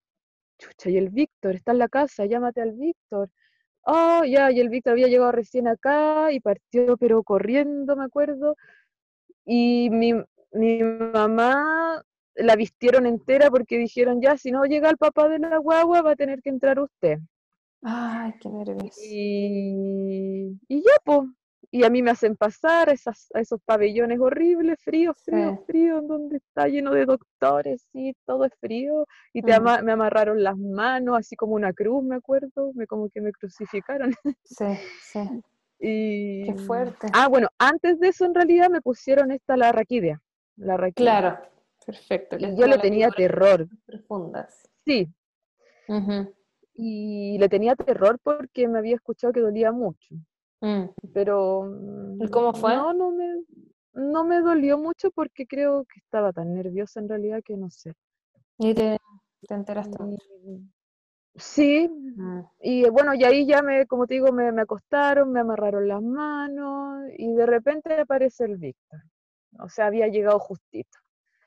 Chucha, 0.57 0.89
y 0.89 0.97
el 0.97 1.09
Víctor 1.09 1.55
está 1.55 1.73
en 1.73 1.79
la 1.79 1.89
casa, 1.89 2.25
llámate 2.25 2.61
al 2.61 2.71
Víctor. 2.71 3.29
Oh, 3.83 4.23
ya, 4.23 4.51
y 4.51 4.59
el 4.59 4.69
Víctor 4.69 4.93
había 4.93 5.07
llegado 5.07 5.31
recién 5.31 5.67
acá 5.67 6.31
y 6.31 6.39
partió, 6.39 6.97
pero 6.97 7.23
corriendo, 7.23 7.95
me 7.95 8.05
acuerdo. 8.05 8.55
Y 9.45 9.89
mi, 9.91 10.13
mi 10.53 10.84
mamá 10.84 12.03
la 12.36 12.55
vistieron 12.55 13.05
entera 13.05 13.49
porque 13.49 13.77
dijeron, 13.77 14.21
ya, 14.21 14.38
si 14.38 14.51
no 14.51 14.65
llega 14.65 14.89
el 14.89 14.97
papá 14.97 15.29
de 15.29 15.39
la 15.39 15.58
guagua, 15.58 16.01
va 16.01 16.12
a 16.12 16.15
tener 16.15 16.41
que 16.41 16.49
entrar 16.49 16.79
usted. 16.79 17.19
Ay, 17.81 18.34
qué 18.41 18.49
nervios. 18.49 18.97
Y, 19.03 20.60
y 20.67 20.81
ya, 20.81 20.91
pues. 21.03 21.21
y 21.71 21.84
a 21.84 21.89
mí 21.89 22.01
me 22.01 22.12
hacen 22.12 22.36
pasar 22.36 22.89
a, 22.89 22.93
esos 22.93 23.62
pabellones 23.63 24.19
horribles, 24.19 24.77
fríos, 24.84 25.15
fríos, 25.23 25.60
fríos, 25.67 26.08
donde 26.08 26.38
está 26.38 26.67
lleno 26.67 26.91
de 26.91 27.05
doctores 27.05 27.88
y 27.93 28.13
todo 28.25 28.45
es 28.45 28.53
frío, 28.60 29.05
y 29.34 29.41
te 29.43 29.58
mm. 29.60 29.84
me 29.84 29.91
amarraron 29.91 30.43
las 30.43 30.58
manos, 30.58 31.17
así 31.17 31.36
como 31.36 31.53
una 31.53 31.73
cruz, 31.73 32.03
me 32.03 32.15
acuerdo, 32.15 32.71
me 32.73 32.88
como 32.88 33.10
que 33.10 33.21
me 33.21 33.31
crucificaron. 33.31 34.13
Sí, 34.43 34.65
sí. 35.01 35.19
Y... 35.79 36.45
Qué 36.45 36.55
fuerte. 36.55 37.07
Ah, 37.13 37.27
bueno, 37.27 37.47
antes 37.57 37.99
de 37.99 38.09
eso 38.09 38.25
en 38.25 38.33
realidad 38.33 38.69
me 38.69 38.81
pusieron 38.81 39.31
esta 39.31 39.57
la 39.57 39.71
raquidia. 39.71 40.21
La 40.57 40.77
raquidia. 40.77 41.19
Claro, 41.19 41.39
perfecto. 41.85 42.38
Y 42.39 42.55
yo 42.55 42.67
le 42.67 42.77
tenía 42.77 43.09
terror. 43.09 43.67
Profundas. 43.85 44.67
Sí. 44.85 45.11
Y 46.73 47.38
le 47.38 47.49
tenía 47.49 47.75
terror 47.75 48.19
porque 48.21 48.67
me 48.67 48.79
había 48.79 48.95
escuchado 48.95 49.33
que 49.33 49.41
dolía 49.41 49.71
mucho. 49.71 50.15
Mm. 50.61 50.85
Pero... 51.13 51.71
¿Y 52.19 52.27
cómo 52.29 52.53
fue? 52.53 52.75
No, 52.75 52.93
no 52.93 53.11
me, 53.11 53.43
no 53.93 54.23
me 54.25 54.41
dolió 54.41 54.77
mucho 54.77 55.11
porque 55.11 55.45
creo 55.45 55.85
que 55.85 55.99
estaba 55.99 56.33
tan 56.33 56.53
nerviosa 56.53 56.99
en 56.99 57.09
realidad 57.09 57.41
que 57.43 57.57
no 57.57 57.69
sé. 57.69 57.93
¿Y 58.57 58.73
te, 58.73 58.97
te 59.47 59.53
enteraste? 59.53 59.97
Sí, 61.36 61.88
mm. 61.88 62.39
y 62.62 62.89
bueno, 62.89 63.13
y 63.13 63.24
ahí 63.24 63.45
ya 63.45 63.62
me, 63.62 63.86
como 63.86 64.08
te 64.08 64.15
digo, 64.15 64.32
me, 64.32 64.52
me, 64.52 64.62
acostaron, 64.62 65.32
me 65.32 65.41
amarraron 65.41 65.88
las 65.88 66.02
manos 66.02 67.04
y 67.17 67.34
de 67.34 67.45
repente 67.45 68.00
aparece 68.00 68.45
el 68.45 68.58
Víctor. 68.58 69.02
O 69.60 69.69
sea, 69.69 69.88
había 69.88 70.08
llegado 70.08 70.39
justito. 70.39 70.98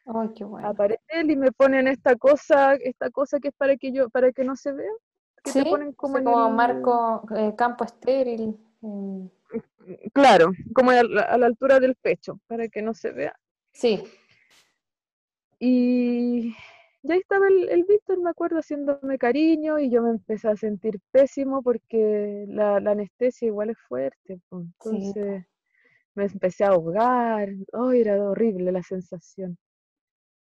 Ay, 0.06 0.30
qué 0.34 0.44
bueno. 0.44 0.68
Aparece 0.68 1.02
él 1.08 1.30
y 1.30 1.36
me 1.36 1.52
ponen 1.52 1.86
esta 1.86 2.16
cosa, 2.16 2.74
esta 2.74 3.10
cosa 3.10 3.38
que 3.40 3.48
es 3.48 3.54
para 3.54 3.76
que 3.76 3.92
yo, 3.92 4.08
para 4.08 4.32
que 4.32 4.44
no 4.44 4.56
se 4.56 4.72
vea. 4.72 4.90
Que 5.44 5.50
¿Sí? 5.50 5.62
te 5.62 5.70
ponen 5.70 5.92
como, 5.92 6.22
como 6.22 6.50
marco, 6.50 7.22
eh, 7.36 7.54
campo 7.56 7.84
estéril. 7.84 8.58
Mm. 8.80 9.26
Claro, 10.12 10.52
como 10.74 10.90
a 10.90 11.02
la, 11.02 11.22
altura 11.46 11.80
del 11.80 11.94
pecho, 11.96 12.40
para 12.46 12.68
que 12.68 12.82
no 12.82 12.94
se 12.94 13.12
vea. 13.12 13.34
Sí. 13.72 14.02
Y 15.58 16.54
ya 17.08 17.14
estaba 17.16 17.48
el, 17.48 17.84
Víctor, 17.84 18.20
me 18.20 18.30
acuerdo, 18.30 18.58
haciéndome 18.58 19.18
cariño 19.18 19.78
y 19.78 19.90
yo 19.90 20.02
me 20.02 20.10
empecé 20.10 20.48
a 20.48 20.56
sentir 20.56 21.00
pésimo 21.10 21.62
porque 21.62 22.44
la, 22.48 22.76
anestesia 22.76 23.46
igual 23.46 23.70
es 23.70 23.78
fuerte. 23.88 24.40
Entonces 24.50 25.44
me 26.14 26.24
empecé 26.24 26.64
a 26.64 26.68
ahogar. 26.68 27.48
Oh, 27.72 27.92
era 27.92 28.22
horrible 28.22 28.72
la 28.72 28.82
sensación. 28.82 29.58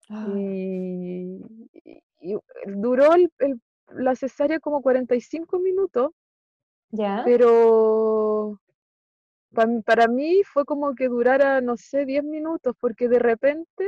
Ah. 0.08 0.32
Y, 0.36 1.40
duró 2.66 3.08
la 3.88 4.14
cesárea 4.14 4.60
como 4.60 4.82
45 4.82 5.58
minutos 5.58 6.10
pero 7.24 8.60
para, 9.84 10.08
mí 10.08 10.42
fue 10.44 10.64
como 10.64 10.94
que 10.94 11.08
durara, 11.08 11.60
no 11.60 11.76
sé, 11.76 12.04
10 12.04 12.24
minutos, 12.24 12.74
porque 12.80 13.08
de 13.08 13.18
repente 13.18 13.84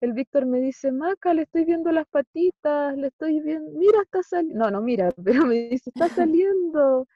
el 0.00 0.12
Víctor 0.12 0.46
me 0.46 0.60
dice, 0.60 0.92
Maca, 0.92 1.32
le 1.34 1.42
estoy 1.42 1.64
viendo 1.64 1.90
las 1.92 2.06
patitas, 2.06 2.96
le 2.96 3.08
estoy 3.08 3.40
viendo, 3.40 3.70
mira, 3.72 4.02
está 4.02 4.22
saliendo. 4.22 4.58
No, 4.64 4.70
no, 4.70 4.82
mira, 4.82 5.12
pero 5.24 5.46
me 5.46 5.68
dice, 5.68 5.90
está 5.90 6.08
saliendo. 6.08 7.06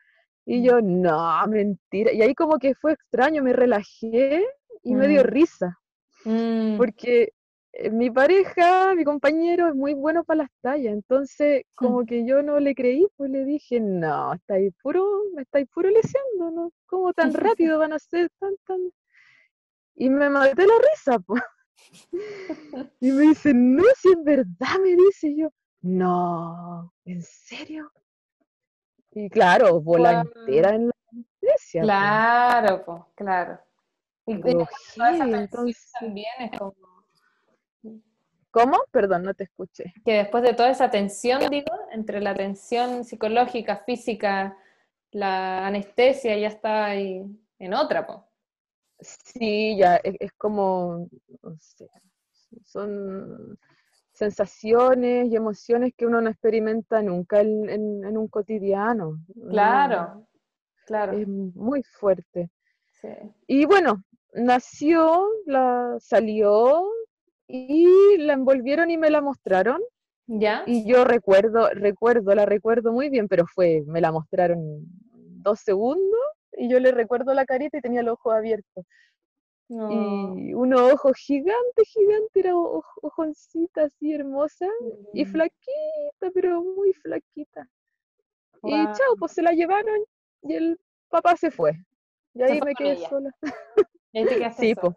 Y 0.46 0.62
yo, 0.64 0.80
no, 0.80 1.46
mentira. 1.48 2.12
Y 2.12 2.22
ahí 2.22 2.34
como 2.34 2.58
que 2.58 2.74
fue 2.74 2.92
extraño, 2.92 3.42
me 3.42 3.52
relajé 3.52 4.44
y 4.82 4.94
me 4.94 5.06
dio 5.08 5.22
mm. 5.22 5.26
risa. 5.26 5.78
Mm. 6.24 6.76
Porque 6.76 7.32
eh, 7.72 7.90
mi 7.90 8.10
pareja, 8.10 8.94
mi 8.94 9.04
compañero 9.04 9.68
es 9.68 9.74
muy 9.74 9.94
bueno 9.94 10.24
para 10.24 10.38
las 10.38 10.50
tallas, 10.60 10.92
entonces 10.92 11.64
como 11.74 12.04
que 12.04 12.26
yo 12.26 12.42
no 12.42 12.58
le 12.58 12.74
creí, 12.74 13.06
pues 13.16 13.30
le 13.30 13.44
dije, 13.44 13.80
no, 13.80 14.34
estáis 14.34 14.72
puro, 14.82 15.06
me 15.34 15.42
estáis 15.42 15.68
puro 15.68 15.88
leseando, 15.88 16.50
¿no? 16.50 16.72
¿Cómo 16.86 17.12
tan 17.12 17.32
rápido 17.58 17.78
van 17.78 17.92
a 17.92 17.98
ser 17.98 18.30
tan, 18.40 18.54
tan? 18.66 18.78
Y 19.94 20.10
me 20.10 20.30
maté 20.30 20.66
la 20.66 20.74
risa, 20.92 21.18
pues. 21.20 21.42
Y 23.00 23.12
me 23.12 23.22
dice, 23.22 23.52
no, 23.54 23.82
si 23.96 24.08
es 24.10 24.24
verdad, 24.24 24.78
me 24.82 24.96
dice 24.96 25.34
yo, 25.36 25.48
no, 25.82 26.92
¿en 27.04 27.22
serio? 27.22 27.90
Y 29.12 29.28
claro, 29.28 29.80
bola 29.80 30.20
entera 30.20 30.74
en 30.74 30.88
la 30.88 30.92
iglesia. 31.40 31.82
Claro, 31.82 32.84
pues, 32.84 33.02
claro. 33.14 33.58
Y, 34.26 34.32
entonces... 34.32 35.90
también 35.98 36.28
es 36.38 36.58
como 36.58 36.74
¿Cómo? 38.50 38.78
Perdón, 38.90 39.22
no 39.22 39.34
te 39.34 39.44
escuché. 39.44 39.94
Que 40.04 40.14
después 40.14 40.42
de 40.42 40.54
toda 40.54 40.70
esa 40.70 40.90
tensión, 40.90 41.48
digo, 41.50 41.72
entre 41.92 42.20
la 42.20 42.34
tensión 42.34 43.04
psicológica, 43.04 43.76
física, 43.86 44.56
la 45.12 45.66
anestesia, 45.66 46.36
ya 46.36 46.48
está 46.48 46.86
ahí 46.86 47.24
en 47.58 47.74
otra, 47.74 48.06
po. 48.06 48.26
Sí, 49.00 49.76
ya 49.78 49.96
es, 49.96 50.32
como, 50.32 51.08
no 51.42 51.56
sé, 51.58 51.88
son 52.64 53.58
sensaciones 54.12 55.30
y 55.30 55.36
emociones 55.36 55.94
que 55.96 56.06
uno 56.06 56.20
no 56.20 56.28
experimenta 56.28 57.00
nunca 57.00 57.40
en, 57.40 58.16
un 58.16 58.28
cotidiano. 58.28 59.18
Claro, 59.48 60.26
claro. 60.86 61.12
Es 61.12 61.26
muy 61.26 61.82
fuerte. 61.82 62.50
Sí. 63.00 63.08
Y 63.46 63.64
bueno, 63.64 64.04
nació, 64.34 65.26
la, 65.46 65.96
salió, 65.98 66.84
y 67.50 68.16
la 68.18 68.34
envolvieron 68.34 68.90
y 68.90 68.96
me 68.96 69.10
la 69.10 69.20
mostraron. 69.20 69.80
¿Ya? 70.26 70.62
Y 70.66 70.86
yo 70.86 71.04
recuerdo, 71.04 71.70
recuerdo, 71.70 72.34
la 72.34 72.46
recuerdo 72.46 72.92
muy 72.92 73.08
bien, 73.10 73.26
pero 73.26 73.46
fue, 73.46 73.82
me 73.86 74.00
la 74.00 74.12
mostraron 74.12 74.86
dos 75.42 75.60
segundos 75.60 76.20
y 76.60 76.68
yo 76.68 76.78
le 76.78 76.92
recuerdo 76.92 77.32
la 77.32 77.46
carita 77.46 77.78
y 77.78 77.80
tenía 77.80 78.00
el 78.00 78.08
ojo 78.08 78.30
abierto. 78.30 78.84
Y 79.68 80.52
unos 80.52 80.92
ojos 80.92 81.16
gigantes, 81.16 81.88
gigante, 81.88 82.40
era 82.40 82.56
ojoncita 82.56 83.84
así 83.84 84.12
hermosa 84.12 84.66
y 85.14 85.24
mm. 85.24 85.28
flaquita, 85.28 86.30
pero 86.34 86.62
muy 86.62 86.92
flaquita. 86.92 87.68
Y 88.64 88.72
chao, 88.72 89.16
pues 89.18 89.32
se 89.32 89.42
la 89.42 89.52
llevaron 89.52 90.00
y 90.42 90.54
el 90.54 90.80
papá 91.08 91.36
se 91.36 91.50
fue. 91.50 91.72
Y 92.34 92.42
ahí 92.42 92.60
me 92.60 92.74
quedé 92.74 92.96
sola. 93.08 93.30
sí, 94.58 94.74
pues. 94.74 94.94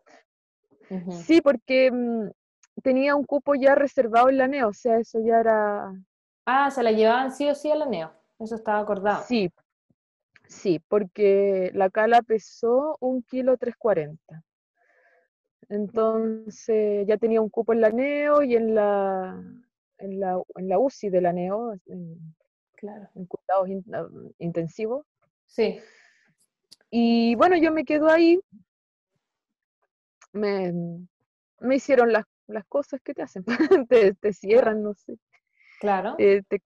Sí, 1.24 1.40
porque 1.40 1.92
mm, 1.92 2.30
tenía 2.82 3.16
un 3.16 3.26
cupo 3.26 3.54
ya 3.56 3.76
reservado 3.76 4.30
en 4.30 4.38
la 4.40 4.48
NEO, 4.48 4.70
o 4.70 4.74
sea, 4.74 4.98
eso 4.98 5.20
ya 5.24 5.40
era... 5.40 5.94
Ah, 6.46 6.70
se 6.72 6.84
la 6.84 6.92
llevaban 6.92 7.32
sí 7.32 7.48
o 7.48 7.56
sí 7.56 7.72
a 7.72 7.76
la 7.76 7.86
NEO, 7.86 8.12
eso 8.40 8.56
estaba 8.56 8.80
acordado. 8.80 9.24
Sí, 9.24 9.50
sí, 10.54 10.80
porque 10.88 11.72
la 11.74 11.90
cala 11.90 12.22
pesó 12.22 12.98
un 13.00 13.24
kilo 13.24 13.58
340. 13.58 14.44
Entonces 15.70 17.08
ya 17.08 17.18
tenía 17.18 17.42
un 17.42 17.50
cupo 17.50 17.74
en 17.74 17.82
la 17.82 17.90
NEO 17.90 18.44
y 18.44 18.56
en 18.56 18.76
la, 18.76 19.42
en 19.98 20.20
la, 20.20 20.42
en 20.56 20.70
la 20.70 20.80
UCI 20.80 21.10
de 21.10 21.22
la 21.22 21.34
NEO, 21.34 21.74
en, 21.88 22.36
claro. 22.74 23.10
en 23.16 23.26
cuidados 23.26 23.70
ah, 23.94 24.08
intensivos. 24.40 25.06
Sí. 25.46 25.80
Y 26.90 27.36
bueno, 27.36 27.58
yo 27.58 27.72
me 27.72 27.86
quedo 27.86 28.08
ahí. 28.10 28.40
Me, 30.32 30.74
me 31.60 31.76
hicieron 31.76 32.12
las 32.12 32.26
las 32.48 32.66
cosas 32.66 33.02
que 33.02 33.14
te 33.14 33.22
hacen, 33.22 33.44
te, 33.90 34.14
te, 34.14 34.34
cierran, 34.34 34.84
no 34.84 34.94
sé. 34.94 35.18
Claro. 35.80 36.16
Eh, 36.18 36.44
te, 36.48 36.62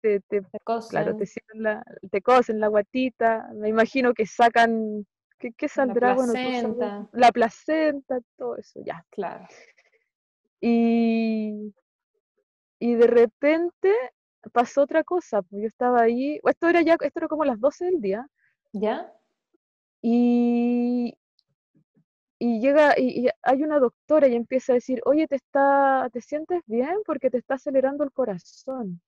te, 0.00 0.20
te, 0.20 0.42
cosen. 0.64 0.90
Claro, 0.90 1.16
te, 1.16 1.26
la, 1.54 1.84
te 2.10 2.22
cosen 2.22 2.60
la 2.60 2.68
guatita, 2.68 3.50
me 3.54 3.68
imagino 3.68 4.12
que 4.14 4.26
sacan, 4.26 5.06
¿qué, 5.38 5.52
qué 5.52 5.68
saldrá? 5.68 6.10
La 6.10 6.14
placenta. 6.16 7.08
la 7.12 7.32
placenta, 7.32 8.18
todo 8.36 8.56
eso, 8.56 8.80
ya. 8.84 9.04
Claro. 9.10 9.46
Y, 10.60 11.74
y 12.78 12.94
de 12.94 13.06
repente 13.06 13.94
pasó 14.52 14.82
otra 14.82 15.04
cosa, 15.04 15.42
pues 15.42 15.62
yo 15.62 15.68
estaba 15.68 16.02
ahí, 16.02 16.40
esto 16.44 16.68
era 16.68 16.82
ya, 16.82 16.96
esto 17.00 17.20
era 17.20 17.28
como 17.28 17.44
las 17.44 17.60
12 17.60 17.84
del 17.86 18.00
día. 18.00 18.26
¿Ya? 18.72 19.12
Y, 20.02 21.16
y 22.38 22.60
llega 22.60 22.98
y, 22.98 23.28
hay 23.42 23.62
una 23.62 23.78
doctora 23.78 24.26
y 24.28 24.34
empieza 24.34 24.72
a 24.72 24.74
decir, 24.74 25.02
oye, 25.04 25.26
te 25.26 25.36
está, 25.36 26.08
te 26.12 26.20
sientes 26.20 26.62
bien 26.66 26.96
porque 27.04 27.30
te 27.30 27.38
está 27.38 27.54
acelerando 27.54 28.02
el 28.04 28.12
corazón. 28.12 29.00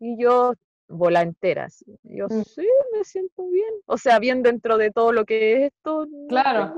Y 0.00 0.20
yo, 0.20 0.54
bola 0.88 1.22
enteras. 1.22 1.84
Yo, 2.02 2.26
mm. 2.28 2.42
sí, 2.42 2.66
me 2.92 3.04
siento 3.04 3.48
bien. 3.48 3.72
O 3.86 3.96
sea, 3.96 4.18
bien 4.18 4.42
dentro 4.42 4.76
de 4.76 4.90
todo 4.90 5.12
lo 5.12 5.24
que 5.24 5.52
es 5.52 5.72
esto. 5.72 6.08
claro. 6.28 6.74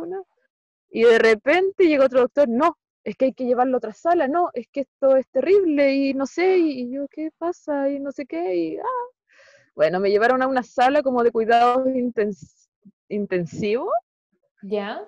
Y 0.95 1.05
de 1.05 1.19
repente 1.19 1.89
llega 1.89 2.05
otro 2.05 2.21
doctor, 2.21 2.51
no, 2.51 2.77
es 3.03 3.17
que 3.17 3.25
hay 3.27 3.33
que 3.33 3.47
llevarlo 3.47 3.77
a 3.77 3.79
otra 3.79 3.95
sala, 3.95 4.29
no, 4.29 4.51
es 4.53 4.69
que 4.71 4.81
esto 4.81 5.17
es 5.17 5.27
terrible 5.31 5.95
y 5.95 6.13
no 6.13 6.27
sé, 6.27 6.59
y, 6.59 6.91
yo, 6.93 7.07
¿qué 7.09 7.31
pasa? 7.39 7.89
Y 7.89 7.99
no 7.99 8.13
sé 8.13 8.27
qué, 8.27 8.55
y 8.55 8.77
ah. 8.77 9.09
Bueno, 9.75 10.01
me 10.01 10.11
llevaron 10.11 10.43
a 10.43 10.47
una 10.47 10.63
sala 10.63 11.03
como 11.03 11.23
de 11.23 11.31
cuidados 11.31 11.89
intensivos. 13.09 13.95
¿Ya? 14.61 15.01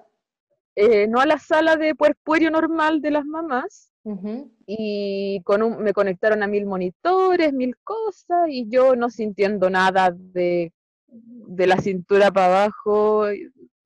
Eh, 0.75 1.07
no 1.07 1.21
a 1.21 1.27
la 1.27 1.39
sala 1.39 1.77
de 1.77 1.95
puerpuerio 1.95 2.51
normal 2.51 3.03
de 3.03 3.11
las 3.11 3.27
mamás, 3.27 3.93
y 4.67 5.41
con 5.45 5.83
me 5.83 5.93
conectaron 5.93 6.43
a 6.43 6.47
mil 6.47 6.67
monitores, 6.67 7.53
mil 7.53 7.77
cosas, 7.79 8.49
y 8.49 8.69
yo 8.69 8.97
no 8.97 9.09
sintiendo 9.09 9.71
nada 9.71 10.15
de, 10.15 10.73
de 11.09 11.67
la 11.67 11.79
cintura 11.79 12.31
para 12.31 12.65
abajo, 12.65 13.27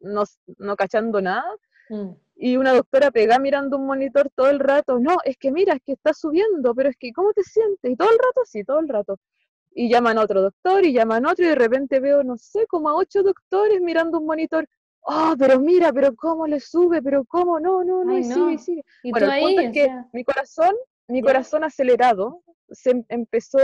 no, 0.00 0.24
no 0.58 0.76
cachando 0.76 1.20
nada. 1.20 1.48
Mm. 1.88 2.10
Y 2.40 2.56
una 2.56 2.72
doctora 2.72 3.10
pega 3.10 3.38
mirando 3.38 3.76
un 3.76 3.86
monitor 3.86 4.30
todo 4.34 4.48
el 4.48 4.60
rato, 4.60 4.98
no, 5.00 5.16
es 5.24 5.36
que 5.36 5.50
mira, 5.50 5.74
es 5.74 5.82
que 5.84 5.92
está 5.92 6.14
subiendo, 6.14 6.74
pero 6.74 6.88
es 6.88 6.96
que, 6.96 7.12
¿cómo 7.12 7.32
te 7.32 7.42
sientes? 7.42 7.90
Y 7.90 7.96
todo 7.96 8.10
el 8.10 8.18
rato, 8.18 8.40
sí, 8.44 8.62
todo 8.64 8.78
el 8.78 8.88
rato. 8.88 9.18
Y 9.72 9.88
llaman 9.88 10.18
a 10.18 10.22
otro 10.22 10.42
doctor 10.42 10.84
y 10.84 10.92
llaman 10.92 11.26
a 11.26 11.32
otro 11.32 11.44
y 11.44 11.48
de 11.48 11.54
repente 11.54 12.00
veo, 12.00 12.22
no 12.22 12.36
sé, 12.36 12.66
como 12.68 12.88
a 12.88 12.94
ocho 12.94 13.22
doctores 13.22 13.80
mirando 13.80 14.18
un 14.18 14.26
monitor. 14.26 14.68
Oh, 15.10 15.34
pero 15.38 15.58
mira, 15.58 15.90
pero 15.90 16.14
cómo 16.14 16.46
le 16.46 16.60
sube, 16.60 17.00
pero 17.00 17.24
cómo, 17.24 17.58
no, 17.58 17.82
no, 17.82 18.04
no, 18.04 18.18
y 18.18 18.24
sigue, 18.24 18.58
sigue. 18.58 18.84
bueno, 19.10 19.32
el 19.32 19.40
punto 19.40 19.60
es 19.62 19.72
que 19.72 20.04
mi 20.12 20.22
corazón, 20.22 20.74
mi 21.08 21.22
corazón 21.22 21.64
acelerado, 21.64 22.42
se 22.70 22.90
em, 22.90 23.04
empezó 23.08 23.58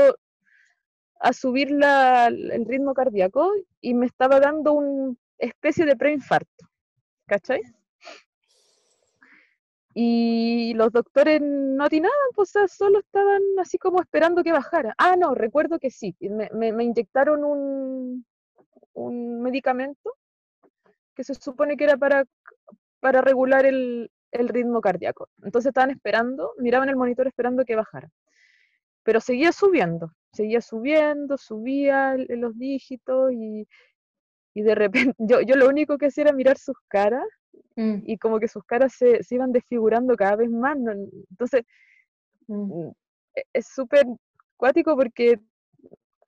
a 1.21 1.33
subir 1.35 1.71
la, 1.71 2.29
el 2.29 2.65
ritmo 2.65 2.95
cardíaco 2.95 3.53
y 3.83 3.93
me 3.93 4.07
estaba 4.07 4.41
dando 4.41 4.73
una 4.73 5.15
especie 5.37 5.85
de 5.85 5.97
preinfarto. 5.97 6.67
¿Cachai? 7.27 7.61
Y 9.93 10.73
los 10.75 10.93
doctores 10.93 11.43
no 11.43 11.87
nada, 11.87 12.11
pues 12.35 12.55
solo 12.69 13.01
estaban 13.01 13.43
así 13.61 13.77
como 13.77 14.01
esperando 14.01 14.43
que 14.43 14.51
bajara. 14.51 14.95
Ah, 14.97 15.15
no, 15.17 15.35
recuerdo 15.35 15.79
que 15.79 15.91
sí, 15.91 16.17
me, 16.21 16.49
me, 16.73 16.85
inyectaron 16.85 17.45
un, 17.45 18.27
un, 18.95 19.43
medicamento 19.43 20.15
que 21.15 21.25
se 21.25 21.35
supone 21.35 21.77
que 21.77 21.85
era 21.85 21.97
para, 21.97 22.25
para 23.01 23.21
regular 23.21 23.67
el, 23.67 24.11
el 24.33 24.49
ritmo 24.49 24.81
cardíaco. 24.81 25.29
Entonces 25.43 25.71
estaban 25.71 25.91
esperando, 25.91 26.53
miraban 26.59 26.89
el 26.89 26.97
monitor 26.97 27.27
esperando 27.27 27.65
que 27.65 27.77
bajara. 27.77 28.09
Pero 29.03 29.21
seguía 29.21 29.53
subiendo, 29.53 30.13
seguía 30.33 30.61
subiendo, 30.61 31.37
subía 31.37 32.17
los 32.17 32.59
dígitos 32.59 33.33
y, 33.33 33.69
y 34.55 34.63
de 34.63 34.75
repente 34.75 35.15
yo, 35.19 35.41
yo 35.43 35.57
lo 35.57 35.69
único 35.69 35.99
que 35.99 36.07
hacía 36.07 36.25
era 36.25 36.33
mirar 36.33 36.59
sus 36.59 36.77
caras 36.89 37.27
Mm. 37.77 38.03
y 38.07 38.19
como 38.19 38.39
que 38.39 38.49
sus 38.49 38.65
caras 38.65 38.95
se, 38.95 39.23
se, 39.23 39.35
iban 39.35 39.53
desfigurando 39.53 40.15
cada 40.17 40.37
vez 40.37 40.51
más. 40.51 40.77
Entonces, 41.31 41.63
mm. 42.47 42.87
Mm, 42.87 42.93
e, 43.35 43.43
es 43.53 43.67
súper 43.69 44.07
cuático 44.57 44.97
porque 44.97 45.41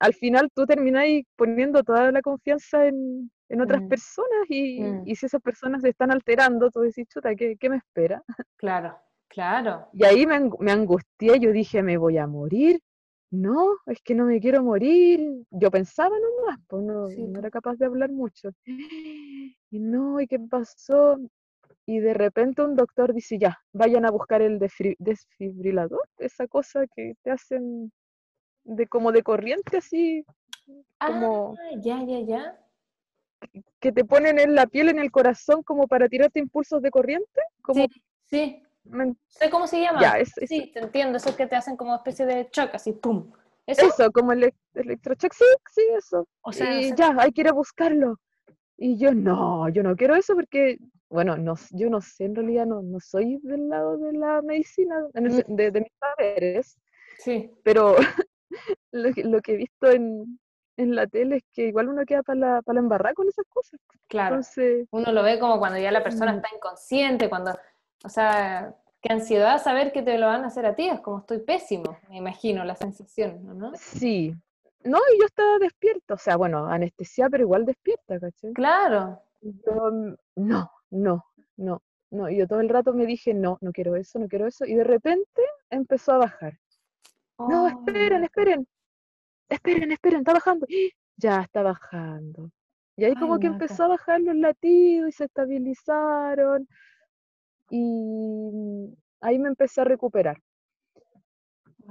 al 0.01 0.15
final 0.15 0.51
tú 0.55 0.67
terminás 0.67 1.07
poniendo 1.37 1.83
toda 1.83 2.11
la 2.13 2.23
confianza 2.23 2.87
en, 2.87 3.31
en 3.49 3.61
otras 3.61 3.83
personas 3.83 4.47
y, 4.49 4.83
y, 5.05 5.15
si 5.15 5.27
esas 5.27 5.41
personas 5.41 5.83
se 5.83 5.91
están 5.91 6.11
alterando, 6.11 6.71
tú 6.71 6.81
decís, 6.81 7.07
chuta, 7.09 7.35
¿qué, 7.35 7.57
qué 7.57 7.71
me 7.71 7.77
espera? 7.77 8.23
Claro, 8.57 8.99
claro. 9.29 9.89
Y 9.93 10.05
ahí 10.05 10.27
me, 10.27 10.51
me 10.59 10.73
angustié, 10.73 11.39
yo 11.39 11.53
dije, 11.53 11.83
me 11.83 11.97
voy 11.97 12.19
a 12.19 12.27
morir. 12.27 12.81
No, 13.31 13.77
es 13.87 14.01
que 14.03 14.15
no 14.15 14.25
me 14.25 14.41
quiero 14.41 14.63
morir. 14.63 15.45
Yo 15.51 15.71
pensaba 15.71 16.17
nomás, 16.19 16.59
pues 16.69 16.83
no, 16.85 17.09
no 17.09 17.39
era 17.39 17.51
capaz 17.51 17.75
de 17.75 17.87
hablar 17.87 18.11
mucho. 18.11 18.51
Y 18.65 19.79
no, 19.79 20.21
¿y 20.21 20.27
qué 20.27 20.39
pasó? 20.39 21.19
y 21.87 22.01
de 22.01 22.15
repente 22.15 22.63
un 22.63 22.75
doctor 22.75 23.15
dice, 23.15 23.39
ya, 23.39 23.59
vayan 23.73 24.05
a 24.05 24.11
buscar 24.11 24.43
el 24.43 24.59
desfibrilador, 24.59 26.03
esa 26.19 26.49
cosa 26.49 26.85
que 26.95 27.15
te 27.23 27.31
hacen 27.31 27.93
de 28.65 28.89
como 28.89 29.13
de 29.13 29.23
corriente 29.23 29.77
así, 29.77 30.25
como... 30.99 31.55
Ah, 31.57 31.77
ya, 31.81 32.03
ya, 32.05 32.21
ya. 32.21 32.66
Que 33.81 33.93
te 33.93 34.05
ponen 34.05 34.39
en 34.39 34.55
la 34.55 34.67
piel, 34.67 34.89
en 34.89 34.99
el 34.99 35.11
corazón, 35.11 35.63
como 35.63 35.87
para 35.87 36.09
tirarte 36.09 36.41
impulsos 36.41 36.83
de 36.83 36.91
corriente. 36.91 37.41
Como... 37.63 37.87
Sí, 37.87 38.03
sí. 38.25 38.63
sé 39.29 39.51
cómo 39.51 39.67
se 39.67 39.81
llama. 39.81 40.01
sí, 40.25 40.71
te 40.73 40.81
entiendo, 40.81 41.19
eso 41.19 41.37
que 41.37 41.47
te 41.47 41.57
hacen 41.57 41.77
como 41.77 41.95
especie 41.95 42.27
de 42.27 42.49
shock, 42.53 42.75
así, 42.75 42.93
¡pum! 42.93 43.31
¿Eso? 43.67 44.13
como 44.13 44.33
el 44.33 44.53
electrochoc, 44.75 45.33
sí, 45.33 45.45
sí, 45.73 45.83
eso. 45.97 46.29
O 46.43 46.53
sea, 46.53 46.81
y 46.81 46.95
ya, 46.95 47.15
hay 47.19 47.33
que 47.33 47.41
ir 47.41 47.49
a 47.49 47.53
buscarlo. 47.53 48.21
Y 48.77 48.97
yo, 48.99 49.13
no, 49.13 49.69
yo 49.71 49.83
no 49.83 49.97
quiero 49.97 50.15
eso 50.15 50.35
porque 50.35 50.79
bueno, 51.09 51.37
no, 51.37 51.55
yo 51.71 51.89
no 51.89 52.01
sé, 52.01 52.25
en 52.25 52.35
realidad 52.35 52.67
no, 52.67 52.83
no 52.83 52.99
soy 53.01 53.39
del 53.43 53.69
lado 53.69 53.97
de 53.99 54.13
la 54.13 54.43
medicina, 54.43 55.07
mm. 55.15 55.55
de, 55.55 55.71
de, 55.71 55.81
mis 55.81 55.93
saberes, 56.01 56.79
sí. 57.19 57.51
pero 57.63 57.97
lo, 58.93 59.11
lo, 59.25 59.41
que 59.41 59.53
he 59.53 59.57
visto 59.57 59.91
en, 59.91 60.39
en, 60.77 60.95
la 60.95 61.07
tele 61.07 61.37
es 61.37 61.45
que 61.53 61.69
igual 61.69 61.89
uno 61.89 62.05
queda 62.05 62.23
para 62.23 62.39
la, 62.39 62.81
embarrada 62.81 63.15
con 63.15 63.29
esas 63.29 63.47
cosas. 63.49 63.81
Claro, 64.09 64.37
Entonces, 64.37 64.87
uno 64.91 65.13
lo 65.13 65.23
ve 65.23 65.39
como 65.39 65.59
cuando 65.59 65.79
ya 65.79 65.91
la 65.91 66.03
persona 66.03 66.33
mm. 66.33 66.37
está 66.37 66.49
inconsciente, 66.55 67.29
cuando, 67.29 67.59
o 68.05 68.09
sea, 68.09 68.75
qué 69.01 69.13
ansiedad 69.13 69.63
saber 69.63 69.93
que 69.93 70.03
te 70.03 70.19
lo 70.19 70.27
van 70.27 70.45
a 70.45 70.49
hacer 70.49 70.67
a 70.67 70.75
ti, 70.75 70.89
es 70.89 71.01
como 71.01 71.19
estoy 71.19 71.39
pésimo, 71.39 71.99
me 72.09 72.19
imagino 72.19 72.65
la 72.65 72.77
sensación, 72.77 73.59
¿no? 73.59 73.73
Sí, 73.75 74.35
no, 74.85 74.99
y 75.13 75.21
yo 75.21 75.27
estaba 75.27 75.59
despierta, 75.59 76.15
o 76.15 76.19
sea, 76.19 76.37
bueno, 76.37 76.67
anestesia, 76.67 77.29
pero 77.29 77.43
igual 77.43 77.67
despierta, 77.67 78.21
¿cachai? 78.21 78.53
Claro. 78.53 79.21
no, 80.37 80.71
no, 80.91 81.25
no, 81.57 81.83
no. 82.11 82.31
Y 82.31 82.37
yo 82.39 82.47
todo 82.47 82.61
el 82.61 82.69
rato 82.69 82.93
me 82.93 83.05
dije, 83.05 83.35
no, 83.35 83.59
no 83.61 83.73
quiero 83.73 83.97
eso, 83.97 84.19
no 84.19 84.29
quiero 84.29 84.47
eso. 84.47 84.65
Y 84.65 84.75
de 84.75 84.85
repente 84.85 85.43
empezó 85.71 86.13
a 86.13 86.19
bajar. 86.19 86.59
No, 87.39 87.69
esperen, 87.69 88.25
esperen. 88.25 88.67
Esperen, 89.49 89.93
esperen, 89.93 90.21
está 90.21 90.33
bajando. 90.33 90.67
Ya 91.17 91.43
está 91.43 91.63
bajando. 91.63 92.51
Y 92.97 93.05
ahí 93.05 93.15
como 93.15 93.39
que 93.39 93.47
empezó 93.47 93.85
a 93.85 93.89
bajar 93.89 94.21
los 94.21 94.37
latidos 94.37 95.11
y 95.11 95.13
se 95.13 95.25
estabilizaron. 95.25 96.67
Y 97.71 98.97
ahí 99.21 99.39
me 99.39 99.49
empecé 99.49 99.81
a 99.81 99.85
recuperar. 99.85 100.41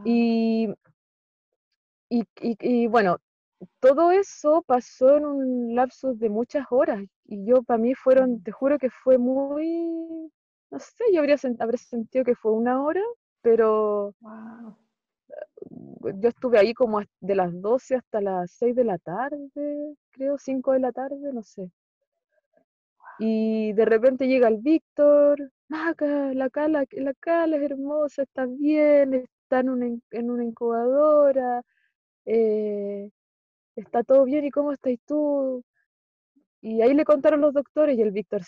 Y, 0.04 0.70
y, 2.10 2.26
y, 2.42 2.88
bueno, 2.88 3.18
todo 3.80 4.12
eso 4.12 4.64
pasó 4.68 5.18
en 5.18 5.26
un 5.26 5.76
lapsus 5.76 6.20
de 6.20 6.30
muchas 6.30 6.66
horas 6.70 7.02
y 7.26 7.46
yo 7.46 7.64
para 7.64 7.78
mí 7.78 7.96
fueron, 7.96 8.44
te 8.44 8.52
juro 8.52 8.78
que 8.78 8.90
fue 8.90 9.18
muy, 9.18 10.30
no 10.70 10.80
sé, 10.80 11.04
yo 11.14 11.20
habría, 11.20 11.38
sentido 11.38 12.26
que 12.26 12.36
fue 12.36 12.52
una 12.52 12.84
hora, 12.84 13.02
pero 13.42 14.14
yo 15.70 16.30
estuve 16.30 16.60
ahí 16.60 16.74
como 16.74 17.02
de 17.20 17.36
las 17.36 17.52
12 17.62 17.96
hasta 17.96 18.22
las 18.22 18.52
6 18.52 18.76
de 18.76 18.84
la 18.84 18.98
tarde, 18.98 19.96
creo, 20.12 20.38
5 20.38 20.74
de 20.74 20.80
la 20.80 20.92
tarde, 20.92 21.34
no 21.34 21.44
sé. 21.44 21.72
Y 23.20 23.74
de 23.74 23.86
repente 23.86 24.28
llega 24.28 24.48
el 24.48 24.58
Víctor, 24.58 25.52
Maca, 25.70 26.34
la 26.34 26.50
cala, 26.50 26.86
la 26.92 27.14
cala 27.14 27.58
es 27.58 27.64
hermosa, 27.64 28.24
está 28.24 28.46
bien, 28.46 29.14
está 29.14 29.62
en 29.62 29.70
una, 29.70 29.86
en 30.12 30.30
una 30.30 30.44
incubadora, 30.44 31.62
eh, 32.26 33.10
está 33.76 34.04
todo 34.04 34.26
bien, 34.26 34.46
¿y 34.46 34.52
cómo 34.52 34.72
estás 34.74 34.94
tú? 35.06 35.64
Y 36.62 36.82
ahí 36.82 36.94
le 36.94 37.06
contaron 37.06 37.42
los 37.42 37.54
doctores 37.54 37.98
y 37.98 38.02
el 38.02 38.12
Víctor 38.12 38.42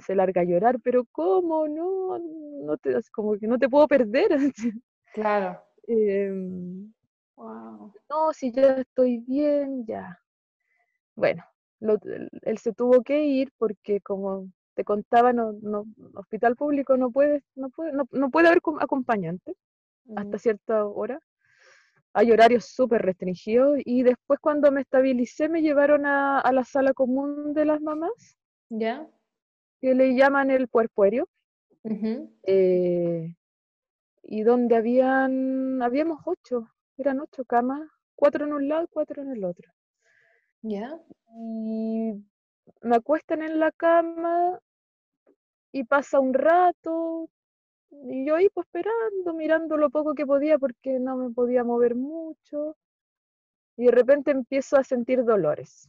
se 0.00 0.14
larga 0.14 0.42
a 0.42 0.44
llorar, 0.44 0.78
pero 0.82 1.04
¿cómo? 1.10 1.66
No, 1.68 2.18
no 2.18 2.76
te, 2.76 2.94
como 3.12 3.36
que 3.38 3.46
no 3.46 3.58
te 3.58 3.68
puedo 3.68 3.86
perder. 3.88 4.28
Claro. 5.12 5.60
Em, 5.86 6.92
no, 7.36 8.32
si 8.32 8.52
ya 8.52 8.76
estoy 8.76 9.18
bien, 9.18 9.84
ya. 9.86 10.18
Bueno, 11.14 11.44
él 12.42 12.58
se 12.58 12.72
tuvo 12.72 13.02
que 13.02 13.24
ir 13.24 13.52
porque 13.58 14.00
como 14.00 14.50
te 14.74 14.84
contaba, 14.84 15.32
no, 15.32 15.52
no, 15.62 15.86
hospital 16.14 16.56
público 16.56 16.96
no 16.96 17.10
puede, 17.10 17.42
no 17.54 17.70
puede, 17.70 17.92
no, 17.92 18.30
puede 18.30 18.48
haber 18.48 18.60
acompañante 18.80 19.54
hasta 20.16 20.38
cierta 20.38 20.84
hora 20.86 21.20
hay 22.12 22.32
horarios 22.32 22.64
súper 22.66 23.02
restringidos 23.02 23.78
y 23.84 24.02
después 24.02 24.40
cuando 24.40 24.72
me 24.72 24.80
estabilicé 24.80 25.48
me 25.48 25.62
llevaron 25.62 26.06
a, 26.06 26.42
la 26.52 26.64
sala 26.64 26.92
común 26.92 27.54
de 27.54 27.64
las 27.64 27.80
mamás. 27.80 28.36
¿Ya? 28.68 29.08
Que 29.80 29.94
le 29.94 30.14
llaman 30.14 30.50
el 30.50 30.68
puerpuerio. 30.68 31.28
Eh, 32.42 33.34
y 34.22 34.42
donde 34.42 34.76
habían, 34.76 35.82
habíamos 35.82 36.20
ocho, 36.24 36.70
eran 36.96 37.20
ocho 37.20 37.44
camas, 37.44 37.88
cuatro 38.14 38.46
en 38.46 38.52
un 38.52 38.68
lado, 38.68 38.88
cuatro 38.90 39.22
en 39.22 39.30
el 39.32 39.44
otro. 39.44 39.70
¿Ya? 40.62 40.98
Y 41.34 42.12
me 42.82 42.96
acuestan 42.96 43.42
en 43.42 43.58
la 43.58 43.72
cama 43.72 44.58
y 45.72 45.84
pasa 45.84 46.20
un 46.20 46.34
rato, 46.34 47.30
y 47.90 48.26
yo 48.26 48.36
ahí 48.36 48.48
pues 48.50 48.66
esperando, 48.66 49.34
mirando 49.34 49.76
lo 49.76 49.90
poco 49.90 50.14
que 50.14 50.26
podía 50.26 50.58
porque 50.58 50.98
no 51.00 51.16
me 51.16 51.30
podía 51.30 51.64
mover 51.64 51.94
mucho. 51.94 52.76
Y 53.76 53.86
de 53.86 53.90
repente 53.90 54.30
empiezo 54.30 54.76
a 54.76 54.84
sentir 54.84 55.24
dolores. 55.24 55.88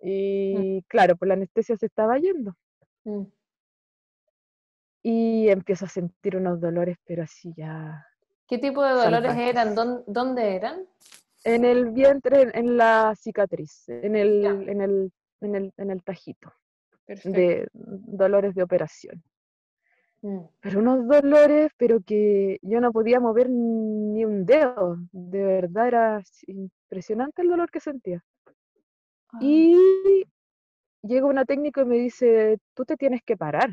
Mm. 0.00 0.06
Y 0.06 0.82
claro, 0.86 1.16
pues 1.16 1.28
la 1.28 1.34
anestesia 1.34 1.76
se 1.76 1.86
estaba 1.86 2.18
yendo. 2.18 2.54
Mm. 3.04 3.22
Y 5.02 5.48
empiezo 5.48 5.84
a 5.84 5.88
sentir 5.88 6.36
unos 6.36 6.60
dolores, 6.60 6.96
pero 7.04 7.22
así 7.22 7.52
ya. 7.56 8.04
¿Qué 8.46 8.58
tipo 8.58 8.84
de 8.84 8.92
dolores 8.92 9.36
eran? 9.36 9.74
¿Dónde, 9.74 10.56
eran? 10.56 10.86
En 11.44 11.64
el 11.64 11.90
vientre, 11.90 12.50
en, 12.52 12.76
la 12.76 13.14
cicatriz, 13.16 13.88
en 13.88 14.16
el, 14.16 14.44
en 14.44 14.80
el, 14.80 15.12
en 15.40 15.54
el, 15.54 15.72
en 15.76 15.90
el 15.90 16.02
tajito. 16.02 16.52
De 17.24 17.68
dolores 17.72 18.54
de 18.54 18.62
operación. 18.62 19.22
Mm. 20.22 20.40
Pero 20.60 20.80
unos 20.80 21.06
dolores, 21.06 21.70
pero 21.76 22.00
que 22.00 22.58
yo 22.62 22.80
no 22.80 22.92
podía 22.92 23.20
mover 23.20 23.48
ni 23.48 24.24
un 24.24 24.44
dedo. 24.44 24.98
De 25.12 25.42
verdad 25.42 25.86
era 25.86 26.22
impresionante 26.46 27.42
el 27.42 27.48
dolor 27.48 27.70
que 27.70 27.80
sentía. 27.80 28.22
Ah. 29.32 29.38
Y, 29.40 30.24
llega 31.02 31.26
una 31.26 31.44
técnica 31.44 31.82
y 31.82 31.86
me 31.86 31.96
dice, 31.96 32.58
tú 32.74 32.84
te 32.84 32.96
tienes 32.96 33.22
que 33.22 33.36
parar. 33.36 33.70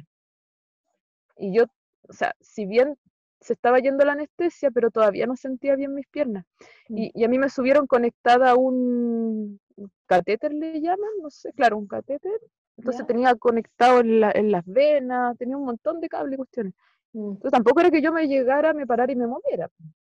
Y 1.38 1.54
yo, 1.54 1.66
o 2.08 2.14
sea, 2.14 2.36
si 2.40 2.66
bien 2.66 2.98
se 3.42 3.54
estaba 3.54 3.80
yendo 3.80 4.04
la 4.06 4.14
anestesia, 4.14 4.72
pero 4.72 4.90
todavía 4.90 5.28
no 5.28 5.36
sentía 5.36 5.76
bien 5.76 5.94
mis 5.94 6.08
piernas. 6.08 6.46
Mm. 6.90 7.10
Y, 7.14 7.24
a 7.24 7.28
mí 7.28 7.38
me 7.38 7.50
subieron 7.50 7.86
conectada 7.88 8.52
a 8.52 8.56
un 8.56 9.60
catéter, 10.08 10.54
le 10.54 10.82
llaman, 10.82 11.10
no 11.22 11.30
sé, 11.30 11.52
claro, 11.54 11.78
un 11.78 11.88
catéter. 11.88 12.40
Entonces 12.78 13.06
tenía 13.06 13.36
conectado 13.36 14.02
en, 14.02 14.52
las 14.52 14.66
venas, 14.66 15.38
tenía 15.38 15.58
un 15.58 15.66
montón 15.66 16.02
de 16.02 16.10
cables 16.10 16.34
y 16.34 16.38
cuestiones. 16.38 16.74
Mm. 17.14 17.34
Entonces 17.34 17.52
tampoco 17.52 17.80
era 17.82 17.92
que 17.92 18.02
yo 18.02 18.12
me 18.12 18.28
llegara, 18.28 18.74
me 18.74 18.88
parara 18.88 19.12
y 19.12 19.16
me 19.16 19.28
moviera. 19.28 19.70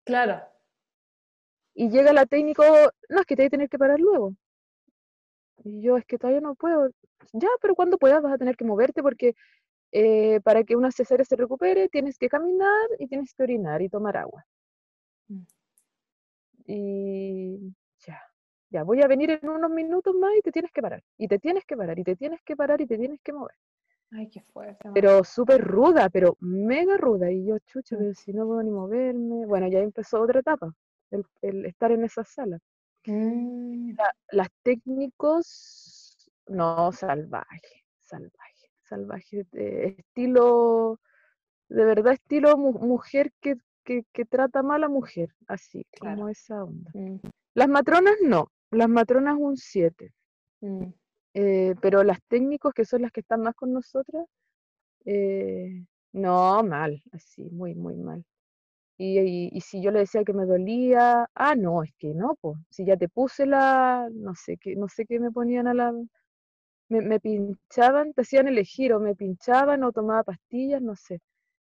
Claro. 0.04 0.40
Y 1.74 1.90
llega 1.90 2.12
la 2.12 2.26
técnico, 2.26 2.64
no, 3.08 3.20
es 3.20 3.26
que 3.26 3.36
te 3.36 3.42
hay 3.42 3.46
que 3.46 3.52
tener 3.52 3.68
que 3.68 3.78
parar 3.78 4.00
luego. 4.00 4.34
Y 5.64 5.82
yo, 5.82 5.96
es 5.96 6.04
que 6.06 6.18
todavía 6.18 6.40
no 6.40 6.54
puedo. 6.54 6.88
Ya, 7.32 7.48
pero 7.60 7.74
cuando 7.74 7.98
puedas 7.98 8.22
vas 8.22 8.32
a 8.32 8.38
tener 8.38 8.56
que 8.56 8.64
moverte 8.64 9.02
porque 9.02 9.34
eh, 9.90 10.40
para 10.42 10.64
que 10.64 10.76
una 10.76 10.90
cesárea 10.90 11.24
se 11.24 11.36
recupere 11.36 11.88
tienes 11.88 12.18
que 12.18 12.28
caminar 12.28 12.88
y 12.98 13.06
tienes 13.06 13.32
que 13.34 13.42
orinar 13.42 13.80
y 13.80 13.88
tomar 13.88 14.16
agua. 14.18 14.44
Mm. 15.28 15.42
Y 16.66 17.74
ya, 18.06 18.20
ya, 18.70 18.82
voy 18.82 19.00
a 19.02 19.06
venir 19.06 19.30
en 19.30 19.48
unos 19.48 19.70
minutos 19.70 20.14
más 20.14 20.32
y 20.36 20.42
te 20.42 20.52
tienes 20.52 20.70
que 20.72 20.82
parar. 20.82 21.02
Y 21.16 21.28
te 21.28 21.38
tienes 21.38 21.64
que 21.64 21.76
parar, 21.76 21.98
y 21.98 22.04
te 22.04 22.16
tienes 22.16 22.42
que 22.42 22.56
parar, 22.56 22.80
y 22.80 22.86
te 22.86 22.98
tienes 22.98 23.20
que 23.22 23.32
mover. 23.32 23.54
Ay, 24.10 24.28
qué 24.28 24.42
fuerte. 24.42 24.90
Pero 24.92 25.24
súper 25.24 25.62
ruda, 25.62 26.08
pero 26.10 26.36
mega 26.40 26.96
ruda. 26.98 27.30
Y 27.30 27.46
yo, 27.46 27.58
chucha, 27.60 27.96
mm. 27.96 27.98
pero 27.98 28.14
si 28.14 28.32
no 28.32 28.46
puedo 28.46 28.62
ni 28.62 28.70
moverme. 28.70 29.46
Bueno, 29.46 29.68
ya 29.68 29.80
empezó 29.80 30.20
otra 30.20 30.40
etapa, 30.40 30.74
el, 31.40 31.64
estar 31.64 31.92
en 31.92 32.04
esa 32.04 32.24
sala. 32.24 32.58
Mm. 33.06 33.92
las 34.32 34.48
técnicos, 34.62 36.30
no, 36.48 36.92
salvaje, 36.92 37.84
salvaje 38.00 38.57
salvaje, 38.88 39.46
estilo, 39.52 41.00
de 41.68 41.84
verdad 41.84 42.14
estilo 42.14 42.56
mujer 42.56 43.32
que, 43.40 43.56
que, 43.84 44.24
trata 44.24 44.62
mal 44.62 44.84
a 44.84 44.88
mujer, 44.88 45.34
así, 45.46 45.86
como 46.00 46.28
esa 46.28 46.64
onda. 46.64 46.90
Mm. 46.94 47.20
Las 47.54 47.68
matronas 47.68 48.16
no, 48.22 48.50
las 48.70 48.88
matronas 48.88 49.36
un 49.38 49.56
7. 49.56 50.12
Mm. 50.60 50.92
Eh, 51.34 51.74
pero 51.80 52.02
las 52.02 52.18
técnicos, 52.28 52.74
que 52.74 52.84
son 52.84 53.02
las 53.02 53.12
que 53.12 53.20
están 53.20 53.42
más 53.42 53.54
con 53.54 53.72
nosotras, 53.72 54.26
eh, 55.04 55.84
no, 56.12 56.62
mal, 56.62 57.02
así, 57.12 57.48
muy, 57.50 57.74
muy 57.74 57.96
mal. 57.96 58.24
Y, 58.98 59.56
y, 59.56 59.60
si 59.60 59.80
yo 59.80 59.92
le 59.92 60.00
decía 60.00 60.24
que 60.24 60.32
me 60.32 60.44
dolía, 60.44 61.30
ah, 61.34 61.54
no, 61.54 61.84
es 61.84 61.92
que 61.98 62.08
no, 62.14 62.34
pues, 62.40 62.58
si 62.68 62.84
ya 62.84 62.96
te 62.96 63.08
puse 63.08 63.46
la, 63.46 64.08
no 64.12 64.34
sé 64.34 64.56
qué, 64.56 64.74
no 64.74 64.88
sé 64.88 65.06
qué 65.06 65.20
me 65.20 65.30
ponían 65.30 65.68
a 65.68 65.74
la, 65.74 65.92
me, 66.88 67.20
pinchaban, 67.20 68.12
te 68.12 68.22
hacían 68.22 68.48
elegir, 68.48 68.92
o 68.92 69.00
me 69.00 69.14
pinchaban 69.14 69.84
o 69.84 69.92
tomaba 69.92 70.22
pastillas, 70.24 70.82
no 70.82 70.96
sé. 70.96 71.20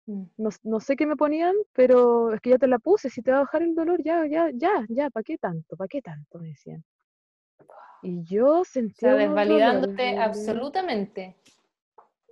Mm. 0.07 0.25
No, 0.65 0.81
sé 0.81 0.97
qué 0.97 1.07
me 1.07 1.17
ponían, 1.17 1.55
pero 1.73 2.33
es 2.33 2.41
que 2.41 2.51
ya 2.51 2.59
te 2.59 2.67
la 2.67 2.79
puse, 2.79 3.11
si 3.11 3.23
te 3.23 3.31
va 3.31 3.39
a 3.39 3.41
bajar 3.41 3.63
el 3.63 3.75
dolor, 3.75 4.03
ya, 4.03 4.27
ya, 4.27 4.51
ya, 4.53 4.85
ya, 4.89 5.11
¿para 5.11 5.25
qué 5.25 5.39
tanto? 5.39 5.77
¿Para 5.77 5.89
qué 5.89 6.01
tanto? 6.03 6.39
Me 6.39 6.49
decían. 6.49 6.85
Y 8.03 8.25
yo 8.25 8.65
sentía... 8.65 9.15
O 9.15 9.19
desvalidándote 9.19 10.19
absolutamente. 10.19 11.37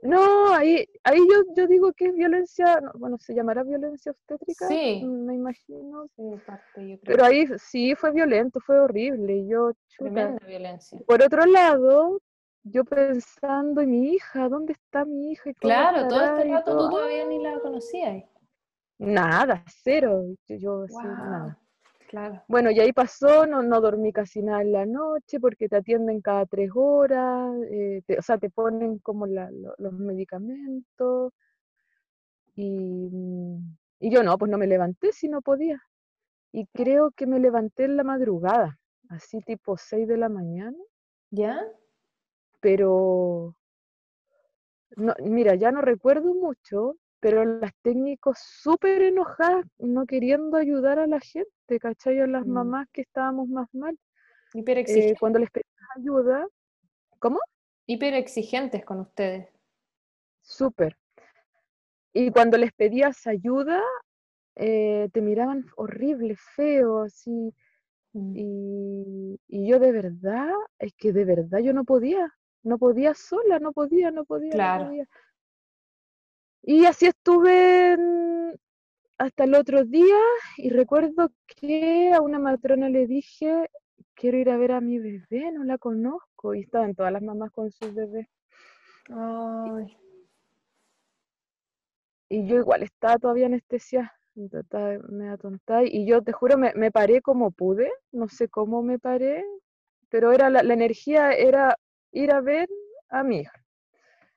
No, 0.02 0.54
ahí, 0.54 0.86
ahí 1.02 1.18
yo, 1.18 1.42
yo 1.56 1.66
digo 1.66 1.92
que 1.92 2.06
es 2.06 2.14
violencia, 2.14 2.80
bueno, 2.94 3.18
se 3.18 3.34
llamará 3.34 3.64
violencia 3.64 4.12
obstétrica, 4.12 4.68
sí. 4.68 5.04
me 5.04 5.34
imagino. 5.34 6.08
Pero 7.02 7.24
ahí 7.24 7.46
sí 7.58 7.94
fue 7.96 8.12
violento, 8.12 8.60
fue 8.60 8.78
horrible. 8.78 9.44
yo, 9.46 9.72
Tremenda 9.98 10.46
violencia. 10.46 11.00
Por 11.04 11.20
otro 11.22 11.44
lado, 11.46 12.20
yo 12.64 12.84
pensando 12.84 13.80
en 13.80 13.90
mi 13.90 14.14
hija, 14.14 14.48
¿dónde 14.48 14.72
está 14.72 15.04
mi 15.04 15.32
hija? 15.32 15.52
Claro, 15.54 16.08
todo 16.08 16.22
este 16.22 16.44
rato 16.44 16.76
tú 16.76 16.90
todavía 16.90 17.26
ni 17.26 17.42
la 17.42 17.58
conocías. 17.60 18.24
Nada, 18.98 19.64
cero. 19.66 20.24
Yo 20.48 20.82
así, 20.82 21.06
nada. 21.06 21.58
Claro. 22.08 22.42
Bueno, 22.48 22.70
y 22.70 22.80
ahí 22.80 22.92
pasó, 22.92 23.46
no, 23.46 23.62
no 23.62 23.80
dormí 23.80 24.12
casi 24.12 24.42
nada 24.42 24.62
en 24.62 24.72
la 24.72 24.86
noche 24.86 25.38
porque 25.38 25.68
te 25.68 25.76
atienden 25.76 26.22
cada 26.22 26.46
tres 26.46 26.70
horas, 26.74 27.54
eh, 27.70 28.02
o 28.18 28.22
sea, 28.22 28.38
te 28.38 28.48
ponen 28.48 28.98
como 28.98 29.26
los 29.26 29.92
medicamentos. 29.92 31.32
Y, 32.56 33.10
y 34.00 34.10
yo 34.10 34.22
no, 34.22 34.36
pues 34.38 34.50
no 34.50 34.58
me 34.58 34.66
levanté 34.66 35.12
si 35.12 35.28
no 35.28 35.42
podía. 35.42 35.80
Y 36.50 36.66
creo 36.68 37.10
que 37.10 37.26
me 37.26 37.38
levanté 37.38 37.84
en 37.84 37.96
la 37.96 38.04
madrugada, 38.04 38.78
así 39.10 39.40
tipo 39.42 39.76
seis 39.76 40.08
de 40.08 40.16
la 40.16 40.30
mañana. 40.30 40.78
¿Ya? 41.30 41.62
Pero 42.60 43.54
no, 44.96 45.14
mira, 45.20 45.54
ya 45.54 45.70
no 45.70 45.80
recuerdo 45.80 46.34
mucho, 46.34 46.96
pero 47.20 47.44
las 47.44 47.72
técnicos 47.82 48.38
súper 48.38 49.02
enojadas, 49.02 49.64
no 49.78 50.06
queriendo 50.06 50.56
ayudar 50.56 50.98
a 50.98 51.06
la 51.06 51.20
gente, 51.20 51.78
¿cachai? 51.80 52.20
A 52.20 52.26
las 52.26 52.46
mm. 52.46 52.50
mamás 52.50 52.88
que 52.92 53.02
estábamos 53.02 53.48
más 53.48 53.68
mal. 53.72 53.98
Eh, 54.54 55.14
cuando 55.20 55.38
les 55.38 55.50
pedías 55.50 55.88
ayuda, 55.96 56.46
¿cómo? 57.18 57.38
Hiperexigentes 57.86 58.84
con 58.84 59.00
ustedes. 59.00 59.48
Súper. 60.42 60.96
Y 62.12 62.30
cuando 62.30 62.56
les 62.56 62.72
pedías 62.72 63.26
ayuda, 63.26 63.82
eh, 64.56 65.08
te 65.12 65.20
miraban 65.20 65.66
horrible, 65.76 66.36
feo, 66.56 67.02
así. 67.02 67.54
Mm. 68.14 68.32
Y, 68.34 69.40
y, 69.48 69.68
yo 69.68 69.78
de 69.78 69.92
verdad, 69.92 70.50
es 70.78 70.94
que 70.94 71.12
de 71.12 71.24
verdad 71.24 71.58
yo 71.58 71.72
no 71.72 71.84
podía 71.84 72.32
no 72.62 72.78
podía 72.78 73.14
sola, 73.14 73.58
no 73.58 73.72
podía, 73.72 74.10
no 74.10 74.24
podía, 74.24 74.78
no 74.78 74.86
podía. 74.86 75.08
Y 76.62 76.84
así 76.84 77.06
estuve 77.06 77.96
hasta 79.18 79.44
el 79.44 79.54
otro 79.54 79.84
día 79.84 80.18
y 80.56 80.70
recuerdo 80.70 81.32
que 81.46 82.12
a 82.12 82.20
una 82.20 82.38
matrona 82.38 82.88
le 82.88 83.06
dije, 83.06 83.70
quiero 84.14 84.38
ir 84.38 84.50
a 84.50 84.56
ver 84.56 84.72
a 84.72 84.80
mi 84.80 84.98
bebé, 84.98 85.50
no 85.52 85.64
la 85.64 85.78
conozco. 85.78 86.54
Y 86.54 86.60
estaban 86.60 86.94
todas 86.94 87.12
las 87.12 87.22
mamás 87.22 87.50
con 87.52 87.70
sus 87.70 87.94
bebés. 87.94 88.28
Y 92.28 92.46
yo 92.46 92.56
igual 92.56 92.82
estaba 92.82 93.18
todavía 93.18 93.46
anestesia, 93.46 94.12
me 94.34 95.30
atontaba. 95.30 95.84
Y 95.84 96.06
yo 96.06 96.22
te 96.22 96.32
juro, 96.32 96.58
me, 96.58 96.72
me, 96.74 96.90
paré 96.90 97.22
como 97.22 97.50
pude, 97.50 97.90
no 98.12 98.28
sé 98.28 98.48
cómo 98.48 98.82
me 98.82 98.98
paré, 98.98 99.44
pero 100.10 100.32
era 100.32 100.50
la, 100.50 100.62
la 100.62 100.74
energía 100.74 101.32
era 101.32 101.78
ir 102.12 102.32
a 102.32 102.40
ver 102.40 102.68
a 103.10 103.22
mi 103.22 103.40
hija. 103.40 103.64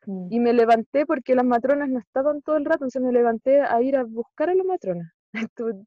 Mm. 0.06 0.28
Y 0.32 0.40
me 0.40 0.54
levanté 0.54 1.06
porque 1.06 1.36
las 1.36 1.46
matronas 1.46 1.90
no 1.90 2.00
estaban 2.00 2.42
todo 2.42 2.58
el 2.58 2.66
rato, 2.66 2.86
entonces 2.86 3.02
me 3.02 3.12
levanté 3.12 3.62
a 3.62 3.82
ir 3.82 3.96
a 3.96 4.04
buscar 4.04 4.50
a 4.50 4.56
las 4.56 4.66
matronas. 4.66 5.12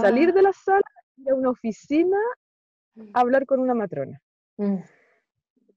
Salir 0.00 0.32
de 0.32 0.42
la 0.42 0.52
sala, 0.52 0.82
ir 1.16 1.30
a 1.30 1.34
una 1.34 1.50
oficina, 1.50 2.18
mm. 2.94 3.10
a 3.14 3.20
hablar 3.20 3.46
con 3.46 3.60
una 3.60 3.74
matrona. 3.74 4.20
Mm. 4.56 4.76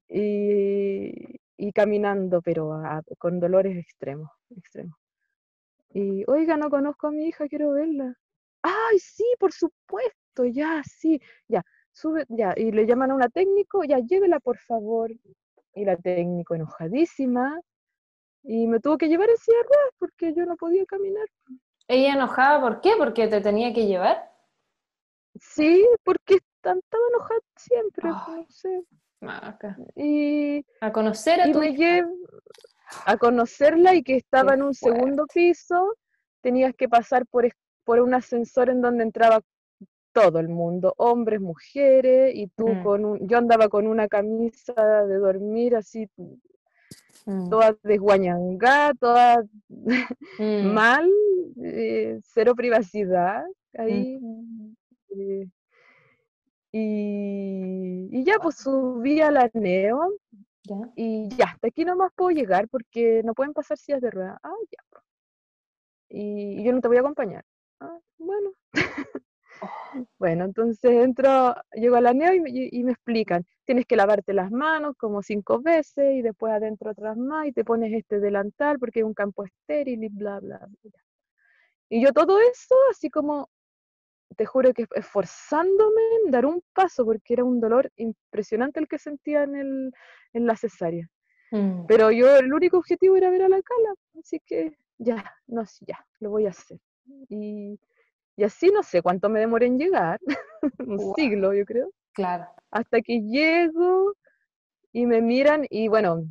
Y, 0.08 1.40
y, 1.56 1.72
caminando, 1.72 2.42
pero 2.42 2.82
con 3.18 3.40
dolores 3.40 3.76
extremos, 3.78 4.28
extremos. 4.50 4.96
Y, 5.94 6.24
oiga, 6.26 6.56
no 6.56 6.68
conozco 6.70 7.08
a 7.08 7.12
mi 7.12 7.28
hija, 7.28 7.48
quiero 7.48 7.72
verla. 7.72 8.14
Ay, 8.62 8.98
sí, 8.98 9.24
por 9.38 9.52
supuesto, 9.52 10.44
ya, 10.44 10.82
sí, 10.84 11.20
ya, 11.48 11.62
sube, 11.90 12.24
ya. 12.28 12.54
Y 12.56 12.72
le 12.72 12.86
llaman 12.86 13.10
a 13.10 13.14
una 13.14 13.28
técnico, 13.28 13.84
ya, 13.84 13.98
llévela, 13.98 14.38
por 14.38 14.58
favor 14.58 15.10
y 15.74 15.84
la 15.84 15.96
técnico 15.96 16.54
enojadísima 16.54 17.60
y 18.42 18.66
me 18.66 18.80
tuvo 18.80 18.98
que 18.98 19.08
llevar 19.08 19.30
en 19.30 19.36
silla 19.36 19.58
porque 19.98 20.34
yo 20.34 20.44
no 20.44 20.56
podía 20.56 20.84
caminar. 20.86 21.26
¿Ella 21.88 22.14
enojada 22.14 22.60
por 22.60 22.80
qué? 22.80 22.94
¿Porque 22.96 23.28
te 23.28 23.40
tenía 23.40 23.72
que 23.72 23.86
llevar? 23.86 24.30
Sí, 25.36 25.86
porque 26.04 26.34
estaba 26.34 26.80
enojada 27.08 27.40
siempre, 27.56 28.08
no 28.08 28.46
sé. 28.48 28.82
Y 29.94 30.64
a 30.80 30.92
conocer 30.92 31.40
a 31.40 31.48
y 31.48 31.54
me 31.54 32.04
a 33.06 33.16
conocerla 33.16 33.94
y 33.94 34.02
que 34.02 34.16
estaba 34.16 34.54
en 34.54 34.62
un 34.62 34.74
segundo 34.74 35.26
piso, 35.32 35.94
tenías 36.42 36.74
que 36.74 36.88
pasar 36.88 37.26
por, 37.26 37.48
por 37.84 38.00
un 38.00 38.14
ascensor 38.14 38.68
en 38.68 38.82
donde 38.82 39.04
entraba 39.04 39.40
todo 40.12 40.38
el 40.38 40.48
mundo, 40.48 40.94
hombres, 40.98 41.40
mujeres, 41.40 42.32
y 42.34 42.48
tú 42.48 42.68
mm. 42.68 42.82
con 42.82 43.04
un, 43.04 43.28
yo 43.28 43.38
andaba 43.38 43.68
con 43.68 43.86
una 43.86 44.08
camisa 44.08 45.04
de 45.06 45.16
dormir 45.16 45.76
así, 45.76 46.08
mm. 47.26 47.48
toda 47.48 47.76
desguañangada, 47.82 48.94
toda 48.94 49.44
mm. 50.38 50.66
mal, 50.72 51.10
eh, 51.64 52.20
cero 52.22 52.54
privacidad, 52.54 53.44
ahí. 53.76 54.18
Eh, 55.10 55.48
y, 56.74 58.24
ya, 58.24 58.38
pues 58.40 58.56
subí 58.56 59.20
a 59.20 59.30
la 59.30 59.50
neo, 59.52 60.14
y 60.96 61.28
ya, 61.36 61.46
hasta 61.46 61.68
aquí 61.68 61.84
no 61.84 61.96
más 61.96 62.12
puedo 62.14 62.30
llegar 62.30 62.68
porque 62.68 63.22
no 63.24 63.34
pueden 63.34 63.52
pasar 63.52 63.76
sillas 63.76 64.00
de 64.00 64.10
ruedas. 64.10 64.38
Ah, 64.42 64.54
ya. 64.70 65.00
Y, 66.08 66.62
yo 66.62 66.72
no 66.72 66.80
te 66.80 66.88
voy 66.88 66.96
a 66.98 67.00
acompañar. 67.00 67.44
Ah, 67.80 67.98
bueno. 68.18 68.52
Bueno, 70.18 70.44
entonces 70.44 70.90
entro, 70.90 71.54
llego 71.72 71.96
a 71.96 72.00
la 72.00 72.14
neo 72.14 72.32
y, 72.34 72.82
me 72.82 72.92
explican, 72.92 73.44
tienes 73.64 73.86
que 73.86 73.96
lavarte 73.96 74.32
las 74.32 74.50
manos 74.50 74.96
como 74.96 75.22
cinco 75.22 75.60
veces 75.60 76.14
y 76.14 76.22
después 76.22 76.52
adentro 76.52 76.90
otras 76.90 77.16
más 77.16 77.46
y 77.46 77.52
te 77.52 77.64
pones 77.64 77.92
este 77.92 78.18
delantal 78.18 78.78
porque 78.78 79.00
es 79.00 79.04
un 79.04 79.14
campo 79.14 79.44
estéril 79.44 80.02
y 80.02 80.08
bla, 80.08 80.40
bla, 80.40 80.58
bla. 80.82 80.92
Y 81.88 82.02
yo 82.02 82.12
todo 82.12 82.40
eso 82.40 82.74
así 82.90 83.10
como, 83.10 83.50
te 84.36 84.46
juro 84.46 84.72
que 84.72 84.86
esforzándome 84.94 86.00
en 86.24 86.30
dar 86.30 86.46
un 86.46 86.62
paso 86.72 87.04
porque 87.04 87.34
era 87.34 87.44
un 87.44 87.60
dolor 87.60 87.90
impresionante 87.96 88.80
el 88.80 88.88
que 88.88 88.98
sentía 88.98 89.42
en, 89.42 89.56
el, 89.56 89.92
en 90.32 90.46
la 90.46 90.56
cesárea. 90.56 91.08
Mm. 91.50 91.84
Pero 91.86 92.10
yo 92.10 92.34
el 92.36 92.52
único 92.52 92.78
objetivo 92.78 93.16
era 93.16 93.30
ver 93.30 93.42
a 93.42 93.48
la 93.48 93.60
cala, 93.60 93.94
así 94.18 94.40
que 94.46 94.78
ya, 94.98 95.34
no, 95.46 95.64
ya, 95.86 96.06
lo 96.20 96.30
voy 96.30 96.46
a 96.46 96.50
hacer. 96.50 96.78
Y 97.28 97.78
y 98.36 98.44
así 98.44 98.70
no 98.70 98.82
sé 98.82 99.02
cuánto 99.02 99.28
me 99.28 99.40
demoré 99.40 99.66
en 99.66 99.78
llegar, 99.78 100.20
un 100.78 101.14
siglo 101.14 101.52
yo 101.52 101.64
creo. 101.64 101.90
Claro. 102.14 102.46
Hasta 102.70 103.00
que 103.00 103.20
llego 103.20 104.14
y 104.92 105.06
me 105.06 105.20
miran 105.20 105.66
y 105.70 105.88
bueno, 105.88 106.24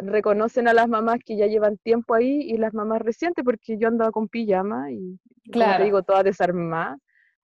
reconocen 0.00 0.68
a 0.68 0.72
las 0.72 0.88
mamás 0.88 1.20
que 1.24 1.36
ya 1.36 1.46
llevan 1.46 1.78
tiempo 1.78 2.14
ahí 2.14 2.40
y 2.42 2.56
las 2.56 2.74
mamás 2.74 3.02
recientes 3.02 3.44
porque 3.44 3.78
yo 3.78 3.88
andaba 3.88 4.10
con 4.10 4.28
pijama 4.28 4.90
y 4.90 5.18
claro. 5.50 5.78
te 5.78 5.84
digo, 5.84 6.02
toda 6.02 6.22
desarmada. 6.22 6.96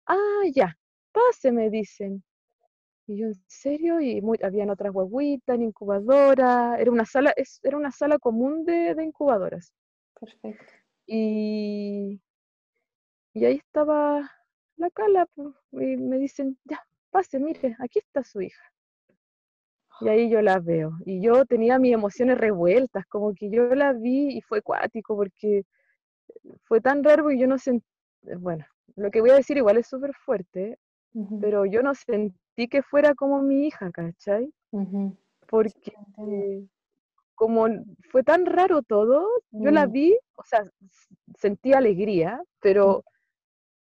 Ah, 0.07 0.43
ya, 0.53 0.76
pase, 1.12 1.53
me 1.53 1.70
dicen. 1.70 2.24
Y 3.07 3.18
yo, 3.18 3.26
¿en 3.26 3.34
serio? 3.47 4.01
Y 4.01 4.20
muy, 4.20 4.38
habían 4.43 4.70
otras 4.70 4.93
guaguitas 4.93 5.57
en 5.57 5.62
incubadora. 5.62 6.76
Era 6.78 6.91
una 6.91 7.05
sala, 7.05 7.32
es, 7.36 7.61
era 7.62 7.76
una 7.76 7.91
sala 7.91 8.18
común 8.18 8.64
de, 8.64 8.95
de 8.95 9.05
incubadoras. 9.05 9.72
Perfecto. 10.18 10.72
Y, 11.07 12.20
y 13.35 13.45
ahí 13.45 13.57
estaba 13.57 14.31
la 14.76 14.91
cala, 14.91 15.26
y 15.72 15.97
me 15.97 16.18
dicen, 16.18 16.59
ya, 16.64 16.81
pase, 17.11 17.39
mire, 17.39 17.76
aquí 17.78 17.99
está 17.99 18.24
su 18.24 18.41
hija. 18.41 18.62
Y 20.01 20.09
ahí 20.09 20.31
yo 20.31 20.41
la 20.41 20.59
veo. 20.59 20.93
Y 21.05 21.20
yo 21.20 21.45
tenía 21.45 21.78
mis 21.78 21.93
emociones 21.93 22.39
revueltas, 22.39 23.05
como 23.07 23.35
que 23.35 23.51
yo 23.51 23.74
la 23.74 23.93
vi 23.93 24.39
y 24.39 24.41
fue 24.41 24.62
cuático, 24.62 25.14
porque 25.14 25.64
fue 26.64 26.81
tan 26.81 27.05
raro 27.05 27.31
y 27.31 27.39
yo 27.39 27.47
no 27.47 27.59
sentí, 27.59 27.85
bueno, 28.39 28.64
lo 28.97 29.11
que 29.11 29.20
voy 29.20 29.31
a 29.31 29.35
decir 29.35 29.57
igual 29.59 29.76
es 29.76 29.89
súper 29.89 30.14
fuerte, 30.14 30.78
pero 31.41 31.66
yo 31.66 31.83
no 31.83 31.95
sentí 31.95 32.68
que 32.68 32.83
fuera 32.83 33.14
como 33.14 33.43
mi 33.43 33.66
hija, 33.66 33.91
¿cachai? 33.91 34.53
Porque 35.49 35.93
como 37.35 37.66
fue 38.11 38.22
tan 38.22 38.47
raro 38.47 38.83
todo, 38.83 39.26
yo 39.51 39.70
la 39.70 39.87
mm. 39.87 39.93
vi, 39.93 40.18
o 40.37 40.45
sea, 40.45 40.62
sentí 41.37 41.72
alegría, 41.72 42.43
pero 42.61 43.03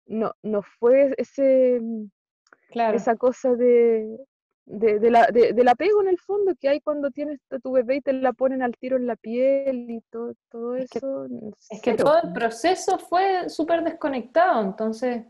no, 0.05 0.33
no 0.43 0.61
fue 0.61 1.13
ese, 1.17 1.79
mm, 1.81 2.05
esa 2.93 3.15
cosa 3.15 3.55
de, 3.55 4.17
de, 4.65 5.11
la, 5.11 5.27
del 5.27 5.67
apego 5.67 6.01
en 6.01 6.07
el 6.07 6.19
fondo 6.19 6.55
que 6.59 6.69
hay 6.69 6.81
cuando 6.81 7.11
tienes 7.11 7.39
a 7.51 7.59
tu 7.59 7.71
bebé 7.71 7.97
y 7.97 8.01
te 8.01 8.13
la 8.13 8.33
ponen 8.33 8.61
al 8.61 8.77
tiro 8.77 8.97
en 8.97 9.07
la 9.07 9.15
piel 9.15 9.89
y 9.89 10.01
todo, 10.09 10.33
todo 10.49 10.75
eso. 10.75 11.27
es 11.69 11.81
que 11.81 11.95
todo 11.95 12.21
el 12.23 12.33
proceso 12.33 12.97
fue 12.97 13.49
súper 13.49 13.83
desconectado, 13.83 14.61
entonces, 14.61 15.25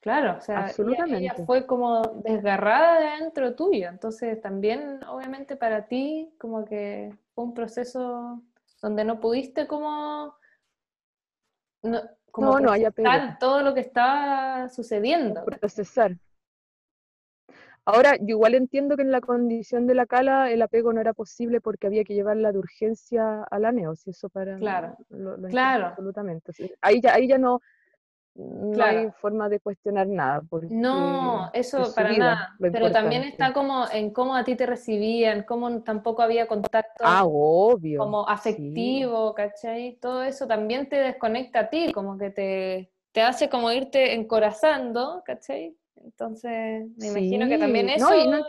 claro, 0.00 0.38
o 0.38 0.40
sea, 0.40 0.70
Ella, 1.08 1.34
fue 1.46 1.66
como 1.66 2.02
desgarrada 2.24 3.00
de 3.00 3.24
dentro 3.24 3.54
tuyo, 3.54 3.88
entonces 3.88 4.40
también 4.40 5.02
obviamente 5.04 5.56
para 5.56 5.86
ti 5.86 6.32
como 6.38 6.64
que 6.64 7.14
fue 7.34 7.44
un 7.44 7.54
proceso 7.54 8.42
donde 8.80 9.04
no 9.04 9.20
pudiste 9.20 9.66
como... 9.66 10.36
No, 11.82 12.00
como 12.32 12.58
no, 12.58 12.66
no 12.66 12.72
hay 12.72 12.84
todo 13.38 13.62
lo 13.62 13.74
que 13.74 13.80
estaba 13.80 14.68
sucediendo. 14.70 15.44
Procesar. 15.44 16.16
Ahora, 17.84 18.16
yo 18.16 18.28
igual 18.36 18.54
entiendo 18.54 18.96
que 18.96 19.02
en 19.02 19.10
la 19.10 19.20
condición 19.20 19.86
de 19.86 19.94
la 19.94 20.06
cala 20.06 20.50
el 20.50 20.62
apego 20.62 20.92
no 20.92 21.00
era 21.00 21.12
posible 21.12 21.60
porque 21.60 21.88
había 21.88 22.04
que 22.04 22.14
llevarla 22.14 22.52
de 22.52 22.58
urgencia 22.58 23.42
a 23.42 23.58
la 23.58 23.72
neo, 23.72 23.94
si 23.96 24.10
eso 24.10 24.28
para... 24.28 24.56
Claro, 24.56 24.96
claro. 25.50 25.86
Absolutamente. 25.86 26.52
Ahí 26.80 27.00
ya, 27.00 27.14
ahí 27.14 27.28
ya 27.28 27.38
no, 27.38 27.60
no 28.34 28.82
hay 28.82 29.10
forma 29.20 29.48
de 29.48 29.60
cuestionar 29.60 30.06
nada. 30.06 30.42
no, 30.70 31.50
eso 31.52 31.94
para 31.94 32.12
nada. 32.16 32.56
Pero 32.58 32.90
también 32.90 33.22
está 33.24 33.52
como 33.52 33.84
en 33.92 34.10
cómo 34.10 34.34
a 34.34 34.44
ti 34.44 34.56
te 34.56 34.64
recibían, 34.66 35.42
cómo 35.42 35.82
tampoco 35.82 36.22
había 36.22 36.46
contacto 36.46 37.04
ah, 37.06 37.24
obvio, 37.24 37.98
como 37.98 38.26
afectivo, 38.28 39.34
¿cachai? 39.34 39.98
Todo 40.00 40.22
eso 40.22 40.46
también 40.46 40.88
te 40.88 40.96
desconecta 40.96 41.60
a 41.60 41.70
ti, 41.70 41.92
como 41.92 42.16
que 42.16 42.30
te, 42.30 42.92
te 43.12 43.20
hace 43.20 43.50
como 43.50 43.70
irte 43.70 44.14
encorazando, 44.14 45.22
¿cachai? 45.26 45.76
Entonces, 45.96 46.88
me 46.96 47.08
imagino 47.08 47.48
que 47.48 47.58
también 47.58 47.90
eso 47.90 48.08
no, 48.08 48.46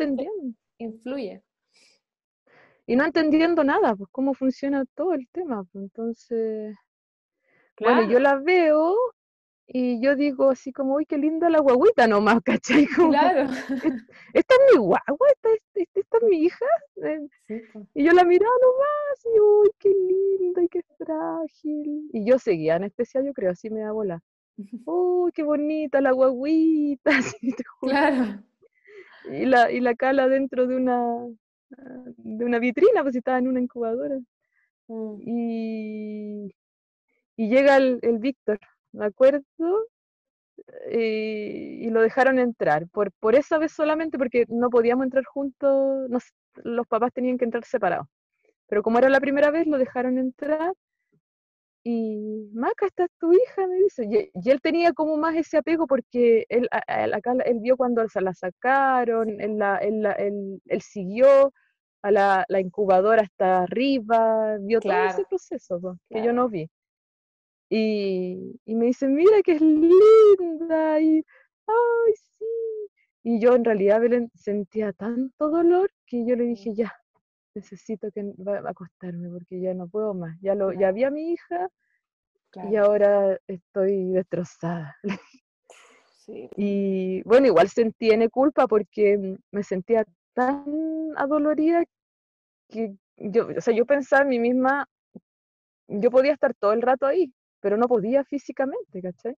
influye. 0.78 1.44
Y 2.86 2.96
no 2.96 3.06
entendiendo 3.06 3.64
nada, 3.64 3.96
pues 3.96 4.10
cómo 4.12 4.34
funciona 4.34 4.84
todo 4.96 5.14
el 5.14 5.28
tema. 5.30 5.64
Pues, 5.72 5.84
entonces, 5.84 6.76
bueno, 7.80 8.10
yo 8.10 8.20
la 8.20 8.36
veo 8.36 8.96
y 9.76 10.00
yo 10.00 10.16
digo 10.16 10.52
así 10.52 10.72
como, 10.72 10.94
uy, 10.94 11.06
qué 11.08 11.18
linda 11.18 11.50
la 11.50 11.60
guaguita 11.60 12.06
nomás, 12.08 12.42
¿cachai? 12.46 12.86
claro. 12.86 13.50
Esta 14.32 14.56
es 14.56 14.60
mi 14.72 14.78
guagua, 14.78 15.28
esta, 15.32 15.50
es 15.74 16.24
mi 16.30 16.38
hija. 16.46 16.66
Eh, 17.04 17.28
y 17.96 18.04
yo 18.04 18.12
la 18.14 18.24
miraba 18.24 18.54
nomás, 18.62 19.26
y 19.26 19.40
uy, 19.40 19.72
qué 19.80 19.90
linda 19.90 20.64
y 20.64 20.68
qué 20.68 20.82
frágil. 21.00 22.08
Y 22.14 22.24
yo 22.24 22.38
seguía 22.38 22.76
anestesia, 22.76 23.24
yo 23.24 23.34
creo, 23.34 23.52
así 23.52 23.72
me 23.72 23.80
da 23.80 23.92
bola. 23.92 24.22
Uy, 24.86 25.32
qué 25.32 25.42
bonita 25.42 26.02
la 26.02 26.12
guaguita, 26.12 27.10
así 27.18 27.52
te 27.54 27.64
juro. 27.64 27.92
Claro. 27.92 28.44
Y 29.32 29.46
la, 29.48 29.72
y 29.72 29.80
la 29.80 29.96
cala 29.96 30.28
dentro 30.28 30.68
de 30.68 30.76
una, 30.76 31.02
de 31.70 32.46
una 32.46 32.60
vitrina, 32.60 33.02
pues 33.02 33.16
estaba 33.16 33.40
en 33.40 33.48
una 33.48 33.60
incubadora. 33.60 34.20
Mm. 34.88 35.16
Y, 35.26 36.56
y 37.38 37.50
llega 37.50 37.78
el, 37.78 37.98
el 38.04 38.20
Víctor 38.20 38.60
me 38.94 39.06
acuerdo, 39.06 39.44
eh, 40.86 41.80
y, 41.82 41.90
lo 41.90 42.02
dejaron 42.02 42.40
entrar, 42.40 42.88
por, 42.90 43.12
por 43.20 43.36
esa 43.36 43.58
vez 43.58 43.72
solamente 43.74 44.18
porque 44.18 44.46
no 44.50 44.70
podíamos 44.70 45.06
entrar 45.06 45.26
juntos, 45.26 46.10
los 46.64 46.88
papás 46.88 47.12
tenían 47.14 47.38
que 47.38 47.46
entrar 47.46 47.66
separados. 47.66 48.08
Pero 48.68 48.84
como 48.84 49.00
era 49.00 49.10
la 49.10 49.20
primera 49.20 49.52
vez, 49.52 49.68
lo 49.68 49.78
dejaron 49.78 50.18
entrar 50.18 50.74
y 51.86 52.50
Maca, 52.54 52.86
esta 52.86 53.04
es 53.04 53.12
tu 53.20 53.34
hija, 53.34 53.68
me 53.68 53.76
dice. 53.76 54.32
Y, 54.34 54.50
él 54.50 54.62
tenía 54.62 54.94
como 54.94 55.18
más 55.18 55.36
ese 55.36 55.58
apego 55.58 55.86
porque 55.86 56.46
él, 56.48 56.70
acá, 56.72 57.34
él 57.46 57.60
vio 57.60 57.76
cuando 57.76 58.08
se 58.08 58.22
la 58.22 58.34
sacaron, 58.34 59.42
él, 59.42 59.58
la, 59.58 59.78
él, 59.78 60.08
él, 60.66 60.82
siguió 60.82 61.54
a 62.02 62.12
la, 62.12 62.46
la, 62.48 62.60
incubadora 62.62 63.24
hasta 63.24 63.64
arriba, 63.64 64.58
vio 64.62 64.80
todo 64.80 64.94
ese 64.94 65.26
proceso 65.26 65.98
que 66.10 66.24
yo 66.24 66.32
no 66.32 66.48
vi. 66.48 66.70
Y, 67.76 68.76
me 68.76 68.86
dice, 68.86 69.08
mira 69.08 69.42
que 69.42 69.54
es 69.54 69.62
linda, 69.62 71.02
y, 71.02 71.26
ay, 71.66 72.14
sí. 72.38 72.46
Y 73.24 73.40
yo 73.40 73.56
en 73.56 73.66
realidad 73.66 74.00
Belén 74.00 74.30
sentía 74.36 74.94
tanto 74.94 75.50
dolor 75.50 75.90
que 76.06 76.24
yo 76.24 76.36
le 76.36 76.44
dije, 76.44 76.76
ya, 76.76 76.94
necesito 77.56 78.12
que 78.12 78.32
acostarme 78.68 79.28
porque 79.32 79.60
ya 79.60 79.74
no 79.74 79.88
puedo 79.88 80.14
más. 80.14 80.38
Ya, 80.42 80.54
lo, 80.54 80.72
ya 80.72 80.92
vi 80.92 81.04
a 81.04 81.10
mi 81.10 81.32
hija 81.32 81.68
y 82.70 82.76
ahora 82.76 83.40
estoy 83.48 84.12
destrozada. 84.12 84.96
Y 86.56 87.22
bueno, 87.24 87.48
igual 87.48 87.68
sentí 87.68 88.12
en 88.12 88.30
culpa 88.30 88.66
porque 88.66 89.38
me 89.52 89.62
sentía 89.62 90.06
tan 90.34 90.64
adolorida 91.18 91.84
que 92.70 92.96
yo, 93.18 93.50
o 93.58 93.60
sea, 93.60 93.76
yo 93.76 93.86
pensaba 93.86 94.22
en 94.22 94.30
mí 94.30 94.40
misma, 94.40 94.88
yo 95.90 96.10
podía 96.10 96.32
estar 96.32 96.54
todo 96.54 96.72
el 96.72 96.82
rato 96.82 97.06
ahí, 97.06 97.34
pero 97.64 97.78
no 97.78 97.88
podía 97.88 98.26
físicamente, 98.26 99.02
¿cachai? 99.02 99.38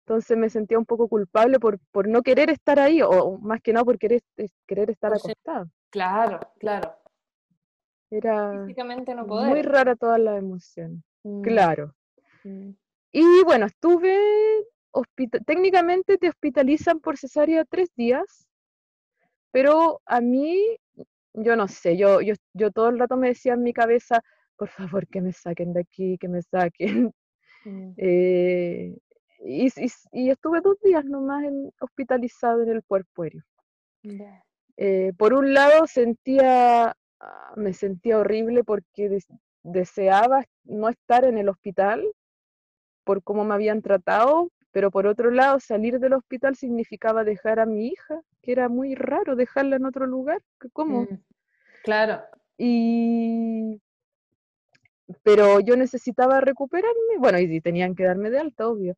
Entonces 0.00 0.38
me 0.38 0.48
sentía 0.48 0.78
un 0.78 0.86
poco 0.86 1.06
culpable 1.08 1.60
por, 1.60 1.78
por 1.92 2.08
no 2.08 2.22
querer 2.22 2.48
estar 2.48 2.80
ahí, 2.80 3.02
o 3.02 3.36
más 3.38 3.60
que 3.60 3.74
no 3.74 3.84
por 3.84 3.98
querer, 3.98 4.22
querer 4.66 4.88
estar 4.88 5.12
acostada. 5.12 5.68
Claro, 5.90 6.40
claro. 6.58 6.96
Era 8.10 8.64
físicamente 8.64 9.14
no 9.14 9.26
poder. 9.26 9.50
muy 9.50 9.60
rara 9.60 9.94
toda 9.94 10.16
la 10.16 10.38
emoción. 10.38 11.04
Mm. 11.22 11.42
Claro. 11.42 11.94
Mm. 12.44 12.70
Y 13.12 13.44
bueno, 13.44 13.66
estuve, 13.66 14.16
técnicamente 15.44 16.16
te 16.16 16.30
hospitalizan 16.30 17.00
por 17.00 17.18
cesárea 17.18 17.66
tres 17.66 17.90
días, 17.94 18.48
pero 19.50 20.00
a 20.06 20.22
mí, 20.22 20.78
yo 21.34 21.56
no 21.56 21.68
sé, 21.68 21.98
yo, 21.98 22.22
yo, 22.22 22.32
yo 22.54 22.70
todo 22.70 22.88
el 22.88 22.98
rato 22.98 23.18
me 23.18 23.28
decía 23.28 23.52
en 23.52 23.62
mi 23.62 23.74
cabeza, 23.74 24.22
por 24.58 24.68
favor 24.68 25.06
que 25.06 25.20
me 25.20 25.32
saquen 25.32 25.72
de 25.72 25.80
aquí, 25.80 26.18
que 26.18 26.28
me 26.28 26.42
saquen. 26.42 27.12
Mm. 27.68 27.92
Eh, 27.96 28.98
y, 29.44 29.68
y, 30.12 30.30
estuve 30.30 30.60
dos 30.60 30.80
días 30.82 31.04
nomás 31.04 31.44
en, 31.44 31.70
hospitalizado 31.80 32.62
en 32.62 32.70
el 32.70 32.82
cuerpo 32.82 33.22
aéreo. 33.22 33.42
Eh, 34.76 35.12
por 35.16 35.34
un 35.34 35.52
lado 35.52 35.86
sentía, 35.86 36.96
ah, 37.20 37.52
me 37.56 37.72
sentía 37.72 38.18
horrible 38.18 38.64
porque 38.64 39.18
deseaba 39.62 40.44
no 40.64 40.88
estar 40.88 41.24
en 41.24 41.36
el 41.36 41.48
hospital 41.48 42.06
por 43.04 43.22
cómo 43.22 43.44
me 43.44 43.54
habían 43.54 43.82
tratado, 43.82 44.50
Pero 44.70 44.90
por 44.90 45.06
otro 45.06 45.30
lado, 45.30 45.60
salir 45.60 45.98
del 45.98 46.12
hospital 46.12 46.54
significaba 46.54 47.24
dejar 47.24 47.58
a 47.58 47.66
mi 47.66 47.88
hija, 47.88 48.20
que 48.42 48.52
era 48.52 48.68
muy 48.68 48.94
raro 48.94 49.34
dejarla 49.34 49.76
en 49.76 49.86
otro 49.86 50.06
lugar. 50.06 50.40
¿Cómo? 50.72 51.02
Mm, 51.02 51.22
claro. 51.82 52.22
Y 52.58 53.80
pero 55.22 55.60
yo 55.60 55.76
necesitaba 55.76 56.40
recuperarme, 56.40 57.18
bueno, 57.18 57.38
y 57.38 57.60
tenían 57.60 57.94
que 57.94 58.04
darme 58.04 58.30
de 58.30 58.38
alta, 58.38 58.68
obvio. 58.68 58.96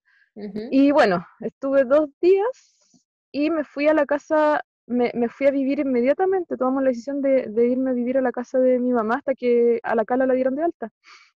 Y 0.70 0.90
bueno, 0.90 1.26
estuve 1.40 1.84
dos 1.84 2.08
días 2.20 3.00
y 3.32 3.50
me 3.50 3.64
fui 3.64 3.88
a 3.88 3.94
la 3.94 4.06
casa, 4.06 4.64
me, 4.86 5.10
fui 5.28 5.46
a 5.46 5.50
vivir 5.50 5.80
inmediatamente, 5.80 6.56
tomamos 6.56 6.82
la 6.82 6.90
decisión 6.90 7.20
de, 7.20 7.50
irme 7.68 7.90
a 7.90 7.94
vivir 7.94 8.16
a 8.16 8.22
la 8.22 8.32
casa 8.32 8.58
de 8.58 8.78
mi 8.78 8.92
mamá 8.92 9.16
hasta 9.16 9.34
que 9.34 9.80
a 9.82 9.94
la 9.94 10.04
cala 10.04 10.26
la 10.26 10.34
dieron 10.34 10.56
de 10.56 10.62
alta. 10.62 10.90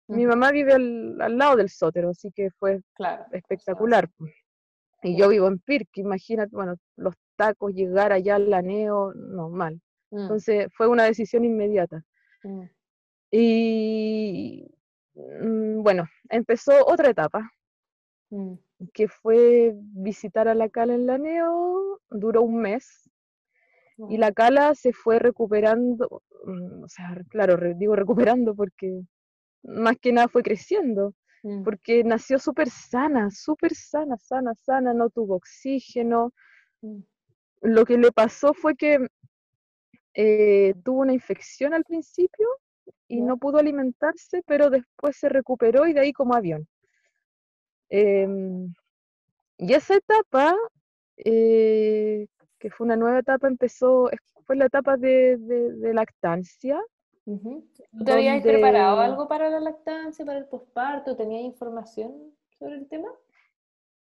Mi 0.07 0.27
mamá 0.27 0.51
vive 0.53 0.73
al, 0.75 1.39
lado 1.39 1.57
del 1.57 1.71
sótero, 1.71 2.11
así 2.11 2.31
que 2.31 2.51
fue 2.51 2.81
espectacular. 3.33 4.09
Y 5.03 5.19
yo 5.19 5.29
vivo 5.29 5.49
en 5.49 5.59
Pirque, 5.59 6.01
imagínate, 6.01 6.55
bueno, 6.55 6.77
los 6.97 7.15
tacos, 7.37 7.75
llegar 7.75 8.13
allá 8.13 8.37
al 8.37 8.49
laneo, 8.49 9.13
no, 9.15 9.51
mal. 9.51 9.81
Mm. 10.11 10.21
Entonces 10.21 10.69
fue 10.75 10.87
una 10.87 11.05
decisión 11.05 11.45
inmediata. 11.45 12.05
Y 13.37 14.65
mm, 15.15 15.83
bueno, 15.83 16.09
empezó 16.29 16.87
otra 16.87 17.11
etapa, 17.11 17.51
mm. 18.31 18.55
que 18.93 19.09
fue 19.09 19.73
visitar 19.75 20.47
a 20.47 20.55
la 20.55 20.69
Cala 20.69 20.95
en 20.95 21.07
Laneo, 21.07 22.01
duró 22.11 22.43
un 22.43 22.59
mes, 22.59 23.11
y 24.09 24.19
la 24.19 24.31
Cala 24.31 24.77
se 24.77 24.93
fue 24.93 25.19
recuperando, 25.19 26.23
mm, 26.45 26.85
o 26.85 26.89
sea, 26.89 27.21
claro, 27.29 27.59
digo 27.75 27.97
recuperando 27.97 28.55
porque 28.55 29.03
más 29.65 29.97
que 29.99 30.13
nada 30.13 30.29
fue 30.29 30.45
creciendo, 30.45 31.13
porque 31.65 32.05
nació 32.05 32.39
súper 32.39 32.71
sana, 32.71 33.31
súper 33.33 33.75
sana, 33.75 34.17
sana, 34.17 34.55
sana, 34.55 34.95
no 34.95 35.11
tuvo 35.11 35.35
oxígeno. 35.35 36.33
Lo 37.63 37.85
que 37.85 37.99
le 37.99 38.13
pasó 38.13 38.55
fue 38.55 38.77
que 38.77 39.09
eh, 40.15 40.75
tuvo 40.85 41.01
una 41.01 41.13
infección 41.13 41.75
al 41.75 41.85
principio 41.85 42.49
y 43.15 43.21
no 43.21 43.37
pudo 43.37 43.59
alimentarse, 43.59 44.43
pero 44.45 44.71
después 44.71 45.17
se 45.17 45.29
recuperó 45.29 45.87
y 45.87 45.93
de 45.93 46.01
ahí 46.01 46.13
como 46.13 46.35
avión. 46.35 46.67
Em, 47.89 48.75
y 49.57 49.73
esa 49.73 49.95
etapa, 49.95 50.57
eh, 51.17 52.27
que 52.59 52.71
fue 52.71 52.87
una 52.87 52.97
nueva 52.97 53.21
etapa, 53.21 53.47
empezó, 53.47 54.11
fue 54.45 54.57
la 54.57 54.67
etapa 54.67 54.97
de, 54.97 55.39
lactancia. 55.93 56.81
¿Te 58.05 58.13
habías 58.13 58.43
preparado 58.43 58.99
algo 58.99 59.29
para 59.29 59.49
la 59.49 59.61
lactancia, 59.61 60.25
para 60.25 60.39
el 60.39 60.47
posparto? 60.47 61.17
¿Tenías 61.17 61.45
información 61.45 62.35
sobre 62.59 62.75
el 62.75 62.89
tema? 62.89 63.09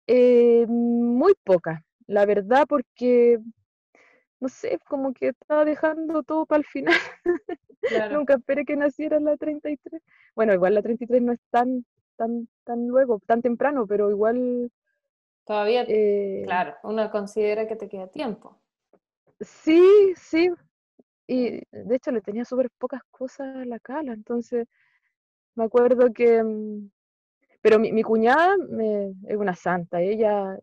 Eh, 0.07 0.65
muy 0.69 1.35
poca, 1.45 1.85
la 2.07 2.25
verdad, 2.25 2.67
porque 2.69 3.41
no 4.43 4.49
sé, 4.49 4.81
como 4.89 5.15
que 5.15 5.29
estaba 5.29 5.65
dejando 5.65 6.25
todo 6.25 6.47
para 6.47 6.59
el 6.59 6.65
final. 6.65 6.97
Nunca 8.13 8.35
esperé 8.35 8.65
que 8.65 8.75
naciera 8.75 9.21
la 9.21 9.37
33. 9.37 10.03
Bueno, 10.35 10.53
igual 10.53 10.75
la 10.75 10.83
33 10.83 11.23
no 11.23 11.33
es 11.33 11.39
tan, 11.51 11.87
tan, 12.17 12.49
tan 12.65 12.89
luego, 12.89 13.21
tan 13.25 13.41
temprano, 13.41 13.87
pero 13.87 14.11
igual... 14.11 14.69
Todavía, 15.45 15.85
eh, 15.87 16.43
claro, 16.45 16.75
uno 16.83 17.09
considera 17.13 17.69
que 17.69 17.77
te 17.77 17.89
queda 17.89 18.09
tiempo. 18.09 18.59
Sí, 19.39 20.13
sí. 20.17 20.51
Y 21.29 21.61
de 21.71 21.95
hecho 21.95 22.11
le 22.11 22.21
tenía 22.21 22.45
súper 22.45 22.69
pocas 22.79 23.03
cosas 23.13 23.57
a 23.57 23.65
la 23.65 23.79
cala, 23.79 24.13
entonces 24.13 24.67
me 25.55 25.65
acuerdo 25.65 26.13
que... 26.13 26.43
Mm, 26.43 26.91
pero 27.61 27.79
mi, 27.79 27.93
mi 27.93 28.03
cuñada 28.03 28.57
es 29.29 29.37
una 29.37 29.55
santa, 29.55 30.01
ella 30.01 30.59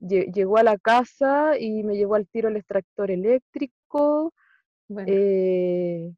llegó 0.00 0.58
a 0.58 0.62
la 0.62 0.78
casa 0.78 1.58
y 1.58 1.82
me 1.82 1.96
llevó 1.96 2.14
al 2.14 2.26
tiro 2.26 2.48
el 2.48 2.56
extractor 2.56 3.10
eléctrico 3.10 4.32
eh, 5.06 6.12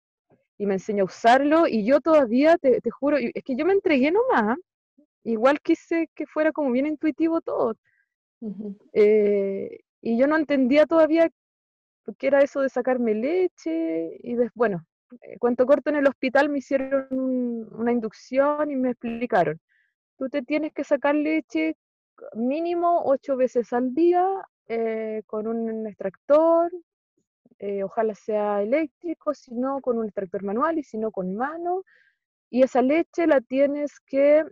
y 0.59 0.67
me 0.67 0.75
enseñó 0.75 1.03
a 1.03 1.07
usarlo 1.07 1.67
y 1.69 1.85
yo 1.85 2.01
todavía, 2.01 2.57
te, 2.59 2.81
juro, 2.91 3.19
es 3.19 3.45
que 3.45 3.57
yo 3.57 3.65
me 3.67 3.73
entregué 3.73 4.11
nomás, 4.11 4.59
igual 5.25 5.61
quise 5.61 6.09
que 6.15 6.27
fuera 6.27 6.53
como 6.53 6.71
bien 6.71 6.87
intuitivo 6.87 7.41
todo. 7.41 7.75
Eh, 8.93 9.81
y 10.03 10.19
yo 10.19 10.27
no 10.27 10.37
entendía 10.37 10.87
todavía 10.87 11.31
qué 12.19 12.27
era 12.29 12.43
eso 12.43 12.61
de 12.61 12.69
sacarme 12.69 13.15
leche 13.15 14.19
y 14.23 14.35
después, 14.35 14.53
bueno, 14.55 14.87
eh, 15.23 15.39
cuento 15.39 15.67
corto 15.67 15.91
en 15.91 15.97
el 15.97 16.07
hospital 16.07 16.49
me 16.49 16.59
hicieron 16.59 17.07
una 17.73 17.93
inducción 17.93 18.71
y 18.71 18.77
me 18.77 18.91
explicaron, 18.91 19.61
tú 20.19 20.29
te 20.29 20.43
tienes 20.43 20.73
que 20.73 20.85
sacar 20.85 21.15
leche 21.15 21.77
mínimo 22.35 23.03
ocho 23.05 23.37
veces 23.37 23.73
al 23.73 23.95
día 23.95 24.27
eh, 24.69 25.23
con 25.27 25.47
un 25.47 25.87
extractor, 25.87 26.73
eh, 27.59 27.85
ojalá 27.85 28.15
sea 28.15 28.63
eléctrico, 28.63 29.33
si 29.33 29.55
no 29.55 29.81
con 29.81 29.99
un 29.99 30.07
extractor 30.07 30.43
manual 30.43 30.79
y 30.79 30.83
si 30.83 30.99
no 30.99 31.11
con 31.11 31.35
mano. 31.35 31.85
Y 32.51 32.63
esa 32.63 32.83
leche 32.83 33.27
la 33.27 33.41
tienes 33.41 33.99
que 34.01 34.45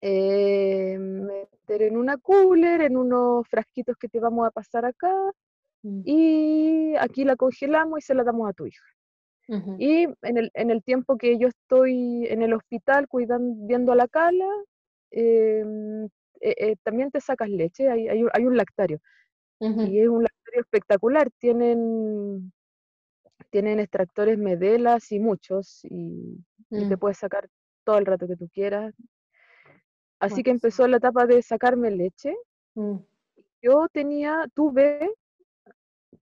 eh, 0.00 0.98
meter 0.98 1.82
en 1.82 1.96
una 1.96 2.16
cooler, 2.16 2.82
en 2.82 2.96
unos 2.96 3.46
frasquitos 3.48 3.96
que 3.96 4.08
te 4.08 4.20
vamos 4.20 4.46
a 4.46 4.50
pasar 4.50 4.84
acá, 4.84 5.14
mm. 5.82 6.02
y 6.04 6.96
aquí 6.96 7.24
la 7.24 7.36
congelamos 7.36 7.98
y 7.98 8.02
se 8.02 8.14
la 8.14 8.24
damos 8.24 8.48
a 8.48 8.52
tu 8.52 8.66
hija. 8.66 8.84
Y 9.78 10.02
en 10.02 10.36
el, 10.36 10.50
en 10.52 10.70
el, 10.70 10.82
tiempo 10.82 11.16
que 11.16 11.38
yo 11.38 11.48
estoy 11.48 12.26
en 12.26 12.42
el 12.42 12.52
hospital 12.52 13.08
cuidando, 13.08 13.66
viendo 13.66 13.92
a 13.92 13.96
la 13.96 14.06
cala, 14.06 14.46
em, 15.10 16.06
eh, 16.40 16.54
eh, 16.58 16.76
también 16.82 17.10
te 17.10 17.20
sacas 17.20 17.48
leche, 17.48 17.88
hay, 17.88 18.08
hay, 18.08 18.24
hay 18.32 18.44
un 18.44 18.56
lactario. 18.56 19.00
Y 19.60 20.00
es 20.00 20.08
un 20.08 20.22
lactario 20.22 20.60
espectacular, 20.60 21.30
tienen, 21.38 22.52
tienen 23.50 23.80
extractores 23.80 24.38
medelas 24.38 25.10
y 25.10 25.18
muchos, 25.18 25.80
y, 25.82 26.38
te 26.70 26.96
mm. 26.96 26.98
puedes 26.98 27.18
sacar 27.18 27.48
todo 27.82 27.98
el 27.98 28.06
rato 28.06 28.28
que 28.28 28.36
tú 28.36 28.48
quieras. 28.48 28.94
Así 30.20 30.44
que 30.44 30.50
empezó 30.50 30.86
la 30.86 30.98
etapa 30.98 31.26
de 31.26 31.42
sacarme 31.42 31.90
leche. 31.90 32.36
Mm. 32.74 32.98
Yo 33.60 33.88
tenía, 33.92 34.44
tuve 34.54 35.10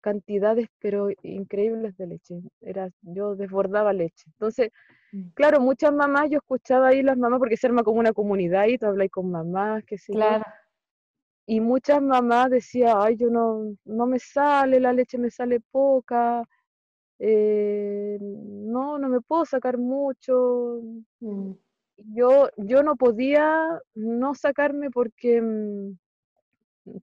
cantidades 0.00 0.68
pero 0.78 1.08
increíbles 1.22 1.94
de 1.98 2.06
leche. 2.06 2.40
Era, 2.62 2.88
yo 3.02 3.36
desbordaba 3.36 3.92
leche. 3.92 4.24
Entonces. 4.28 4.70
Claro, 5.34 5.60
muchas 5.60 5.92
mamás, 5.92 6.30
yo 6.30 6.38
escuchaba 6.38 6.88
ahí 6.88 7.02
las 7.02 7.16
mamás, 7.16 7.38
porque 7.38 7.56
se 7.56 7.66
arma 7.66 7.82
como 7.82 8.00
una 8.00 8.12
comunidad 8.12 8.66
y 8.66 8.78
tú 8.78 8.86
hablas 8.86 9.08
con 9.10 9.30
mamás, 9.30 9.84
que 9.84 9.98
sé 9.98 10.12
claro. 10.12 10.44
Y 11.48 11.60
muchas 11.60 12.02
mamás 12.02 12.50
decían, 12.50 12.96
ay, 12.98 13.16
yo 13.16 13.30
no, 13.30 13.76
no 13.84 14.06
me 14.06 14.18
sale, 14.18 14.80
la 14.80 14.92
leche 14.92 15.16
me 15.16 15.30
sale 15.30 15.60
poca, 15.60 16.42
eh, 17.18 18.18
no, 18.20 18.98
no 18.98 19.08
me 19.08 19.20
puedo 19.20 19.44
sacar 19.44 19.78
mucho. 19.78 20.80
Mm. 21.20 21.52
Yo, 21.98 22.48
yo 22.56 22.82
no 22.82 22.96
podía 22.96 23.80
no 23.94 24.34
sacarme 24.34 24.90
porque, 24.90 25.40
mm, 25.40 25.98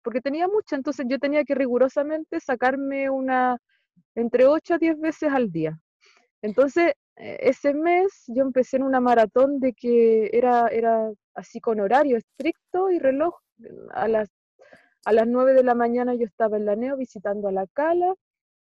porque 0.03 0.21
tenía 0.21 0.47
mucha, 0.47 0.75
entonces 0.75 1.05
yo 1.09 1.19
tenía 1.19 1.43
que 1.45 1.55
rigurosamente 1.55 2.39
sacarme 2.39 3.09
una 3.09 3.57
entre 4.15 4.45
8 4.45 4.75
a 4.75 4.77
10 4.77 4.99
veces 4.99 5.31
al 5.31 5.51
día. 5.51 5.79
Entonces, 6.41 6.93
ese 7.15 7.73
mes 7.73 8.23
yo 8.27 8.43
empecé 8.43 8.77
en 8.77 8.83
una 8.83 8.99
maratón 8.99 9.59
de 9.59 9.73
que 9.73 10.29
era, 10.33 10.67
era 10.67 11.11
así 11.33 11.59
con 11.59 11.79
horario 11.79 12.17
estricto 12.17 12.89
y 12.89 12.99
reloj. 12.99 13.35
A 13.91 14.07
las, 14.07 14.29
a 15.05 15.13
las 15.13 15.27
9 15.27 15.53
de 15.53 15.63
la 15.63 15.75
mañana 15.75 16.15
yo 16.15 16.25
estaba 16.25 16.57
en 16.57 16.65
la 16.65 16.75
NEO 16.75 16.97
visitando 16.97 17.47
a 17.47 17.51
la 17.51 17.67
Cala. 17.67 18.13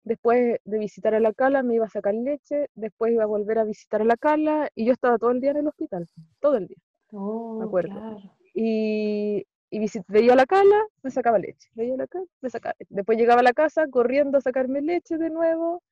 Después 0.05 0.59
de 0.65 0.79
visitar 0.79 1.15
a 1.15 1.21
la 1.21 1.33
Cala 1.33 1.63
me 1.63 1.77
iba 1.77 1.87
a 1.87 1.91
sacar 1.91 2.15
leche. 2.15 2.69
Después 2.75 3.13
iba 3.13 3.25
a 3.25 3.27
volver 3.27 3.59
a 3.59 3.65
visitar 3.65 4.03
a 4.03 4.05
la 4.05 4.17
Cala. 4.17 4.69
Y 4.75 4.85
yo 4.87 4.93
estaba 4.93 5.19
todo 5.19 5.31
el 5.31 5.41
día 5.41 5.53
en 5.53 5.59
el 5.59 5.69
hospital. 5.69 6.07
Todo 6.41 6.57
el 6.57 6.67
día. 6.67 6.79
Oh, 7.13 7.59
me 7.59 7.65
acuerdo. 7.65 8.21
Y, 8.55 9.47
y 9.71 9.87
veía 10.09 10.35
a 10.35 10.37
la 10.37 10.47
Cala, 10.47 10.85
me 11.03 11.11
sacaba 11.11 11.39
leche. 11.39 11.71
Veía 11.75 11.97
la 11.97 12.07
Cala, 12.07 12.27
me 12.43 12.51
sacaba 12.51 12.75
Después 12.91 13.17
llegaba 13.17 13.41
a 13.41 13.45
la 13.45 13.55
casa 13.55 13.87
corriendo 13.89 14.39
a 14.39 14.43
sacarme 14.43 14.83
leche 14.83 15.17
de 15.17 15.31
nuevo. 15.31 15.83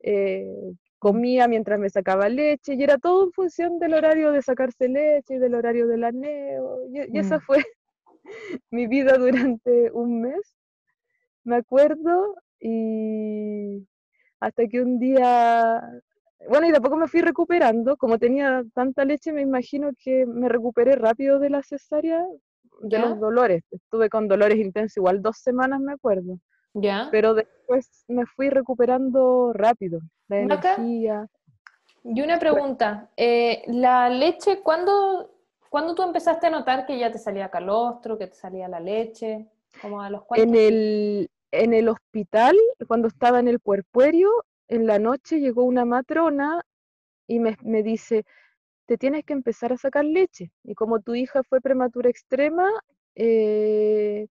Eh, 0.00 0.74
comía 0.98 1.48
mientras 1.48 1.78
me 1.78 1.90
sacaba 1.90 2.28
leche 2.28 2.74
y 2.74 2.82
era 2.82 2.98
todo 2.98 3.24
en 3.24 3.32
función 3.32 3.78
del 3.78 3.94
horario 3.94 4.32
de 4.32 4.42
sacarse 4.42 4.88
leche 4.88 5.34
y 5.34 5.38
del 5.38 5.54
horario 5.54 5.86
del 5.86 6.04
aneo. 6.04 6.80
Y, 6.90 7.18
esa 7.18 7.38
mm. 7.38 7.40
fue 7.40 7.58
mi 8.70 8.86
vida 8.86 9.18
durante 9.18 9.90
un 9.92 10.22
mes, 10.22 10.56
me 11.44 11.56
acuerdo, 11.56 12.36
y 12.60 13.86
hasta 14.40 14.66
que 14.66 14.80
un 14.80 14.98
día, 14.98 15.82
bueno, 16.48 16.66
y 16.66 16.72
de 16.72 16.80
poco 16.80 16.96
me 16.96 17.08
fui 17.08 17.20
recuperando, 17.20 17.96
como 17.96 18.18
tenía 18.18 18.64
tanta 18.74 19.04
leche, 19.04 19.32
me 19.32 19.42
imagino 19.42 19.90
que 19.98 20.26
me 20.26 20.48
recuperé 20.48 20.96
rápido 20.96 21.38
de 21.38 21.50
la 21.50 21.62
cesárea, 21.62 22.24
de 22.80 22.98
los 22.98 23.18
dolores. 23.18 23.62
Estuve 23.70 24.08
con 24.08 24.28
dolores 24.28 24.58
intensos, 24.58 24.98
igual 24.98 25.22
dos 25.22 25.38
semanas 25.38 25.80
me 25.80 25.92
acuerdo. 25.92 26.38
Ya. 26.78 27.08
Pero 27.10 27.34
después 27.34 28.04
me 28.06 28.26
fui 28.26 28.50
recuperando 28.50 29.52
rápido 29.54 30.00
la 30.28 30.40
energía. 30.40 31.26
Y 32.04 32.20
una 32.20 32.38
pregunta, 32.38 33.10
eh, 33.16 33.62
¿la 33.66 34.08
leche 34.08 34.60
cuándo, 34.62 35.36
¿Cuándo 35.70 35.94
tú 35.94 36.02
empezaste 36.02 36.46
a 36.46 36.50
notar 36.50 36.86
que 36.86 36.98
ya 36.98 37.10
te 37.10 37.18
salía 37.18 37.50
calostro, 37.50 38.18
que 38.18 38.28
te 38.28 38.34
salía 38.34 38.68
la 38.68 38.80
leche? 38.80 39.46
Como 39.82 40.00
a 40.00 40.10
los 40.10 40.22
en 40.34 40.54
el, 40.54 41.30
en 41.50 41.74
el 41.74 41.88
hospital, 41.88 42.56
cuando 42.86 43.08
estaba 43.08 43.40
en 43.40 43.48
el 43.48 43.58
puerpuerio, 43.58 44.30
en 44.68 44.86
la 44.86 44.98
noche 44.98 45.40
llegó 45.40 45.64
una 45.64 45.84
matrona 45.84 46.62
y 47.26 47.40
me, 47.40 47.56
me 47.62 47.82
dice, 47.82 48.24
te 48.86 48.96
tienes 48.96 49.24
que 49.24 49.32
empezar 49.32 49.72
a 49.72 49.76
sacar 49.76 50.04
leche. 50.04 50.52
Y 50.62 50.74
como 50.74 51.00
tu 51.00 51.14
hija 51.14 51.42
fue 51.42 51.60
prematura 51.60 52.08
extrema, 52.08 52.70
eh, 53.14 54.28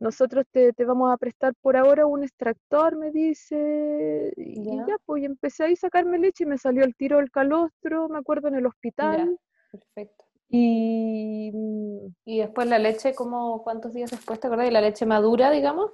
nosotros 0.00 0.44
te, 0.50 0.72
vamos 0.84 1.12
a 1.12 1.16
prestar 1.16 1.54
por 1.60 1.76
ahora 1.76 2.06
un 2.06 2.22
extractor, 2.22 2.96
me 2.96 3.10
dice, 3.10 4.32
y 4.36 4.64
ya, 4.64 4.96
pues 5.04 5.24
empecé 5.24 5.64
a 5.64 5.76
sacarme 5.76 6.18
leche 6.18 6.44
y 6.44 6.46
me 6.46 6.58
salió 6.58 6.84
el 6.84 6.94
tiro 6.94 7.16
del 7.16 7.30
calostro, 7.30 8.08
me 8.08 8.18
acuerdo, 8.18 8.48
en 8.48 8.56
el 8.56 8.66
hospital. 8.66 9.38
perfecto. 9.70 10.24
Y, 10.50 11.50
mm, 11.52 12.14
y 12.24 12.38
después 12.38 12.68
la 12.68 12.78
leche, 12.78 13.14
como 13.14 13.62
¿cuántos 13.62 13.92
días 13.92 14.10
después 14.10 14.40
te 14.40 14.46
acuerdas? 14.46 14.68
Y 14.68 14.72
la 14.72 14.80
leche 14.80 15.04
madura, 15.04 15.50
digamos, 15.50 15.90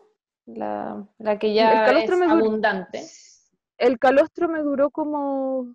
la, 0.47 1.07
que 1.41 1.55
ya 1.55 1.87
es 1.87 2.11
abundante. 2.11 3.03
El 3.79 3.99
calostro 3.99 4.49
me 4.49 4.61
duró 4.61 4.91
como, 4.91 5.75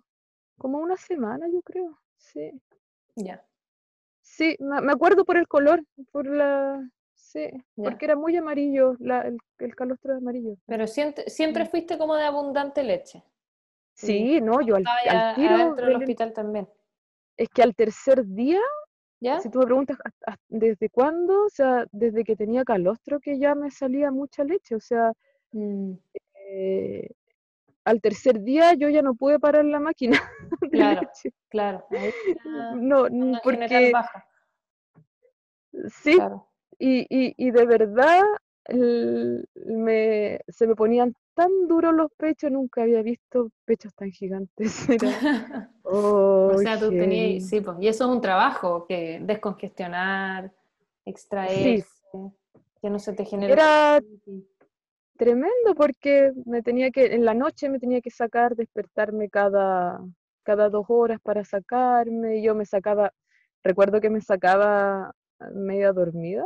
como 0.56 0.78
una 0.78 0.96
semana, 0.96 1.46
yo 1.52 1.60
creo, 1.62 1.98
sí. 2.16 2.52
Ya. 3.16 3.44
Sí, 4.22 4.56
me 4.60 4.92
acuerdo 4.92 5.24
por 5.24 5.36
el 5.36 5.48
color, 5.48 5.84
por 6.12 6.26
la, 6.26 6.80
Sí, 7.30 7.48
porque 7.76 8.06
era 8.06 8.16
muy 8.16 8.36
amarillo, 8.36 8.96
el, 8.98 9.38
el, 9.60 9.76
calostro 9.76 10.16
amarillo. 10.16 10.56
Pero 10.66 10.88
siempre, 10.88 11.30
siempre 11.30 11.64
fuiste 11.64 11.96
como 11.96 12.16
de 12.16 12.24
abundante 12.24 12.82
leche. 12.82 13.22
Sí, 13.94 14.40
no, 14.40 14.60
yo 14.60 14.74
al, 14.74 14.84
al 15.08 15.34
tiro. 15.36 15.74
del 15.76 15.94
hospital 15.94 16.32
también. 16.32 16.68
Es 17.36 17.48
que 17.50 17.62
al 17.62 17.76
tercer 17.76 18.26
día, 18.26 18.58
¿Ya? 19.20 19.38
si 19.38 19.48
tú 19.48 19.60
me 19.60 19.66
preguntas 19.66 19.96
desde 20.48 20.88
cuándo, 20.90 21.44
o 21.44 21.48
sea, 21.48 21.86
desde 21.92 22.24
que 22.24 22.34
tenía 22.34 22.64
calostro 22.64 23.20
que 23.20 23.38
ya 23.38 23.54
me 23.54 23.70
salía 23.70 24.10
mucha 24.10 24.42
leche, 24.42 24.74
o 24.74 24.80
sea, 24.80 25.12
mm. 25.52 25.92
eh, 26.34 27.10
al 27.84 28.00
tercer 28.00 28.40
día 28.40 28.74
yo 28.74 28.88
ya 28.88 29.02
no 29.02 29.14
pude 29.14 29.38
parar 29.38 29.64
la 29.66 29.78
máquina. 29.78 30.20
Claro, 30.72 31.08
claro. 31.48 31.86
no, 32.74 33.06
porque. 33.44 33.92
Baja. 33.92 34.26
Sí, 36.02 36.18
y, 36.80 37.34
y, 37.36 37.50
de 37.50 37.66
verdad 37.66 38.22
me, 38.68 40.40
se 40.48 40.66
me 40.66 40.74
ponían 40.74 41.14
tan 41.34 41.50
duros 41.68 41.94
los 41.94 42.10
pechos, 42.16 42.50
nunca 42.50 42.82
había 42.82 43.02
visto 43.02 43.50
pechos 43.64 43.94
tan 43.94 44.10
gigantes. 44.10 44.86
o 45.82 46.58
sea, 46.58 46.78
tú 46.78 46.88
tenías, 46.88 47.48
sí, 47.48 47.60
pues, 47.60 47.76
y 47.80 47.88
eso 47.88 48.04
es 48.04 48.10
un 48.10 48.20
trabajo, 48.20 48.86
que 48.86 49.20
descongestionar, 49.22 50.52
extraer, 51.04 51.84
que 52.80 52.90
no 52.90 52.98
se 52.98 53.12
te 53.12 53.24
genere. 53.24 53.52
Era 53.52 54.00
tremendo 55.16 55.74
porque 55.76 56.32
me 56.46 56.62
tenía 56.62 56.90
que, 56.90 57.14
en 57.14 57.26
la 57.26 57.34
noche 57.34 57.68
me 57.68 57.78
tenía 57.78 58.00
que 58.00 58.10
sacar, 58.10 58.56
despertarme 58.56 59.28
cada, 59.28 60.00
cada 60.42 60.70
dos 60.70 60.86
horas 60.88 61.20
para 61.22 61.44
sacarme, 61.44 62.38
y 62.38 62.42
yo 62.42 62.54
me 62.54 62.64
sacaba, 62.64 63.12
recuerdo 63.62 64.00
que 64.00 64.08
me 64.08 64.22
sacaba 64.22 65.12
media 65.52 65.92
dormida, 65.92 66.44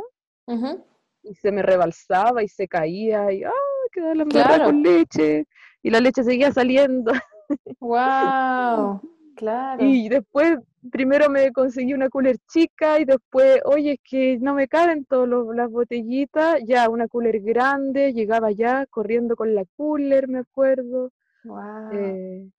y 1.23 1.33
se 1.35 1.51
me 1.51 1.61
rebalsaba 1.61 2.43
y 2.43 2.47
se 2.47 2.67
caía 2.67 3.31
y 3.31 3.43
¡ah! 3.43 3.51
quedaba 3.91 4.15
la 4.15 4.25
claro. 4.25 4.65
con 4.65 4.83
leche 4.83 5.47
y 5.81 5.89
la 5.89 5.99
leche 5.99 6.23
seguía 6.23 6.51
saliendo. 6.51 7.11
¡Wow! 7.79 9.01
Claro. 9.35 9.83
Y 9.83 10.07
después, 10.07 10.57
primero 10.91 11.29
me 11.29 11.51
conseguí 11.51 11.93
una 11.93 12.09
cooler 12.09 12.37
chica 12.47 12.99
y 12.99 13.05
después, 13.05 13.59
oye, 13.65 13.93
es 13.93 13.99
que 14.03 14.37
no 14.39 14.53
me 14.53 14.67
caben 14.67 15.05
todas 15.05 15.29
las 15.53 15.69
botellitas, 15.69 16.61
ya 16.65 16.89
una 16.89 17.07
cooler 17.07 17.41
grande, 17.41 18.13
llegaba 18.13 18.51
ya 18.51 18.85
corriendo 18.85 19.35
con 19.35 19.53
la 19.53 19.65
cooler, 19.75 20.27
me 20.27 20.39
acuerdo. 20.39 21.11
Wow. 21.43 21.91
Eh, 21.93 22.49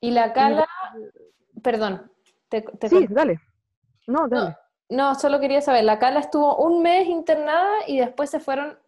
y 0.00 0.10
la 0.10 0.32
cala, 0.32 0.68
perdón, 1.62 2.10
te, 2.48 2.64
Sí, 2.88 3.06
dale. 3.08 3.40
No, 4.06 4.28
dale. 4.28 4.50
No, 4.50 4.56
solo 5.18 5.40
quería 5.40 5.60
saber, 5.60 5.84
¿la 5.84 5.98
Cala 5.98 6.20
estuvo 6.20 6.56
un 6.56 6.82
mes 6.82 7.08
internada 7.08 7.76
y 7.86 7.98
después 7.98 8.30
se 8.30 8.40
fueron 8.40 8.78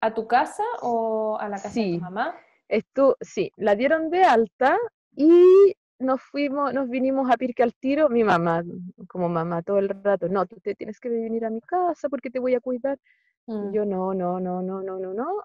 a 0.00 0.14
tu 0.14 0.26
casa 0.26 0.64
o 0.82 1.38
a 1.40 1.48
la 1.48 1.56
casa 1.56 1.80
de 1.80 1.94
tu 1.94 2.00
mamá? 2.00 2.36
Estuvo, 2.68 3.16
sí, 3.20 3.52
la 3.56 3.74
dieron 3.74 4.10
de 4.10 4.24
alta 4.24 4.76
y 5.14 5.74
nos 5.98 6.22
fuimos, 6.22 6.72
nos 6.72 6.88
vinimos 6.88 7.30
a 7.30 7.36
Pirque 7.36 7.62
al 7.62 7.74
tiro, 7.74 8.08
mi 8.08 8.22
mamá, 8.22 8.62
como 9.08 9.28
mamá 9.28 9.62
todo 9.62 9.78
el 9.78 9.88
rato, 9.88 10.28
no, 10.28 10.46
tú 10.46 10.56
te 10.60 10.74
tienes 10.74 11.00
que 11.00 11.08
venir 11.08 11.44
a 11.44 11.50
mi 11.50 11.60
casa 11.60 12.08
porque 12.08 12.30
te 12.30 12.38
voy 12.38 12.54
a 12.54 12.60
cuidar. 12.60 12.98
Mm. 13.46 13.72
Yo 13.72 13.84
no, 13.84 14.14
no, 14.14 14.38
no, 14.38 14.62
no, 14.62 14.82
no, 14.82 14.98
no, 14.98 15.14
no, 15.14 15.42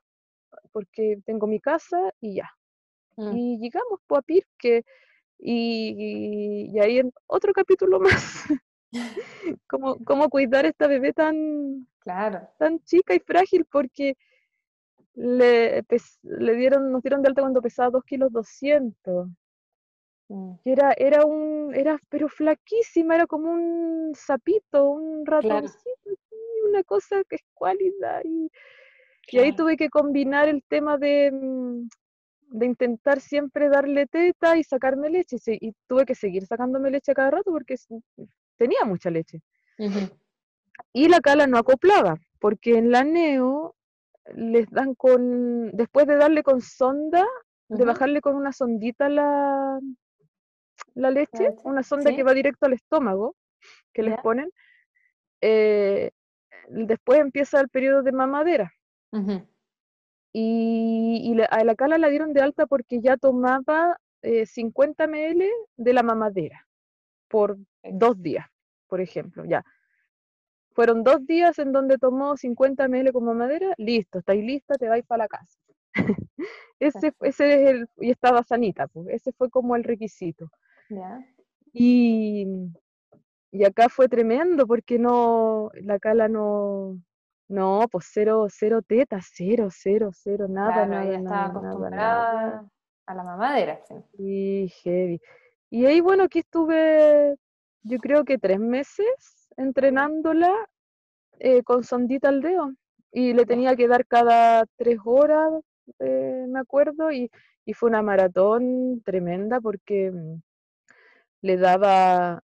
porque 0.72 1.20
tengo 1.26 1.48
mi 1.48 1.60
casa 1.60 1.98
y 2.20 2.36
ya. 2.36 2.50
Mm. 3.16 3.36
Y 3.36 3.58
llegamos 3.60 4.00
pues, 4.06 4.20
a 4.20 4.22
Pirque 4.22 4.84
y, 5.40 6.70
y, 6.72 6.80
ahí 6.80 7.00
en 7.00 7.12
otro 7.28 7.54
capítulo 7.54 8.00
más 8.00 8.46
¿Cómo, 9.68 9.98
¿Cómo, 10.06 10.30
cuidar 10.30 10.66
a 10.66 10.70
esta 10.70 10.88
bebé 10.88 11.14
tan, 11.14 11.88
claro. 12.00 12.48
tan 12.58 12.80
chica 12.84 13.16
y 13.16 13.20
frágil? 13.20 13.66
Porque 13.66 14.16
le, 15.16 15.84
le 16.24 16.56
dieron, 16.56 16.92
nos 16.92 17.02
dieron 17.02 17.22
de 17.22 17.30
alta 17.30 17.42
cuando 17.42 17.62
pesaba 17.62 17.90
2 17.90 18.04
kilos 18.04 18.32
200. 18.32 19.28
Mm. 20.30 20.54
era, 20.64 20.94
era 20.98 21.26
un, 21.26 21.76
era 21.76 22.00
pero 22.10 22.30
flaquísima, 22.30 23.16
era 23.16 23.28
como 23.28 23.52
un 23.52 24.14
sapito, 24.16 24.90
un 24.90 25.26
ratoncito, 25.26 26.18
una 26.70 26.84
cosa 26.84 27.24
que 27.30 27.36
es 27.36 27.44
cualidad. 27.54 28.22
Y, 28.24 28.50
y 29.32 29.40
ahí 29.40 29.56
tuve 29.56 29.78
que 29.78 29.90
combinar 29.90 30.48
el 30.48 30.64
tema 30.64 30.98
de, 30.98 31.32
mm, 31.32 31.88
de 32.54 32.66
intentar 32.66 33.20
siempre 33.20 33.70
darle 33.70 34.08
teta 34.08 34.58
y 34.58 34.64
sacarme 34.64 35.10
leche. 35.10 35.38
Y, 35.48 35.70
y, 35.70 35.74
tuve 35.88 36.06
que 36.06 36.16
seguir 36.16 36.46
sacándome 36.46 36.92
leche 36.92 37.14
cada 37.14 37.32
rato 37.32 37.52
porque 37.52 37.76
tenía 38.58 38.86
mucha 38.86 39.10
leche. 39.10 39.42
Y 40.92 41.08
la 41.08 41.20
cala 41.20 41.48
no 41.48 41.58
acoplaba, 41.58 42.18
porque 42.40 42.78
en 42.78 42.92
la 42.92 43.04
neo 43.04 43.76
les 44.36 44.70
dan 44.70 44.96
con, 44.96 45.72
después 45.72 46.08
de 46.08 46.16
darle 46.16 46.44
con 46.44 46.62
sonda, 46.62 47.26
de 47.68 47.86
bajarle 47.86 48.22
con 48.22 48.36
una 48.36 48.52
sondita 48.52 49.10
la, 49.10 49.80
la 50.94 51.12
leche, 51.12 51.50
una 51.64 51.84
sonda 51.84 52.16
que 52.16 52.24
va 52.24 52.34
directo 52.34 52.66
al 52.66 52.74
estómago, 52.74 53.36
que 53.94 54.04
les 54.04 54.20
ponen, 54.22 54.52
eh, 55.42 56.12
después 56.70 57.20
empieza 57.20 57.60
el 57.60 57.70
periodo 57.70 58.04
de 58.04 58.12
mamadera. 58.12 58.74
Y, 60.32 61.36
a 61.50 61.64
la 61.64 61.76
cala 61.76 61.98
la 61.98 62.10
dieron 62.10 62.34
de 62.34 62.42
alta 62.42 62.66
porque 62.66 63.00
ya 63.02 63.18
tomaba 63.18 63.98
50 64.22 65.04
eh, 65.04 65.08
ml 65.08 65.46
de 65.78 65.94
la 65.94 66.02
mamadera 66.02 66.68
por 67.34 67.58
dos 67.82 68.22
días, 68.22 68.46
por 68.88 69.02
ejemplo, 69.02 69.44
ya. 69.44 69.66
Fueron 70.76 71.04
dos 71.04 71.26
días 71.26 71.58
en 71.58 71.72
donde 71.72 71.98
tomó 71.98 72.38
50 72.38 72.88
ml 72.88 73.12
como 73.12 73.34
madera, 73.34 73.74
listo, 73.80 74.20
estáis 74.20 74.46
lista, 74.46 74.76
te 74.76 74.88
vais 74.88 75.04
para 75.04 75.24
la 75.24 75.28
casa. 75.28 75.58
ese, 76.80 77.12
ese 77.22 77.54
es 77.54 77.70
el, 77.72 77.88
y 77.98 78.12
estaba 78.12 78.44
sanita, 78.44 78.88
pues, 78.88 79.08
ese 79.10 79.32
fue 79.32 79.50
como 79.50 79.76
el 79.76 79.84
requisito. 79.84 80.52
Y, 81.72 82.46
y 83.50 83.64
acá 83.66 83.90
fue 83.90 84.08
tremendo 84.08 84.68
porque 84.68 85.00
no, 85.00 85.72
la 85.82 85.98
cala 85.98 86.28
no, 86.28 87.00
no, 87.48 87.88
pues 87.92 88.12
cero, 88.14 88.46
cero 88.48 88.84
teta, 88.84 89.20
cero, 89.24 89.70
cero, 89.72 90.12
cero, 90.14 90.46
nada, 90.48 90.86
nada, 90.86 91.04
ella 91.04 91.18
estaba 91.18 91.46
acostumbrada 91.46 92.70
a 93.08 93.16
la 93.16 93.24
mamadera. 93.24 93.82
Sí. 94.18 94.72
heavy. 94.84 95.20
Y 95.74 95.88
ahí, 95.88 96.02
bueno, 96.02 96.26
aquí 96.26 96.38
estuve 96.38 97.36
yo 97.82 97.98
creo 97.98 98.24
que 98.26 98.38
tres 98.38 98.60
meses 98.60 99.50
entrenándola 99.58 100.54
eh, 101.40 101.64
con 101.64 101.84
sondita 101.84 102.30
al 102.30 102.42
dedo 102.42 102.76
y 103.12 103.34
le 103.34 103.44
tenía 103.48 103.76
que 103.76 103.88
dar 103.88 104.06
cada 104.06 104.68
tres 104.76 105.00
horas, 105.04 105.52
eh, 105.98 106.46
me 106.48 106.60
acuerdo, 106.60 107.12
y, 107.12 107.32
fue 107.74 107.90
una 107.90 108.04
maratón 108.04 109.02
tremenda 109.04 109.60
porque 109.62 110.12
mm, 110.12 110.42
le 111.42 111.58
daba, 111.58 112.44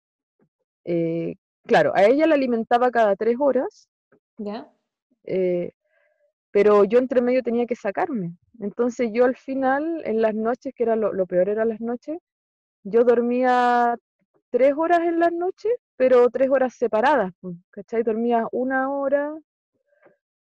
eh, 0.84 1.34
claro, 1.64 1.90
a 1.96 2.04
ella 2.04 2.28
la 2.28 2.36
alimentaba 2.36 2.92
cada 2.92 3.16
tres 3.16 3.38
horas, 3.40 3.88
¿Ya? 4.38 4.70
pero 6.52 6.84
yo 6.84 7.00
entre 7.00 7.22
medio 7.22 7.42
tenía 7.42 7.66
que 7.66 7.74
sacarme. 7.74 8.36
Entonces 8.60 9.10
yo 9.12 9.24
al 9.24 9.34
final, 9.34 10.02
en 10.04 10.22
las 10.22 10.36
noches, 10.36 10.72
que 10.76 10.84
era 10.84 10.94
lo, 10.94 11.12
lo 11.12 11.26
peor 11.26 11.48
era 11.48 11.64
las 11.64 11.80
noches, 11.80 12.18
yo 12.86 13.02
dormía 13.02 13.96
tres 14.50 14.74
horas 14.76 15.00
en 15.00 15.18
las 15.18 15.32
noches, 15.32 15.72
pero 15.96 16.30
tres 16.30 16.48
horas 16.50 16.74
separadas, 16.74 17.32
¿cachai? 17.70 18.04
Dormía 18.04 18.46
una 18.52 18.90
hora 18.90 19.36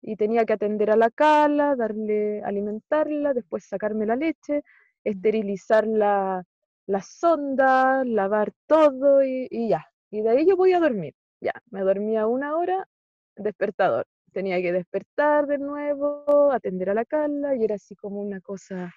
y 0.01 0.15
tenía 0.15 0.45
que 0.45 0.53
atender 0.53 0.91
a 0.91 0.95
la 0.95 1.09
cala, 1.09 1.75
darle, 1.75 2.43
alimentarla, 2.43 3.33
después 3.33 3.65
sacarme 3.65 4.05
la 4.05 4.15
leche, 4.15 4.63
esterilizar 5.03 5.88
la, 5.88 6.43
la 6.85 7.01
sonda, 7.01 8.03
lavar 8.05 8.53
todo 8.67 9.23
y, 9.23 9.47
ya. 9.67 9.88
Y 10.11 10.21
de 10.21 10.29
ahí 10.29 10.45
yo 10.47 10.55
voy 10.55 10.73
a 10.73 10.79
dormir. 10.79 11.15
ya, 11.41 11.53
me 11.71 11.81
dormía 11.81 12.27
una 12.27 12.55
hora, 12.55 12.88
despertador. 13.35 14.05
Tenía 14.31 14.61
que 14.61 14.73
despertar 14.73 15.47
de 15.47 15.57
nuevo, 15.57 16.51
atender 16.51 16.91
a 16.91 16.93
la 16.93 17.05
cala 17.05 17.55
y 17.55 17.63
era 17.63 17.75
así 17.75 17.95
como 17.95 18.21
una 18.21 18.39
cosa 18.41 18.93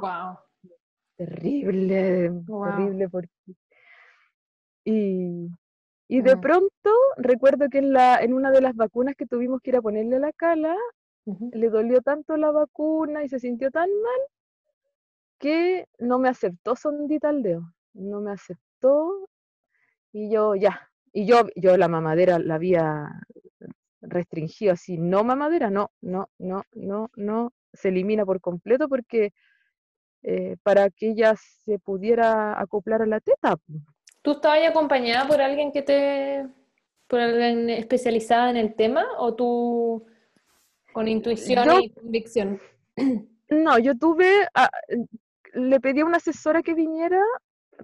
wow. 0.00 0.36
Terrible, 1.20 2.32
terrible 2.64 3.08
porque... 3.08 3.28
Y, 4.84 5.48
y 6.08 6.22
de 6.22 6.36
pronto 6.38 6.90
recuerdo 7.16 7.68
que 7.68 7.78
en, 7.78 7.92
la, 7.92 8.18
en 8.18 8.32
una 8.32 8.50
de 8.50 8.62
las 8.62 8.74
vacunas 8.74 9.14
que 9.14 9.26
tuvimos 9.26 9.60
que 9.60 9.70
ir 9.70 9.76
a 9.76 9.82
ponerle 9.82 10.16
a 10.16 10.20
la 10.20 10.32
cala, 10.32 10.74
le 11.52 11.68
dolió 11.68 12.00
tanto 12.00 12.36
la 12.36 12.50
vacuna 12.50 13.22
y 13.22 13.28
se 13.28 13.38
sintió 13.38 13.70
tan 13.70 13.88
mal 13.88 14.20
que 15.38 15.86
no 15.98 16.18
me 16.18 16.28
aceptó 16.28 16.74
sondita 16.74 17.28
al 17.28 17.42
dedo, 17.42 17.72
no 17.92 18.20
me 18.20 18.32
aceptó 18.32 19.28
y 20.12 20.32
yo 20.32 20.56
ya, 20.56 20.90
y 21.12 21.26
yo, 21.26 21.42
yo 21.54 21.76
la 21.76 21.88
mamadera 21.88 22.38
la 22.38 22.54
había 22.54 23.22
restringido 24.00 24.72
así, 24.72 24.96
no 24.96 25.22
mamadera, 25.22 25.70
no, 25.70 25.92
no, 26.00 26.30
no, 26.38 26.64
no, 26.72 27.10
no, 27.14 27.52
se 27.72 27.90
elimina 27.90 28.24
por 28.24 28.40
completo 28.40 28.88
porque 28.88 29.32
eh, 30.22 30.56
para 30.62 30.90
que 30.90 31.10
ella 31.10 31.34
se 31.36 31.78
pudiera 31.78 32.60
acoplar 32.60 33.02
a 33.02 33.06
la 33.06 33.20
teta. 33.20 33.56
¿Tú 34.22 34.32
estabas 34.32 34.68
acompañada 34.68 35.26
por 35.26 35.40
alguien 35.40 35.72
que 35.72 35.82
te, 35.82 36.46
por 37.06 37.20
alguien 37.20 37.70
especializada 37.70 38.50
en 38.50 38.56
el 38.56 38.74
tema 38.74 39.06
o 39.18 39.34
tú 39.34 40.06
con 40.92 41.08
intuición 41.08 41.82
y 41.82 41.90
convicción? 41.90 42.60
No, 43.50 43.80
yo 43.80 43.98
tuve, 43.98 44.46
le 45.54 45.80
pedí 45.80 45.98
a 45.98 46.04
una 46.04 46.18
asesora 46.18 46.62
que 46.62 46.72
viniera, 46.72 47.20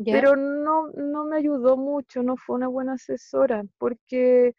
pero 0.05 0.37
no, 0.37 0.87
no 0.93 1.24
me 1.24 1.39
ayudó 1.39 1.76
mucho, 1.76 2.22
no 2.22 2.37
fue 2.37 2.55
una 2.55 2.68
buena 2.68 2.93
asesora, 2.93 3.64
porque 3.76 4.55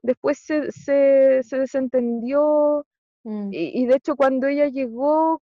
después 0.00 0.38
se, 0.38 0.72
se, 0.72 1.42
desentendió 1.58 2.86
mm. 3.24 3.50
y, 3.52 3.84
de 3.84 3.96
hecho 3.96 4.16
cuando 4.16 4.46
ella 4.46 4.68
llegó, 4.68 5.42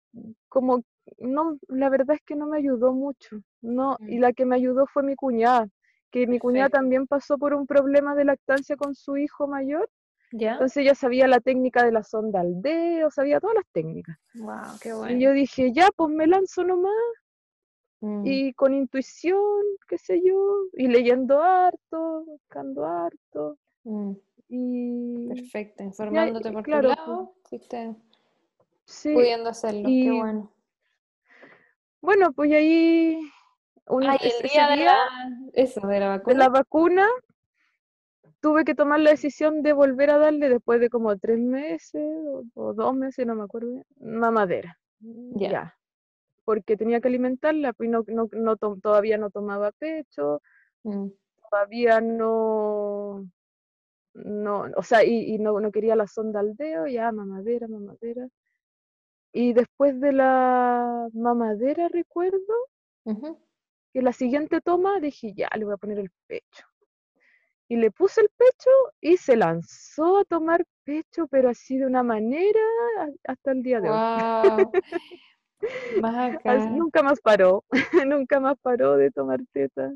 como, 0.47 0.83
no, 1.17 1.57
la 1.67 1.89
verdad 1.89 2.15
es 2.15 2.21
que 2.21 2.35
no 2.35 2.47
me 2.47 2.57
ayudó 2.57 2.93
mucho, 2.93 3.41
no, 3.61 3.97
y 3.99 4.17
mm. 4.17 4.21
la 4.21 4.33
que 4.33 4.45
me 4.45 4.55
ayudó 4.55 4.85
fue 4.87 5.03
mi 5.03 5.15
cuñada, 5.15 5.67
que 6.11 6.27
mi 6.27 6.39
cuñada 6.39 6.69
también 6.69 7.07
pasó 7.07 7.37
por 7.37 7.53
un 7.53 7.67
problema 7.67 8.15
de 8.15 8.25
lactancia 8.25 8.75
con 8.75 8.95
su 8.95 9.17
hijo 9.17 9.47
mayor 9.47 9.89
entonces 10.31 10.77
ella 10.77 10.95
sabía 10.95 11.27
la 11.27 11.39
técnica 11.39 11.83
de 11.83 11.91
la 11.91 12.03
sonda 12.03 12.41
al 12.41 12.61
dedo, 12.61 13.09
sabía 13.09 13.39
todas 13.39 13.55
las 13.55 13.65
técnicas. 13.71 14.17
Wow, 14.35 14.77
qué 14.81 14.93
bueno. 14.93 15.15
Y 15.15 15.21
yo 15.21 15.31
dije, 15.31 15.71
ya, 15.73 15.89
pues 15.95 16.11
me 16.11 16.27
lanzo 16.27 16.63
nomás. 16.63 16.93
Mm. 18.01 18.25
Y 18.25 18.53
con 18.53 18.73
intuición, 18.73 19.63
qué 19.87 19.97
sé 19.97 20.21
yo, 20.23 20.65
y 20.73 20.87
leyendo 20.87 21.41
harto, 21.41 22.23
buscando 22.25 22.85
harto. 22.85 23.57
Mm. 23.83 24.11
Y... 24.49 25.27
Perfecto, 25.29 25.83
informándote 25.83 26.51
por 26.51 26.63
claro, 26.63 26.89
tu 26.89 26.95
lado, 26.95 27.33
pues, 27.49 27.61
sí, 28.85 29.13
pudiendo 29.13 29.49
hacerlo, 29.49 29.87
qué 29.87 30.11
bueno. 30.11 30.51
Bueno, 32.01 32.31
pues 32.33 32.51
ahí... 32.51 33.19
Un, 33.87 34.03
el 34.03 34.19
día, 34.43 34.67
de, 34.69 34.83
la, 34.83 34.97
eso, 35.53 35.81
de 35.87 35.99
la 35.99 36.09
vacuna. 36.09 36.33
De 36.33 36.39
la 36.39 36.49
vacuna, 36.49 37.07
tuve 38.41 38.63
que 38.63 38.75
tomar 38.75 38.99
la 38.99 39.11
decisión 39.11 39.61
de 39.61 39.73
volver 39.73 40.09
a 40.11 40.17
darle 40.17 40.49
después 40.49 40.79
de 40.79 40.89
como 40.89 41.17
tres 41.17 41.39
meses 41.39 42.03
o, 42.53 42.73
dos 42.73 42.93
meses, 42.95 43.25
no 43.25 43.35
me 43.35 43.43
acuerdo, 43.43 43.83
mamadera. 43.99 44.77
Ya. 44.99 45.75
Porque 46.45 46.77
tenía 46.77 47.01
que 47.01 47.07
alimentarla, 47.07 47.73
pues 47.73 47.89
no, 47.89 48.03
no, 48.07 48.55
todavía 48.57 49.17
no 49.17 49.29
tomaba 49.29 49.71
pecho, 49.71 50.41
mm. 50.83 51.07
todavía 51.49 52.01
no, 52.01 53.27
no, 54.13 54.65
o 54.75 54.83
sea, 54.83 55.03
y, 55.03 55.37
no, 55.37 55.59
no, 55.59 55.71
quería 55.71 55.95
la 55.95 56.07
sonda 56.07 56.39
al 56.39 56.55
dedo, 56.55 56.87
ya 56.87 57.11
mamadera, 57.11 57.67
mamadera. 57.67 58.27
Y 59.31 59.53
después 59.53 59.99
de 60.01 60.11
la 60.11 61.07
mamadera 61.13 61.87
recuerdo 61.87 62.53
que 63.93 64.01
la 64.01 64.13
siguiente 64.13 64.61
toma 64.61 64.99
dije, 64.99 65.33
ya, 65.33 65.49
le 65.55 65.65
voy 65.65 65.73
a 65.73 65.77
poner 65.77 65.99
el 65.99 66.11
pecho 66.27 66.65
y 67.69 67.77
le 67.77 67.91
puse 67.91 68.21
el 68.21 68.29
pecho 68.35 68.69
y 68.99 69.17
se 69.17 69.37
lanzó 69.37 70.17
a 70.17 70.25
tomar 70.25 70.65
pecho, 70.83 71.27
pero 71.27 71.49
así 71.49 71.77
de 71.77 71.85
una 71.85 72.01
manera 72.01 72.59
hasta 73.23 73.51
el 73.51 73.61
día 73.61 73.79
de 73.79 73.89
hoy. 73.89 74.65
nunca 76.71 77.03
más 77.03 77.21
paró, 77.21 77.63
nunca 78.07 78.39
más 78.39 78.55
paró 78.61 78.97
de 78.97 79.11
tomar 79.11 79.39
teta. 79.53 79.93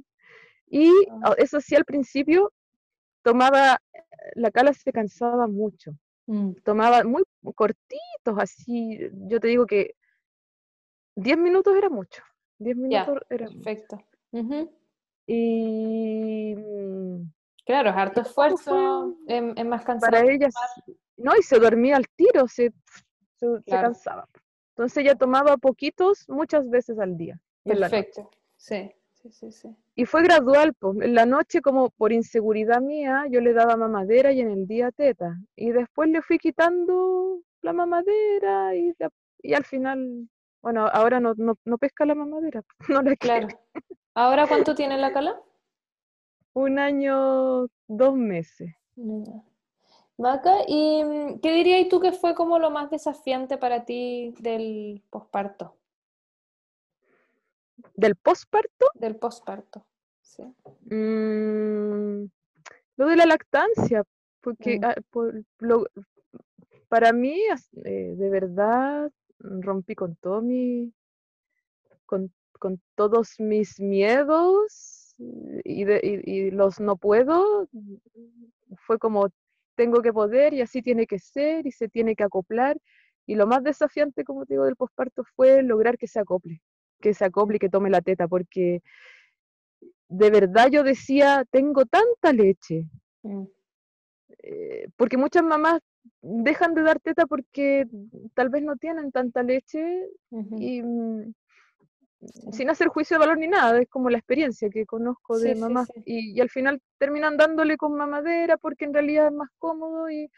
Y 0.68 0.92
ah. 1.24 1.34
eso 1.38 1.60
sí, 1.60 1.76
al 1.76 1.84
principio 1.84 2.54
tomaba, 3.24 3.80
la 4.36 4.52
cala 4.52 4.74
se 4.74 4.92
cansaba 4.92 5.48
mucho. 5.48 5.94
Mm. 6.28 6.54
Tomaba 6.64 7.04
muy 7.04 7.24
cortitos, 7.56 8.38
así, 8.38 9.00
yo 9.28 9.40
te 9.40 9.48
digo 9.48 9.66
que 9.66 9.96
10 11.16 11.38
minutos 11.38 11.76
era 11.76 11.90
mucho. 11.90 12.24
10 12.60 12.78
minutos 12.78 13.18
era 13.30 13.48
perfecto. 13.48 14.04
Y 15.26 16.56
mm, 16.56 17.22
Claro, 17.66 17.90
es 17.90 17.96
harto 17.96 18.22
esfuerzo, 18.22 19.16
es, 19.28 19.66
más 19.66 19.86
cansado. 19.86 20.12
Para 20.12 20.30
ellas, 20.30 20.54
no, 21.16 21.36
y 21.38 21.44
se 21.44 21.60
dormía 21.60 21.96
al 21.96 22.08
tiro, 22.10 22.48
se, 22.48 22.74
se, 23.36 23.48
cansaba. 23.66 24.28
Entonces 24.70 24.98
ella 24.98 25.16
tomaba 25.16 25.56
poquitos 25.58 26.28
muchas 26.28 26.70
veces 26.70 27.00
al 27.00 27.16
día. 27.16 27.40
Perfecto, 27.64 28.30
sí, 28.58 28.92
sí, 29.24 29.32
sí, 29.32 29.52
sí. 29.52 29.76
Y 29.96 30.06
fue 30.06 30.24
gradual, 30.24 30.74
pues. 30.74 30.98
En 31.02 31.16
la 31.16 31.26
noche, 31.26 31.62
como 31.62 31.90
por 31.92 32.12
inseguridad 32.12 32.82
mía, 32.82 33.26
yo 33.30 33.42
le 33.42 33.54
daba 33.54 33.78
mamadera 33.78 34.32
y 34.32 34.42
en 34.42 34.52
el 34.52 34.68
día 34.68 34.92
teta. 34.92 35.38
Y 35.56 35.72
después 35.72 36.10
le 36.10 36.22
fui 36.22 36.38
quitando 36.38 37.40
la 37.62 37.74
mamadera 37.74 38.76
y, 38.76 38.94
y 39.42 39.54
al 39.54 39.64
final, 39.64 40.28
bueno, 40.62 40.88
ahora 40.88 41.20
no, 41.20 41.34
no, 41.38 41.78
pesca 41.78 42.06
la 42.06 42.16
mamadera, 42.16 42.64
no 42.90 43.02
la 43.02 43.16
Claro. 43.16 43.48
¿Ahora 44.16 44.48
cuánto 44.48 44.76
tiene 44.76 44.98
la 44.98 45.12
cala? 45.12 45.40
Un 46.54 46.78
año, 46.78 47.68
dos 47.88 48.16
meses. 48.16 48.76
Maca, 50.18 50.58
¿y 50.68 51.04
mm, 51.04 51.40
qué 51.40 51.52
dirías 51.52 51.88
tú 51.90 52.00
que 52.00 52.12
fue 52.12 52.36
como 52.36 52.60
lo 52.60 52.70
más 52.70 52.92
desafiante 52.92 53.58
para 53.58 53.86
ti 53.86 54.36
del 54.40 55.02
posparto? 55.10 55.76
¿Del 57.94 58.16
posparto? 58.16 58.88
Del 58.96 59.16
posparto, 59.16 59.86
sí. 60.22 60.44
Mm, 60.94 62.26
lo 62.98 63.08
de 63.08 63.16
la 63.16 63.26
lactancia, 63.26 64.04
porque 64.42 64.80
mm. 64.80 64.86
ah, 64.86 64.96
para 66.88 67.14
mí, 67.14 67.40
eh, 67.86 68.16
de 68.16 68.30
verdad, 68.30 69.12
rompí 69.40 69.96
con 69.96 70.16
todo 70.16 70.42
mi, 70.42 70.94
con, 72.06 72.34
con 72.60 72.82
todos 72.96 73.40
mis 73.40 73.80
miedos 73.80 75.16
y, 75.18 76.52
los 76.52 76.80
no 76.80 76.96
puedo, 76.98 77.68
fue 78.78 79.00
como 79.00 79.30
tengo 79.76 80.02
que 80.02 80.14
poder 80.14 80.54
y 80.54 80.62
así 80.62 80.82
tiene 80.82 81.08
que 81.08 81.20
ser 81.20 81.66
y 81.66 81.72
se 81.72 81.88
tiene 81.88 82.16
que 82.16 82.24
acoplar. 82.24 82.78
Y 83.26 83.36
lo 83.36 83.48
más 83.48 83.64
desafiante, 83.64 84.24
como 84.24 84.46
te 84.46 84.56
digo, 84.56 84.66
del 84.66 84.76
posparto 84.76 85.24
fue 85.36 85.64
lograr 85.64 85.98
que 85.98 86.08
se 86.08 86.20
acople, 86.20 86.62
que 87.04 87.14
se 87.14 87.26
acople 87.26 87.58
y 87.58 87.60
que 87.60 87.70
tome 87.70 87.90
la 87.90 88.02
teta, 88.02 88.28
porque 88.30 88.82
de 90.08 90.30
verdad 90.32 90.70
yo 90.72 90.84
decía, 90.84 91.46
tengo 91.52 91.86
tanta 91.86 92.32
leche. 92.32 92.86
Mm. 93.24 93.44
Eh, 94.40 94.88
porque 94.96 95.18
muchas 95.18 95.44
mamás 95.44 95.80
dejan 96.22 96.74
de 96.74 96.82
dar 96.82 97.00
teta 97.00 97.26
porque 97.26 97.86
tal 98.34 98.50
vez 98.50 98.64
no 98.64 98.76
tienen 98.78 99.12
tanta 99.12 99.44
leche 99.44 100.10
y, 100.58 100.82
mm, 100.82 101.34
sin 102.52 102.70
hacer 102.70 102.88
juicio 102.88 103.16
de 103.16 103.20
valor 103.20 103.38
ni 103.38 103.48
nada, 103.48 103.80
es 103.82 103.90
como 103.90 104.10
la 104.10 104.18
experiencia 104.18 104.70
que 104.70 104.86
conozco 104.86 105.38
de 105.38 105.56
mamá 105.56 105.86
y, 106.06 106.40
al 106.40 106.50
final 106.50 106.82
terminan 106.98 107.38
dándole 107.38 107.78
con 107.78 107.96
mamadera 107.96 108.58
porque 108.58 108.86
en 108.86 108.94
realidad 108.94 109.28
es 109.28 109.34
más 109.34 109.50
cómodo 109.58 110.10
y, 110.10 110.30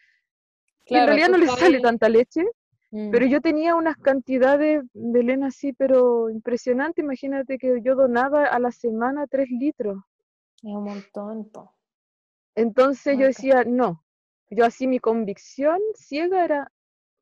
en 0.87 1.07
realidad 1.07 1.29
no 1.29 1.37
les 1.37 1.51
sale 1.51 1.79
tanta 1.79 2.09
leche, 2.09 2.43
pero 2.91 3.25
mm. 3.25 3.29
yo 3.29 3.41
tenía 3.41 3.75
unas 3.75 3.97
cantidades 3.97 4.83
de 4.93 5.23
lena 5.23 5.47
así, 5.47 5.73
pero 5.73 6.29
impresionante, 6.29 7.01
imagínate 7.01 7.57
que 7.57 7.81
yo 7.81 7.95
donaba 7.95 8.45
a 8.45 8.59
la 8.59 8.71
semana 8.71 9.27
tres 9.27 9.49
litros. 9.49 9.97
Es 10.57 10.73
un 10.73 10.83
montón, 10.83 11.51
Entonces 12.55 13.17
yo 13.17 13.25
decía, 13.25 13.63
no, 13.65 14.03
yo 14.49 14.65
así 14.65 14.87
mi 14.87 14.99
convicción 14.99 15.79
ciega 15.95 16.45
era, 16.45 16.71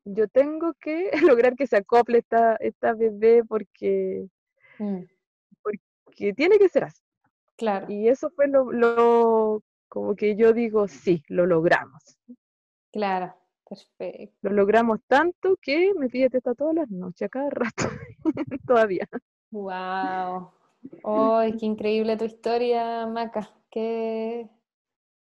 yo 0.04 0.28
tengo 0.28 0.74
que 0.80 1.10
lograr 1.36 1.56
que 1.56 1.66
se 1.66 1.76
acople 1.76 2.18
esta, 2.18 2.56
esta 2.56 2.94
bebé 2.94 3.42
porque 3.44 4.28
Mm. 4.78 5.04
Porque 5.62 6.32
tiene 6.34 6.58
que 6.58 6.68
ser 6.68 6.84
así. 6.84 7.02
Claro. 7.56 7.86
Y 7.88 8.08
eso 8.08 8.30
fue 8.30 8.48
lo, 8.48 9.62
como 9.88 10.14
que 10.16 10.36
yo 10.36 10.52
digo, 10.52 10.88
sí, 10.88 11.22
lo 11.28 11.46
logramos. 11.46 12.18
Claro, 12.92 13.34
perfecto. 13.68 14.36
Lo 14.42 14.50
logramos 14.50 15.00
tanto 15.06 15.56
que 15.60 15.92
me 15.94 16.08
pide 16.08 16.30
teta 16.30 16.54
todas 16.54 16.74
las 16.74 16.90
noches, 16.90 17.26
a 17.26 17.28
cada 17.28 17.50
rato, 17.50 17.84
todavía. 18.66 19.08
Wow. 19.50 20.50
¡Ay, 21.04 21.56
qué 21.56 21.66
increíble 21.66 22.16
tu 22.16 22.24
historia, 22.24 23.06
Maca! 23.06 23.50
Qué, 23.70 24.48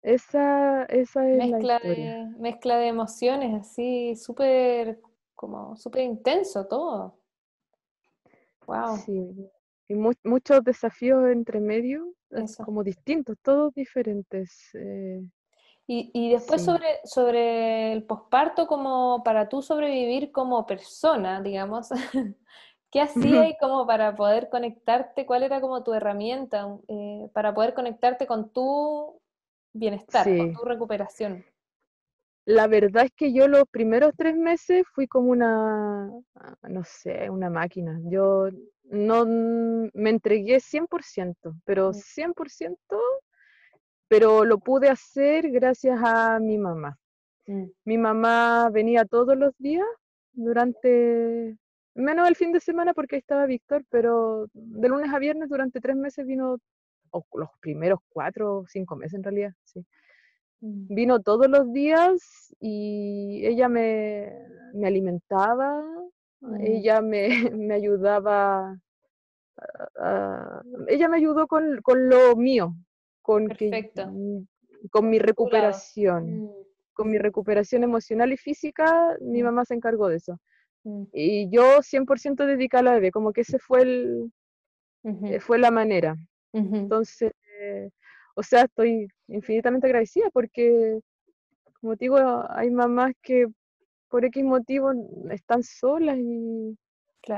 Esa, 0.01 0.83
esa 0.85 1.29
es 1.29 1.37
mezcla 1.37 1.59
la 1.59 1.75
historia. 1.75 2.15
De, 2.15 2.25
mezcla 2.39 2.77
de 2.77 2.87
emociones, 2.87 3.61
así, 3.61 4.15
súper, 4.15 4.99
como, 5.35 5.75
súper 5.75 6.03
intenso 6.03 6.67
todo. 6.67 7.17
Wow. 8.67 8.97
Sí, 8.97 9.49
y 9.87 9.95
muchos 9.95 10.63
desafíos 10.63 11.29
entre 11.29 11.59
medio, 11.59 12.13
como 12.63 12.83
distintos, 12.83 13.37
todos 13.41 13.73
diferentes. 13.73 14.69
Eh, 14.73 15.21
y, 15.87 16.31
después 16.31 16.63
sobre, 16.63 17.01
sobre 17.03 17.91
el 17.91 18.03
posparto, 18.03 18.65
como 18.65 19.23
para 19.25 19.49
tú 19.49 19.61
sobrevivir 19.61 20.31
como 20.31 20.65
persona, 20.65 21.41
digamos, 21.41 21.89
¿qué 22.91 23.01
hacías 23.01 23.55
como 23.59 23.85
para 23.85 24.15
poder 24.15 24.49
conectarte? 24.49 25.25
¿Cuál 25.25 25.43
era 25.43 25.59
como 25.59 25.83
tu 25.83 25.93
herramienta 25.93 26.77
eh, 26.87 27.29
para 27.33 27.53
poder 27.53 27.73
conectarte 27.73 28.25
con 28.25 28.51
tu 28.53 29.19
bienestar, 29.73 30.25
con 30.25 30.53
tu 30.53 30.63
recuperación? 30.63 31.43
La 32.45 32.67
verdad 32.67 33.05
es 33.05 33.11
que 33.11 33.33
yo 33.33 33.47
los 33.47 33.65
primeros 33.69 34.13
tres 34.17 34.35
meses 34.35 34.83
fui 34.93 35.07
como 35.07 35.29
una, 35.29 36.09
no 36.63 36.83
sé, 36.83 37.29
una 37.29 37.49
máquina. 37.49 37.99
Yo 38.05 38.47
no 38.85 39.25
me 39.25 40.09
entregué 40.09 40.59
100%, 40.59 41.53
pero 41.65 41.93
100% 41.93 42.99
pero 44.11 44.43
lo 44.43 44.57
pude 44.57 44.89
hacer 44.89 45.49
gracias 45.51 45.97
a 46.03 46.37
mi 46.37 46.57
mamá. 46.57 46.99
Mm. 47.47 47.63
Mi 47.85 47.97
mamá 47.97 48.69
venía 48.69 49.05
todos 49.05 49.37
los 49.37 49.53
días 49.57 49.87
durante, 50.33 51.55
menos 51.95 52.27
el 52.27 52.35
fin 52.35 52.51
de 52.51 52.59
semana 52.59 52.93
porque 52.93 53.15
ahí 53.15 53.19
estaba 53.21 53.45
Víctor, 53.45 53.85
pero 53.89 54.47
de 54.53 54.89
lunes 54.89 55.13
a 55.13 55.17
viernes 55.17 55.47
durante 55.47 55.79
tres 55.79 55.95
meses 55.95 56.27
vino, 56.27 56.57
o 57.11 57.25
los 57.35 57.47
primeros 57.61 57.99
cuatro 58.09 58.57
o 58.57 58.67
cinco 58.67 58.97
meses 58.97 59.13
en 59.13 59.23
realidad, 59.23 59.53
sí. 59.63 59.79
Mm. 60.59 60.93
Vino 60.93 61.21
todos 61.21 61.47
los 61.47 61.71
días 61.71 62.53
y 62.59 63.45
ella 63.45 63.69
me, 63.69 64.29
alimentaba, 64.83 65.81
mm. 66.41 66.59
ella 66.59 67.01
me, 67.01 67.29
me 67.55 67.75
ayudaba, 67.75 68.77
ella 70.89 71.07
me 71.07 71.15
ayudó 71.15 71.47
con, 71.47 71.81
con, 71.81 72.09
lo 72.09 72.35
mío, 72.35 72.75
con, 73.21 73.45
mm, 73.45 74.47
con 74.89 75.09
mi 75.09 75.19
recuperación. 75.19 76.43
Mm. 76.43 76.49
Con 76.93 77.09
mi 77.09 77.17
recuperación 77.17 77.83
emocional 77.83 78.33
y 78.33 78.37
física, 78.37 79.15
mi 79.21 79.41
mm. 79.41 79.45
mamá 79.45 79.65
se 79.65 79.75
encargó 79.75 80.09
de 80.09 80.17
eso. 80.17 80.39
Y 81.13 81.49
yo 81.49 81.81
100% 81.83 82.45
dedica 82.45 82.79
a 82.79 82.83
la 82.83 82.93
bebé, 82.93 83.11
como 83.11 83.33
que 83.33 83.41
ese 83.41 83.59
fue 83.59 83.83
el, 83.83 84.31
eh, 85.03 85.39
fue 85.39 85.59
la 85.59 85.69
manera. 85.69 86.15
Entonces, 86.53 87.31
o 88.35 88.43
sea, 88.43 88.63
estoy 88.63 89.07
infinitamente 89.27 89.87
agradecida 89.87 90.29
porque, 90.31 90.99
como 91.79 91.95
digo, 91.95 92.17
hay 92.49 92.71
mamás 92.71 93.13
que 93.21 93.47
por 94.09 94.25
X 94.25 94.43
motivo 94.43 94.91
están 95.29 95.63
solas 95.63 96.17
y, 96.17 96.77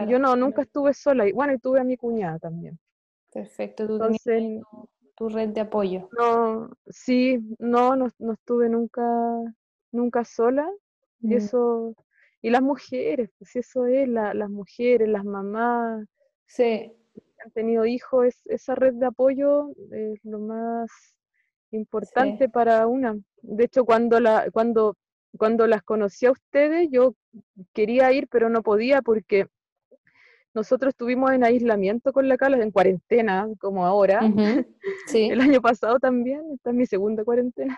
yo 0.07 0.17
no, 0.17 0.35
nunca 0.35 0.61
estuve 0.61 0.93
sola. 0.93 1.27
Y 1.27 1.33
bueno, 1.33 1.53
y 1.53 1.59
tuve 1.59 1.79
a 1.79 1.83
mi 1.83 1.97
cuñada 1.97 2.39
también. 2.39 2.79
Perfecto, 3.31 3.85
tú 3.85 3.93
Entonces, 3.93 4.61
tu 5.23 5.29
red 5.29 5.49
de 5.49 5.61
apoyo. 5.61 6.09
No, 6.17 6.69
sí, 6.87 7.39
no, 7.57 7.95
no, 7.95 8.07
estuve 8.33 8.67
nunca, 8.67 9.01
nunca 9.91 10.25
sola. 10.25 10.69
Y 11.21 11.27
mm. 11.27 11.37
eso, 11.37 11.95
y 12.41 12.49
las 12.49 12.61
mujeres, 12.61 13.29
pues 13.37 13.55
eso 13.55 13.85
es, 13.85 14.09
las 14.09 14.49
mujeres, 14.49 15.07
las 15.07 15.23
mamás. 15.23 16.05
Sí. 16.45 16.91
han 17.43 17.51
tenido 17.51 17.85
hijos, 17.85 18.25
es, 18.27 18.41
esa 18.47 18.75
red 18.75 18.95
de 18.95 19.05
apoyo 19.05 19.69
es 19.91 20.19
lo 20.25 20.39
más 20.39 20.91
importante 21.71 22.49
para 22.49 22.85
una. 22.87 23.17
De 23.41 23.63
hecho, 23.63 23.85
cuando, 23.85 24.19
la, 24.19 24.51
cuando, 24.51 24.97
cuando 25.37 25.67
las 25.67 25.83
conocí 25.83 26.25
a 26.25 26.31
ustedes, 26.31 26.89
yo 26.91 27.15
quería 27.71 28.11
ir, 28.11 28.27
pero 28.27 28.49
no 28.49 28.61
podía 28.61 29.01
porque 29.01 29.47
nosotros 30.53 30.89
estuvimos 30.89 31.31
en 31.31 31.43
aislamiento 31.43 32.13
con 32.13 32.27
la 32.27 32.37
Cala, 32.37 32.61
en 32.61 32.71
cuarentena, 32.71 33.47
como 33.59 33.85
ahora. 33.85 34.21
sí. 35.07 35.29
El 35.29 35.41
año 35.41 35.61
pasado 35.61 35.99
también, 35.99 36.41
esta 36.53 36.69
es 36.69 36.75
mi 36.75 36.85
segunda 36.85 37.23
cuarentena. 37.23 37.77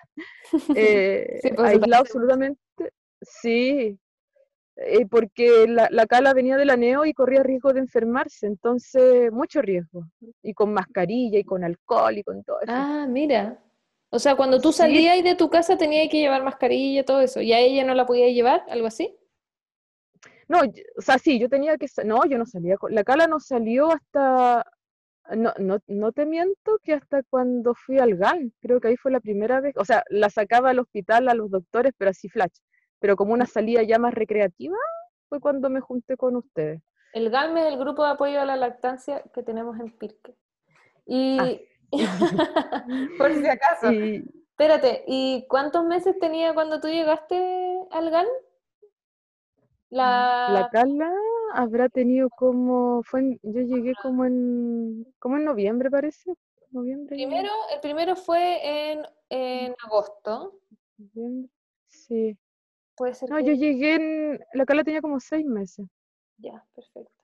Eh, 0.75 1.39
pues, 1.55 1.59
aislado 1.59 2.01
absolutamente, 2.01 2.61
sí, 3.21 3.97
eh, 4.77 5.05
porque 5.09 5.67
la, 5.67 5.87
la, 5.89 6.05
Cala 6.05 6.33
venía 6.33 6.57
de 6.57 6.65
la 6.65 6.75
NEO 6.75 7.05
y 7.05 7.13
corría 7.13 7.43
riesgo 7.43 7.73
de 7.73 7.79
enfermarse, 7.79 8.45
entonces 8.45 9.31
mucho 9.31 9.61
riesgo. 9.61 10.05
Y 10.43 10.53
con 10.53 10.73
mascarilla 10.73 11.39
y 11.39 11.43
con 11.43 11.63
alcohol 11.63 12.17
y 12.17 12.23
con 12.23 12.43
todo 12.43 12.61
eso. 12.61 12.71
Ah, 12.73 13.07
mira. 13.09 13.59
O 14.09 14.19
sea, 14.19 14.35
cuando 14.35 14.59
tú 14.61 14.71
salías 14.71 15.21
de 15.23 15.35
tu 15.35 15.49
casa 15.49 15.77
tenías 15.77 16.09
que 16.09 16.19
llevar 16.19 16.43
mascarilla 16.43 17.01
y 17.01 17.05
todo 17.05 17.21
eso, 17.21 17.41
y 17.41 17.53
a 17.53 17.59
ella 17.59 17.83
no 17.83 17.93
la 17.95 18.05
podía 18.05 18.29
llevar, 18.29 18.63
algo 18.69 18.87
así. 18.87 19.15
No, 20.47 20.59
o 20.97 21.01
sea, 21.01 21.17
sí, 21.17 21.39
yo 21.39 21.49
tenía 21.49 21.77
que, 21.77 21.87
no, 22.05 22.25
yo 22.25 22.37
no 22.37 22.45
salía, 22.45 22.77
la 22.89 23.03
cala 23.03 23.27
no 23.27 23.39
salió 23.39 23.91
hasta, 23.91 24.65
no, 25.35 25.53
no, 25.57 25.79
no 25.87 26.11
te 26.11 26.25
miento 26.25 26.77
que 26.83 26.93
hasta 26.93 27.23
cuando 27.23 27.73
fui 27.73 27.97
al 27.97 28.15
GAL, 28.15 28.51
creo 28.59 28.79
que 28.79 28.89
ahí 28.89 28.97
fue 28.97 29.11
la 29.11 29.19
primera 29.19 29.59
vez, 29.59 29.75
o 29.77 29.85
sea, 29.85 30.03
la 30.09 30.29
sacaba 30.29 30.69
al 30.69 30.79
hospital 30.79 31.29
a 31.29 31.33
los 31.33 31.49
doctores, 31.49 31.93
pero 31.97 32.11
así 32.11 32.29
flash, 32.29 32.57
pero 32.99 33.15
como 33.15 33.33
una 33.33 33.47
salida 33.47 33.81
ya 33.81 33.97
más 33.97 34.13
recreativa, 34.13 34.77
fue 35.29 35.39
cuando 35.39 35.69
me 35.69 35.81
junté 35.81 36.15
con 36.15 36.35
ustedes. 36.35 36.81
El 37.13 37.29
GALM 37.29 37.57
es 37.57 37.65
el 37.67 37.79
grupo 37.79 38.03
de 38.03 38.11
apoyo 38.11 38.41
a 38.41 38.45
la 38.45 38.57
lactancia 38.57 39.23
que 39.33 39.41
tenemos 39.41 39.79
en 39.79 39.89
Pirque. 39.97 40.35
Y, 41.05 41.37
ah. 41.39 41.49
por 43.17 43.33
si 43.33 43.47
acaso, 43.47 43.87
espérate, 44.51 45.03
¿y 45.07 45.45
cuántos 45.47 45.85
meses 45.85 46.19
tenía 46.19 46.53
cuando 46.53 46.79
tú 46.79 46.87
llegaste 46.87 47.79
al 47.91 48.09
GAL? 48.09 48.27
La... 49.95 50.69
Carla 50.71 51.09
habrá 51.53 51.87
tenido 51.87 52.29
como, 52.29 53.01
fue 53.03 53.39
yo 53.41 53.61
llegué 53.61 53.93
como 54.01 54.25
en, 54.25 55.07
como 55.19 55.37
en 55.37 55.45
noviembre 55.45 55.89
parece. 55.89 56.33
Noviembre. 56.71 57.15
Primero, 57.15 57.49
el 57.73 57.79
primero 57.79 58.15
fue 58.17 58.91
en, 58.91 59.05
en 59.29 59.73
agosto. 59.85 60.59
Sí. 61.87 62.37
Puede 62.97 63.13
ser. 63.13 63.29
No, 63.29 63.39
yo 63.39 63.53
llegué 63.53 63.95
en, 63.95 64.39
la 64.53 64.65
Carla 64.65 64.83
tenía 64.83 65.01
como 65.01 65.19
seis 65.21 65.45
meses. 65.45 65.85
Ya, 66.37 66.65
perfecto. 66.73 67.23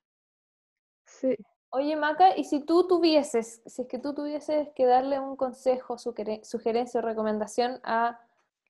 Sí. 1.06 1.36
Oye, 1.72 1.96
Maca, 1.98 2.38
y 2.38 2.46
si 2.46 2.62
tú 2.66 2.88
tuvieses, 2.88 3.62
si 3.66 3.82
es 3.82 3.88
que 3.90 4.00
tú 4.00 4.14
tuvieses 4.14 4.70
que 4.76 4.86
darle 4.86 5.20
un 5.20 5.36
consejo, 5.36 5.98
sugerencia 5.98 7.00
o 7.00 7.04
recomendación 7.04 7.82
a 7.84 8.20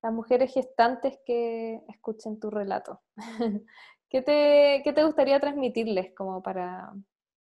las 0.02 0.14
mujeres 0.14 0.54
gestantes 0.54 1.20
que 1.26 1.82
escuchen 1.88 2.40
tu 2.40 2.50
relato. 2.50 3.02
¿Qué 4.10 4.22
te, 4.22 4.92
te 4.92 5.04
gustaría 5.04 5.40
transmitirles 5.40 6.14
como 6.16 6.42
para, 6.42 6.92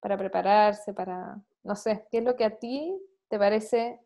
para 0.01 0.17
prepararse, 0.17 0.95
para, 0.95 1.39
no 1.63 1.77
sé, 1.77 2.07
qué 2.11 2.19
es 2.19 2.25
lo 2.25 2.37
que 2.37 2.45
a 2.45 2.57
ti 2.57 2.97
te 3.29 3.39
parece 3.39 4.01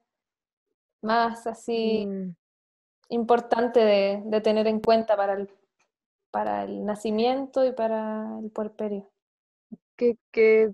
más 1.02 1.46
así 1.46 2.06
mm. 2.06 2.34
importante 3.10 3.80
de, 3.80 4.40
tener 4.40 4.66
en 4.66 4.80
cuenta 4.80 5.16
para 5.16 5.34
el, 5.34 5.48
para 6.32 6.64
el 6.64 6.84
nacimiento 6.84 7.64
y 7.64 7.72
para 7.72 8.38
el 8.42 8.50
puerperio? 8.50 9.08
Que, 9.96 10.16
que, 10.32 10.72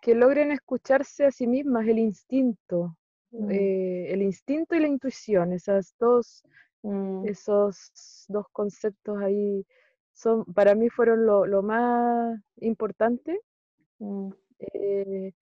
que 0.00 0.14
logren 0.14 0.50
escucharse 0.50 1.26
a 1.26 1.30
sí 1.30 1.46
mismas, 1.46 1.86
el 1.86 1.98
instinto, 1.98 2.96
mm. 3.30 3.50
eh, 3.50 4.12
el 4.12 4.22
instinto 4.22 4.74
y 4.74 4.80
la 4.80 4.88
intuición, 4.88 5.52
esas 5.52 5.94
dos 6.00 6.42
Mm. 6.82 7.26
Esos 7.26 8.26
dos 8.28 8.46
conceptos 8.52 9.20
ahí 9.22 9.66
son, 10.12 10.44
para 10.44 10.74
mí 10.74 10.88
fueron 10.88 11.26
lo, 11.26 11.62
más 11.62 12.38
importante, 12.56 13.40
mm. 13.98 14.30
eh, 14.74 15.32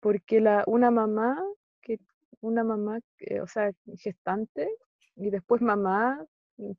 porque 0.00 0.40
la, 0.40 0.64
una 0.66 0.90
mamá, 0.90 1.42
que, 1.82 1.98
una 2.40 2.64
mamá, 2.64 3.00
o 3.42 3.46
sea, 3.46 3.70
gestante, 3.96 4.68
y 5.16 5.30
después 5.30 5.62
mamá, 5.62 6.24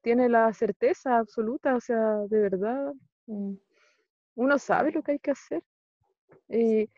tiene 0.01 0.29
la 0.29 0.53
certeza 0.53 1.17
absoluta, 1.17 1.75
o 1.75 1.79
sea, 1.79 2.19
de 2.29 2.39
verdad, 2.41 2.93
mm. 3.27 3.53
uno 4.35 4.59
sabe 4.59 4.91
lo 4.91 5.01
que 5.03 5.13
hay 5.13 5.19
que 5.19 5.31
hacer. 5.31 5.63
Y 6.49 6.89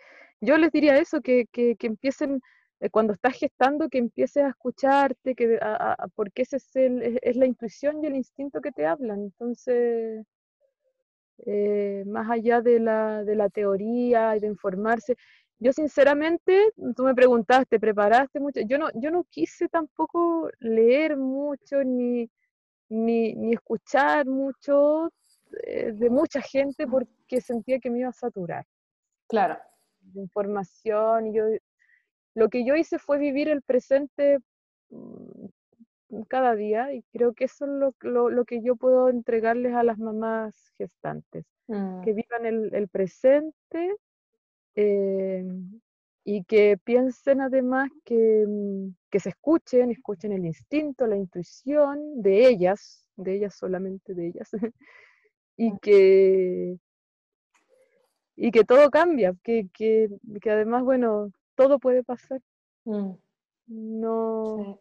yo 0.42 0.58
les 0.58 0.72
diría 0.72 0.98
eso, 0.98 1.22
que, 1.22 1.46
que, 1.52 1.76
que 1.76 1.88
empiecen 1.88 2.36
eh, 2.36 2.42
cuando 2.90 3.14
estás 3.14 3.36
gestando, 3.38 3.90
que 3.90 4.00
empieces 4.00 4.44
a 4.44 4.50
escucharte, 4.50 5.36
que, 5.36 5.60
porque 6.16 6.42
ese 6.42 6.58
es, 6.58 6.76
el, 6.76 7.20
es, 7.22 7.36
la 7.36 7.46
intuición 7.46 8.04
y 8.04 8.08
el 8.08 8.16
instinto 8.16 8.60
que 8.60 8.72
te 8.72 8.88
hablan. 8.88 9.22
Entonces, 9.22 10.26
eh, 11.46 12.04
más 12.08 12.30
allá 12.30 12.62
de 12.62 12.80
la, 12.80 13.24
de 13.24 13.36
la 13.36 13.50
teoría 13.50 14.36
y 14.36 14.40
de 14.40 14.48
informarse, 14.48 15.16
yo 15.60 15.72
sinceramente, 15.74 16.72
tú 16.96 17.04
me 17.04 17.14
preguntaste, 17.14 17.80
¿preparaste 17.80 18.40
mucho? 18.40 18.62
Yo 18.62 18.80
no, 18.80 18.90
yo 18.96 19.12
no 19.12 19.26
quise 19.30 19.68
tampoco 19.68 20.50
leer 20.60 21.18
mucho 21.18 21.84
ni, 21.84 22.28
ni, 22.90 23.36
ni 23.36 23.54
escuchar 23.54 24.26
mucho 24.26 25.12
de, 25.52 25.92
de, 25.94 26.10
mucha 26.10 26.42
gente 26.42 26.88
porque 26.88 27.42
sentía 27.42 27.80
que 27.80 27.92
me 27.92 28.00
iba 28.00 28.10
a 28.10 28.14
saturar. 28.14 28.66
Claro. 29.28 29.60
De 30.00 30.22
información, 30.22 31.28
y 31.28 31.34
yo 31.36 31.44
lo 32.34 32.50
que 32.50 32.66
yo 32.66 32.76
hice 32.76 33.00
fue 33.00 33.18
vivir 33.18 33.50
el 33.50 33.62
presente 33.62 34.40
mm, 34.90 35.48
cada 36.28 36.56
día 36.56 36.94
y 36.94 37.04
creo 37.12 37.34
que 37.34 37.46
eso 37.46 37.66
es 37.66 37.96
lo, 38.02 38.46
que 38.46 38.62
yo 38.62 38.76
puedo 38.76 39.10
entregarles 39.10 39.74
a 39.74 39.84
las 39.84 39.98
mamás 39.98 40.56
gestantes, 40.78 41.46
mm. 41.68 42.02
que 42.02 42.14
vivan 42.14 42.46
el, 42.46 42.88
presente 42.90 43.96
eh, 44.76 45.46
y 46.24 46.44
que 46.44 46.78
piensen 46.84 47.42
además 47.42 47.90
que, 48.04 48.46
mm, 48.48 48.96
que, 49.10 49.20
se 49.20 49.30
escuchen, 49.30 49.92
escuchen 49.92 50.32
el 50.34 50.46
instinto, 50.46 51.08
la 51.08 51.18
intuición 51.18 52.22
de 52.22 52.48
ellas, 52.48 53.06
de 53.16 53.36
ellas 53.36 53.56
solamente 53.56 54.14
de 54.14 54.28
ellas, 54.28 54.50
y 55.58 55.72
mm. 55.72 55.80
que, 55.80 56.78
y 58.36 58.52
que 58.52 58.64
todo 58.64 58.90
cambia, 58.90 59.34
que, 59.44 59.68
que, 59.74 60.10
además, 60.50 60.84
bueno, 60.84 61.32
todo 61.56 61.80
puede 61.80 62.04
pasar. 62.04 62.42
No. 63.68 64.80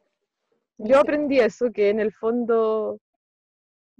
Yo 0.79 0.99
aprendí 0.99 1.39
eso, 1.39 1.71
que 1.71 1.91
en 1.91 2.01
el 2.01 2.13
fondo 2.13 2.99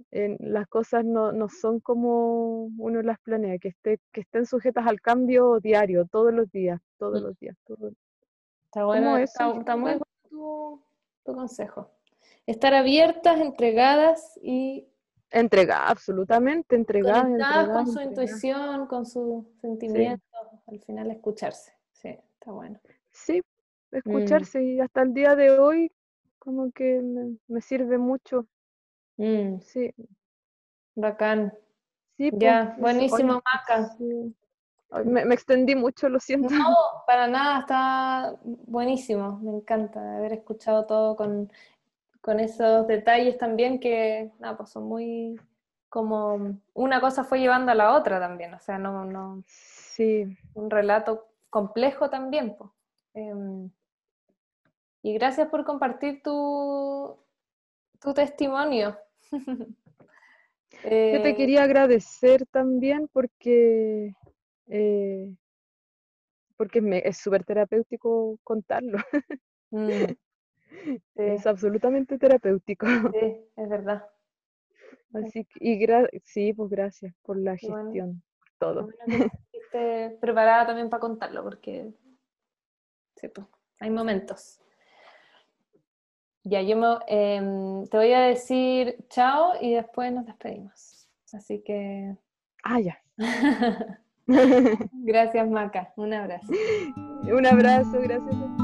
en, 0.09 0.37
las 0.39 0.67
cosas 0.67 1.05
no, 1.05 1.31
son 1.49 1.79
como 1.79 2.65
uno 2.77 3.01
las 3.01 3.19
planea, 3.19 3.57
que, 3.59 3.69
esté, 3.69 3.99
que 4.11 4.21
estén 4.21 4.45
sujetas 4.45 4.87
al 4.87 4.99
cambio 4.99 5.59
diario, 5.59 6.07
todos 6.07 6.33
los 6.33 6.51
días, 6.51 6.81
todos 6.97 7.21
mm. 7.21 7.25
los 7.25 7.39
días. 7.39 7.55
Está 8.65 8.85
bueno, 8.85 9.17
está, 9.17 9.53
muy 9.75 9.81
bueno 9.81 10.05
tu, 10.29 10.81
consejo. 11.23 11.91
Estar 12.45 12.73
abiertas, 12.73 13.39
entregadas 13.39 14.39
y... 14.41 14.87
Entregadas, 15.29 15.91
absolutamente, 15.91 16.75
entregadas. 16.75 17.25
Entregadas 17.25 17.69
con 17.69 17.87
su 17.87 18.01
intuición, 18.01 18.87
con 18.87 19.05
sus 19.05 19.45
sentimientos, 19.61 20.27
al 20.67 20.79
final 20.79 21.11
escucharse. 21.11 21.73
Sí, 21.91 22.17
está 22.41 22.51
bueno. 22.51 22.79
Sí, 23.11 23.41
mm. 23.91 23.95
escucharse 23.97 24.63
y 24.63 24.79
hasta 24.79 25.03
el 25.03 25.13
día 25.13 25.35
de 25.35 25.51
hoy 25.51 25.91
como 26.39 26.71
que 26.71 27.01
me, 27.47 27.61
sirve 27.61 27.97
mucho. 27.97 28.47
Mm. 29.17 29.59
Sí. 29.61 29.93
Bacán. 30.95 31.53
Sí, 32.17 32.31
ya, 32.33 32.75
buenísimo, 32.79 33.41
Maca. 33.45 33.95
Me, 35.05 35.33
extendí 35.33 35.75
mucho, 35.75 36.09
lo 36.09 36.19
siento. 36.19 36.53
No, 36.53 36.75
para 37.07 37.27
nada, 37.27 37.59
está 37.59 38.35
buenísimo. 38.43 39.39
Me 39.41 39.51
encanta 39.51 40.17
haber 40.17 40.33
escuchado 40.33 40.85
todo 40.85 41.15
con, 41.15 41.51
con 42.19 42.39
esos 42.39 42.87
detalles 42.87 43.37
también 43.37 43.79
que, 43.79 44.31
nada, 44.39 44.57
pues 44.57 44.69
son 44.69 44.83
muy 44.83 45.39
como 45.89 46.57
una 46.73 47.01
cosa 47.01 47.25
fue 47.25 47.39
llevando 47.39 47.71
a 47.71 47.75
la 47.75 47.93
otra 47.93 48.19
también, 48.19 48.53
o 48.53 48.59
sea, 48.59 48.77
no, 48.77 49.05
no. 49.05 49.43
Sí. 49.45 50.37
Un 50.53 50.69
relato 50.69 51.30
complejo 51.51 52.09
también, 52.09 52.55
pues. 52.57 52.71
Y 55.03 55.13
gracias 55.13 55.49
por 55.49 55.63
compartir 55.65 56.23
tu, 56.23 57.19
tu 57.99 58.13
testimonio. 58.13 58.97
Yo 60.83 61.21
te 61.21 61.29
eh, 61.29 61.35
quería 61.35 61.63
agradecer 61.63 62.45
también 62.47 63.07
porque, 63.11 64.15
eh, 64.67 65.35
porque 66.57 67.03
es 67.05 67.17
súper 67.17 67.43
terapéutico 67.43 68.39
contarlo. 68.43 68.97
Mm, 69.69 69.89
es 71.15 71.45
absolutamente 71.45 72.17
terapéutico. 72.17 72.87
Sí, 72.87 73.45
es 73.55 73.69
verdad. 73.69 74.03
Así 75.13 75.45
que, 75.45 75.59
y 75.59 76.21
sí, 76.23 76.53
pues 76.53 76.69
gracias 76.69 77.13
por 77.21 77.37
la 77.37 77.57
gestión, 77.57 78.23
por 78.39 78.49
todo. 78.57 78.89
Bueno, 79.07 79.29
preparada 80.19 80.67
también 80.67 80.89
para 80.89 81.01
contarlo, 81.01 81.43
porque 81.43 81.91
sí, 83.15 83.27
pues, 83.27 83.47
hay 83.79 83.89
momentos. 83.89 84.59
Ya, 86.43 86.61
yo 86.61 86.75
me, 86.75 86.97
em, 87.07 87.85
te 87.87 87.97
voy 87.97 88.13
a 88.13 88.21
decir 88.21 88.97
chao 89.09 89.53
y 89.61 89.75
después 89.75 90.11
nos 90.11 90.25
despedimos. 90.25 91.07
Así 91.33 91.61
que... 91.61 92.15
Ah, 92.63 92.79
ya. 92.79 92.99
gracias, 94.91 95.47
Maca. 95.49 95.93
Un 95.95 96.13
abrazo. 96.13 96.51
Un 97.23 97.45
abrazo, 97.45 98.01
gracias. 98.01 98.60